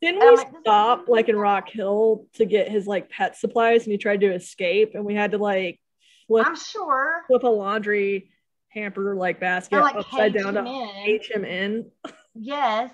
[0.00, 1.36] Didn't And we like, stop like in.
[1.36, 5.14] Rock Hill to get his like pet supplies and he tried to escape and we
[5.14, 5.80] had to like
[6.26, 7.22] flip I'm sure.
[7.26, 8.30] flip a laundry
[8.68, 10.90] hamper like basket And like upside down to in.
[11.04, 11.90] H him in.
[12.34, 12.90] Yes.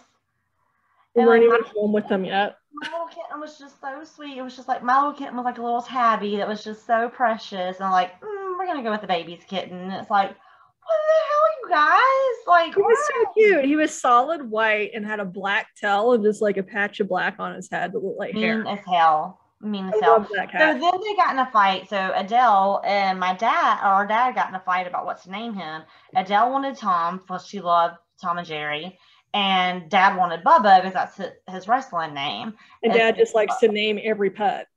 [1.14, 2.56] We And, weren't like, even home with them yet.
[2.72, 4.36] My little kitten was just so sweet.
[4.38, 6.86] It was just like my little kitten was like a little tabby that was just
[6.86, 7.76] so precious.
[7.76, 9.78] And I'm like, mm, we're gonna go with the baby's kitten.
[9.78, 12.46] And it's like, what the hell, you guys?
[12.46, 13.64] Like, He was so cute.
[13.64, 17.08] He was solid white and had a black tail and just like a patch of
[17.08, 18.58] black on his head that looked like hair.
[18.58, 19.40] mean as hell.
[19.60, 20.24] Mean as I hell.
[20.26, 21.88] So then they got in a fight.
[21.88, 25.30] So Adele and my dad, or our dad, got in a fight about what to
[25.30, 25.82] name him.
[26.14, 28.98] Adele wanted Tom because she loved Tom and Jerry,
[29.34, 32.55] and Dad wanted Bubba because that's his, his wrestling name.
[32.82, 34.68] And dad just likes to name every pet.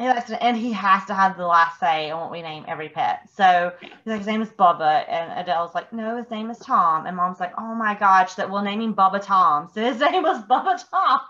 [0.00, 2.64] He likes to, and he has to have the last say on what we name
[2.66, 3.28] every pet.
[3.34, 7.06] So he's like, his name is Bubba, and Adele's like, no, his name is Tom.
[7.06, 9.70] And Mom's like, oh my gosh, that we'll name him Bubba Tom.
[9.72, 11.20] So his name was Bubba Tom.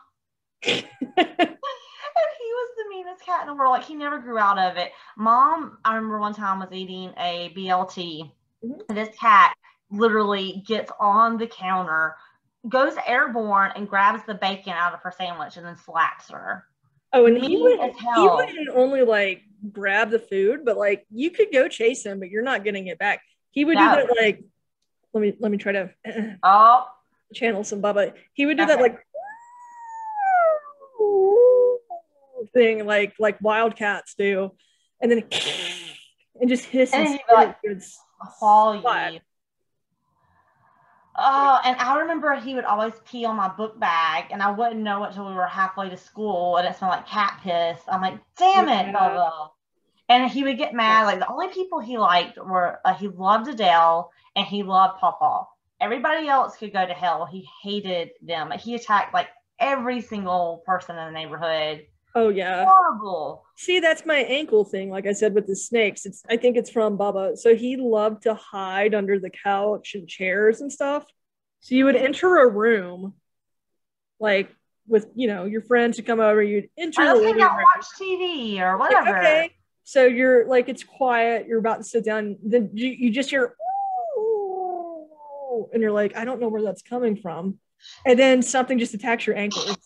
[2.18, 3.72] And he was the meanest cat in the world.
[3.72, 4.90] Like he never grew out of it.
[5.16, 8.32] Mom, I remember one time was eating a BLT.
[8.64, 8.80] Mhm.
[8.88, 9.54] And this cat
[9.90, 12.16] literally gets on the counter,
[12.68, 16.64] goes airborne, and grabs the bacon out of her sandwich and then slaps her.
[17.12, 17.80] Oh, and he would
[18.16, 19.42] he wouldn't only like
[19.72, 22.98] grab the food, but like you could go chase him, but you're not getting it
[22.98, 23.22] back.
[23.50, 23.96] He would No.
[23.96, 24.44] do that like
[25.14, 25.90] let me let me try to
[26.42, 26.86] Oh,
[27.34, 28.12] channel some Bubba.
[28.34, 28.98] He would do that like
[32.54, 34.52] thing like like wildcats do,
[35.00, 35.24] and then
[36.40, 37.56] and just hiss And and like,
[38.40, 39.20] call you.
[41.20, 44.80] Oh, and I remember he would always pee on my book bag, and I wouldn't
[44.80, 47.80] know it till we were halfway to school, and it smelled like cat piss.
[47.88, 48.92] I'm like, damn it, Yeah.
[48.92, 49.48] Bubba.
[50.08, 51.04] And he would get mad.
[51.04, 55.44] Like the only people he liked were uh, he loved Adele and he loved Pawpaw.
[55.80, 57.26] Everybody else could go to hell.
[57.26, 58.50] He hated them.
[58.52, 59.28] He attacked like
[59.58, 61.86] every single person in the neighborhood.
[62.18, 62.64] Oh yeah.
[62.66, 63.44] Horrible.
[63.56, 64.90] See, that's my ankle thing.
[64.90, 67.36] Like I said with the snakes, it's I think it's from Baba.
[67.36, 71.04] So he loved to hide under the couch and chairs and stuff.
[71.60, 73.14] So you would enter a room,
[74.20, 74.48] like
[74.86, 76.42] with you know your friends to come over.
[76.42, 77.64] You'd enter I the was living hang room.
[77.76, 79.18] watch TV or Like, whatever.
[79.18, 79.50] okay,
[79.84, 81.46] so you're like it's quiet.
[81.46, 82.36] You're about to sit down.
[82.42, 83.54] Then you, you just hear,
[84.18, 87.58] "Ooh," and you're like, I don't know where that's coming from.
[88.06, 89.76] And then something just attacks your ankles,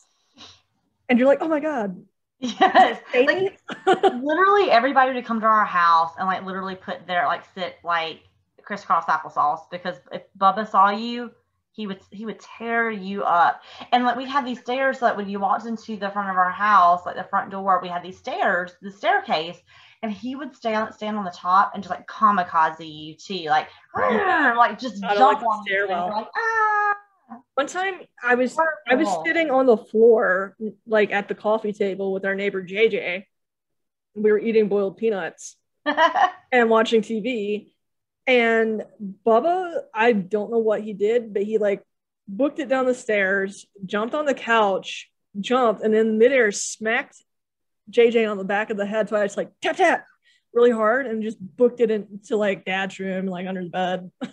[1.09, 2.03] and you're like, oh my god,
[2.43, 3.01] Yes.
[3.15, 7.77] Like literally everybody would come to our house and like literally put their like sit
[7.85, 8.21] like
[8.63, 11.31] crisscross applesauce because if Bubba saw you,
[11.73, 13.63] he would he would tear you up.
[13.93, 16.51] And like we had these stairs that when you walked into the front of our
[16.51, 19.59] house, like the front door, we had these stairs, the staircase,
[20.03, 23.69] and he would stand stand on the top and just like kamikaze you too, like
[23.95, 26.09] like just jump like on and stairwell.
[26.09, 26.92] like ah.
[27.55, 30.57] One time I was I was sitting on the floor,
[30.87, 33.25] like at the coffee table with our neighbor JJ.
[34.15, 35.57] We were eating boiled peanuts
[36.53, 37.69] and watching TV.
[38.27, 38.85] And
[39.27, 41.83] Bubba, I don't know what he did, but he like
[42.29, 45.11] booked it down the stairs, jumped on the couch,
[45.41, 47.17] jumped, and then midair smacked
[47.91, 50.07] JJ on the back of the head twice, like tap tap
[50.55, 54.11] really hard, and just booked it into like dad's room, like under the bed.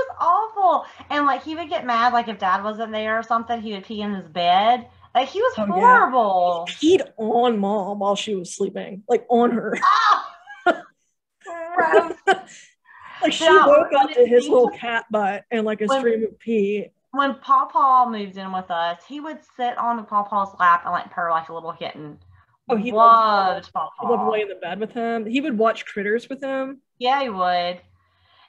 [0.00, 0.86] he was awful.
[1.10, 3.84] And like he would get mad, like if dad wasn't there or something, he would
[3.84, 4.86] pee in his bed.
[5.14, 5.72] Like he was Oh, yeah.
[5.72, 6.66] horrible.
[6.68, 9.76] Peed on mom while she was sleeping, like on her.
[9.82, 10.26] Ah!
[11.76, 12.12] Gross.
[13.22, 16.24] like she Yeah, woke up to his little cat butt and like a When- stream
[16.24, 16.86] of pee.
[17.12, 21.30] when Pawpaw moved in with us, he would sit on Pawpaw's lap and like purr
[21.30, 22.18] like a little kitten.
[22.68, 24.30] Oh, he loved- loved He loved Pawpaw.
[24.30, 25.26] laying in the bed with him.
[25.26, 26.80] He would watch critters with him.
[26.98, 27.80] Yeah, he would.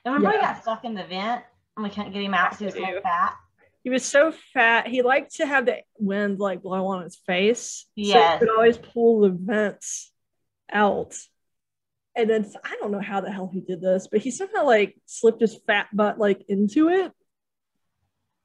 [0.06, 1.44] And remember he got stuck in the vent
[1.78, 3.36] and we couldn't get him out because he was so fat.
[3.84, 4.88] He was so fat.
[4.88, 7.82] He liked to have the wind like blow on his face.
[7.82, 8.40] So Yes.
[8.40, 10.12] he would always pull the vents
[10.72, 11.16] out.
[12.16, 14.96] And then I don't know how the hell he did this, but he somehow like
[15.06, 17.12] slipped his fat butt like into it.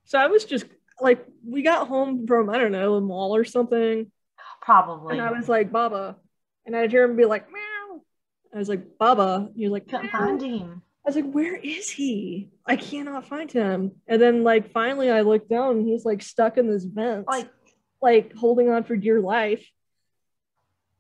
[0.05, 0.67] So I was just
[1.01, 4.11] like, we got home from I don't know a mall or something,
[4.63, 5.19] Probably.
[5.19, 6.17] and I was like, Baba,
[6.65, 8.03] and I'd hear him be like, meow.
[8.55, 9.51] I was like, Baba.
[9.57, 10.83] You're like, couldn't "Meow." find him.
[11.07, 12.51] I was like, where is he?
[12.67, 13.93] I cannot find him.
[14.09, 17.49] And then like finally I looked down and he's like stuck in this vent, Like
[18.03, 19.65] like holding on for dear life.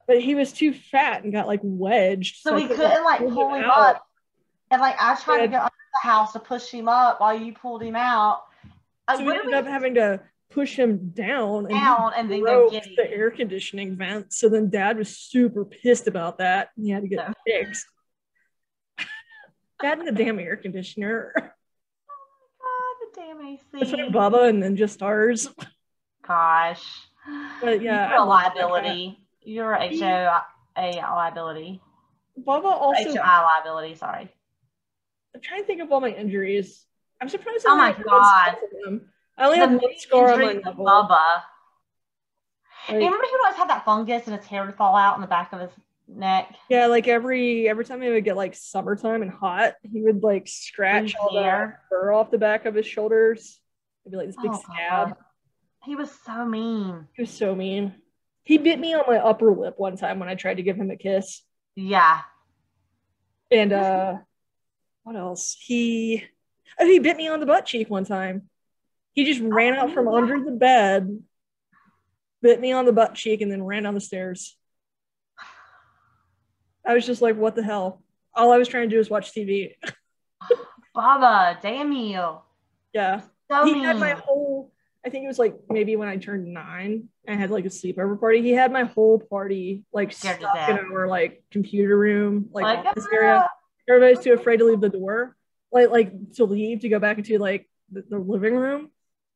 [0.06, 2.36] But he was too fat and got like wedged.
[2.36, 3.96] so I we couldn't like pull him him out.
[3.96, 4.06] up.
[4.70, 5.48] And like I tried to Yeah.
[5.48, 5.72] get under
[6.02, 8.42] the house to push him up while you pulled him out.
[9.08, 10.20] Like, So we ended up having to
[10.50, 14.32] push him down and down and then broke the air conditioning vent.
[14.32, 16.68] So then dad was super pissed about that.
[16.76, 17.34] And he had to get No.
[17.44, 17.86] fixed.
[19.82, 21.32] Dad and the damn air conditioner.
[22.08, 23.46] Oh my god, the damn
[23.84, 23.90] AC.
[23.92, 25.48] Between Bubba and then just ours.
[26.26, 26.84] gosh.
[27.60, 29.18] But yeah, You're a that liability.
[29.42, 30.40] You're a He- HO
[30.76, 31.80] a liability.
[32.38, 33.10] Bubba also.
[33.14, 34.28] HOI liability, sorry.
[35.34, 36.84] I'm trying to think of all my injuries.
[37.20, 37.64] I'm surprised.
[37.66, 38.56] Oh my God.
[39.38, 40.54] I only The have one scar on my.
[40.54, 41.42] Bubba.
[42.88, 45.20] Like, You remember he always had that fungus and his hair would fall out on
[45.20, 45.70] the back of his
[46.08, 46.54] neck?
[46.68, 50.48] yeah, like every every time it would get like summertime and hot, he would like
[50.48, 53.60] scratch all the fur off the back of his shoulders.
[54.04, 55.08] It'd be like this big Oh, scab.
[55.08, 55.16] God.
[55.84, 57.06] He was so mean.
[57.14, 57.94] He was so mean.
[58.42, 60.90] He bit me on my upper lip one time when I tried to give him
[60.90, 61.42] a kiss.
[61.74, 62.20] Yeah.
[63.50, 64.16] And uh
[65.02, 65.56] what else?
[65.60, 66.24] He
[66.80, 68.48] oh he bit me on the butt cheek one time.
[69.12, 70.12] He just ran out from yeah.
[70.12, 71.22] under the bed,
[72.42, 74.55] bit me on the butt cheek, and then ran down the stairs.
[76.86, 78.02] I was just like, what the hell?
[78.34, 79.72] All I was trying to do was watch TV.
[80.94, 82.38] Baba, damn you.
[82.92, 83.22] Yeah.
[83.50, 83.84] So he mean.
[83.84, 84.72] had my whole
[85.06, 88.18] I think it was like maybe when I turned nine, I had like a sleepover
[88.18, 88.42] party.
[88.42, 92.86] He had my whole party like Scared stuck in our like computer room, like, like,
[92.86, 93.48] office area.
[93.88, 95.36] Everybody's too afraid to leave the door,
[95.70, 98.90] like like to leave to go back into like the, the living room.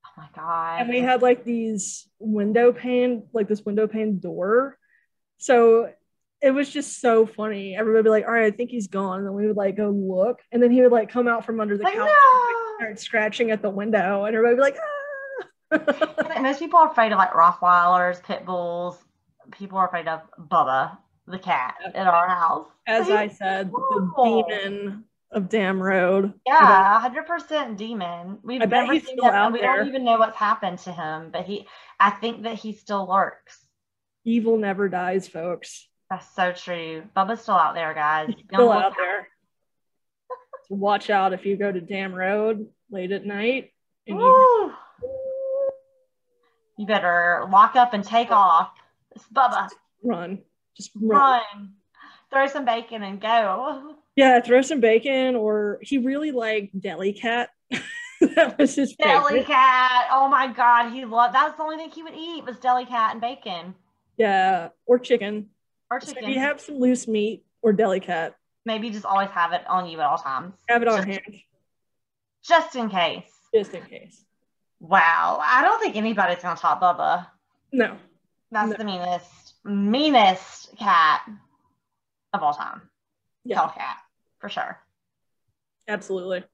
[0.05, 0.81] oh my god.
[0.81, 4.77] And we had like these window pane, like this window pane door.
[5.39, 5.93] So
[6.43, 7.77] it was just so funny.
[7.77, 9.19] Everybody would be like, all right, I think he's gone.
[9.19, 10.41] And then we would like go look.
[10.53, 12.77] And then he would like come out from under the like, couch no.
[12.79, 14.25] start scratching at the window.
[14.25, 16.41] And everybody would be like, ah.
[16.41, 18.99] Most people are afraid of like Rottweilers, pit bulls.
[19.53, 20.97] People are afraid of Bubba,
[21.27, 22.69] the cat, in our house.
[22.87, 26.35] As He's I said, the demon of Dam Road.
[26.47, 28.39] Yeah, hundred percent demon.
[28.43, 29.77] We've I bet never he's seen still him, out we there.
[29.77, 31.31] don't even know what's happened to him.
[31.33, 31.67] But he,
[31.99, 33.59] I think that he still lurks.
[34.25, 35.89] Evil never dies, folks.
[36.11, 37.05] That's so true.
[37.17, 38.27] Bubba's still out there, guys.
[38.29, 39.29] He's still out there.
[40.69, 43.71] So watch out if you go to Dam Road late at night
[44.07, 44.73] you
[46.79, 48.71] You better lock up and take off.
[49.15, 49.69] It's Bubba.
[50.03, 50.39] run.
[50.77, 51.43] Just run.
[51.55, 51.73] Run.
[52.33, 53.95] Throw some bacon and go.
[54.17, 57.51] Yeah, throw some bacon, or he really liked deli cat.
[58.21, 59.47] that was his Deli favorite.
[59.47, 60.09] cat.
[60.13, 63.13] Oh my god, he loved that's the only thing he would eat was deli cat
[63.13, 63.75] and bacon.
[64.17, 65.49] Yeah, or chicken.
[65.91, 66.29] Or So chicken.
[66.31, 68.37] if you have some loose meat or deli cat,
[68.67, 70.55] Maybe just always have it on you at all times.
[70.69, 71.41] have it on Just- hand
[72.43, 73.31] Just in case.
[73.55, 74.25] just in case.
[74.81, 75.41] Wow.
[75.43, 77.27] I don't think anybody's gonna top Bubba.
[77.73, 77.97] No,
[78.51, 78.77] That's No.
[78.77, 81.23] the meanest, meanest cat
[82.33, 82.91] of all time.
[83.45, 83.69] Yeah.
[83.75, 83.97] cat,
[84.39, 84.79] for sure.
[85.89, 86.45] absolutely.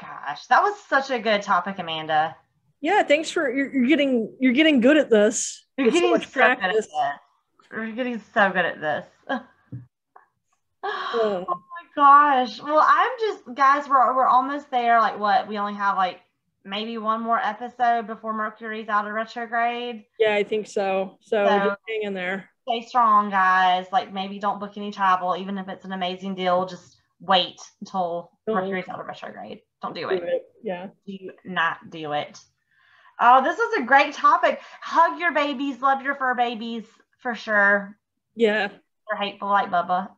[0.00, 2.36] Gosh, that was such a good topic, Amanda.
[2.80, 5.66] Yeah, thanks for you're, you're getting you're getting good at this.
[5.76, 6.88] You're so getting much so at practice.
[7.72, 9.06] You're getting so good at this.
[10.88, 11.44] Oh.
[11.48, 12.60] oh my gosh.
[12.62, 15.00] Well, I'm just guys, we're we're almost there.
[15.00, 15.48] Like what?
[15.48, 16.20] We only have like
[16.64, 20.04] maybe one more episode before Mercury's out of retrograde.
[20.20, 21.18] Yeah, I think so.
[21.22, 22.48] So, So- just hang in there.
[22.68, 23.86] Stay strong, guys.
[23.92, 26.66] Like maybe don't book any travel, even if it's an amazing deal.
[26.66, 28.56] Just wait until Don't.
[28.56, 29.60] Mercury's out of retrograde.
[29.82, 30.22] Don't do Do it.
[30.22, 30.42] it.
[30.62, 30.88] Yeah.
[31.06, 32.38] Do not do it.
[33.20, 34.60] Oh, this is a great topic.
[34.82, 36.84] Hug your babies, love your fur babies
[37.26, 37.98] for sure.
[38.36, 38.68] Yeah.
[38.68, 40.10] They're hateful like Bubba.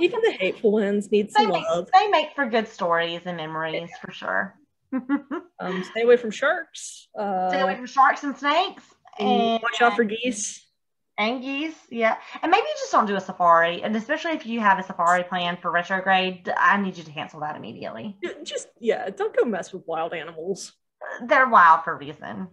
[0.00, 1.90] Even the hateful ones need They some make, love.
[1.92, 4.54] they make for good stories and memories for sure.
[5.60, 7.08] Um, stay away from sharks.
[7.18, 8.82] Uh, Stay away from sharks and snakes
[9.18, 10.64] and and, watch out for geese.
[11.18, 11.74] and geese.
[11.90, 12.16] Yeah.
[12.42, 13.82] And maybe you just don't do a safari.
[13.82, 17.40] And especially if you have a safari plan for retrograde, I need you to cancel
[17.40, 18.16] that immediately.
[18.44, 20.72] Just yeah, don't go mess with wild animals.
[21.26, 22.48] They're wild for a reason.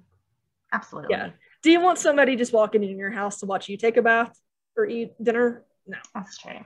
[0.74, 1.16] Absolutely.
[1.16, 1.30] Yeah.
[1.63, 4.39] Do you want somebody just walking in your house to watch you take a bath
[4.75, 5.63] or eat dinner?
[5.88, 5.97] No.
[6.13, 6.59] That's true.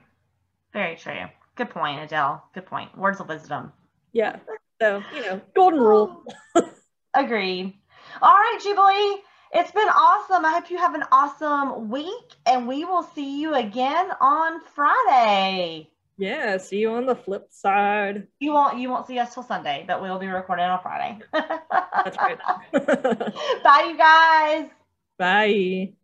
[0.72, 1.26] Very true.
[1.54, 2.42] Good point, Adele.
[2.54, 2.96] Good point.
[2.96, 3.72] Words of wisdom.
[4.12, 4.36] Yeah.
[4.80, 6.24] So you know, golden rule.
[7.14, 7.74] Agreed.
[8.20, 9.22] All right, Jubilee.
[9.54, 10.46] It's been awesome.
[10.46, 15.90] I hope you have an awesome week, and we will see you again on Friday.
[16.16, 16.56] Yeah.
[16.56, 18.26] See you on the flip side.
[18.40, 21.18] You won't you won't see us till Sunday, but we'll be recording on Friday.
[21.32, 22.38] That's right.
[22.72, 24.70] Bye, you guys.
[25.16, 25.94] Bye.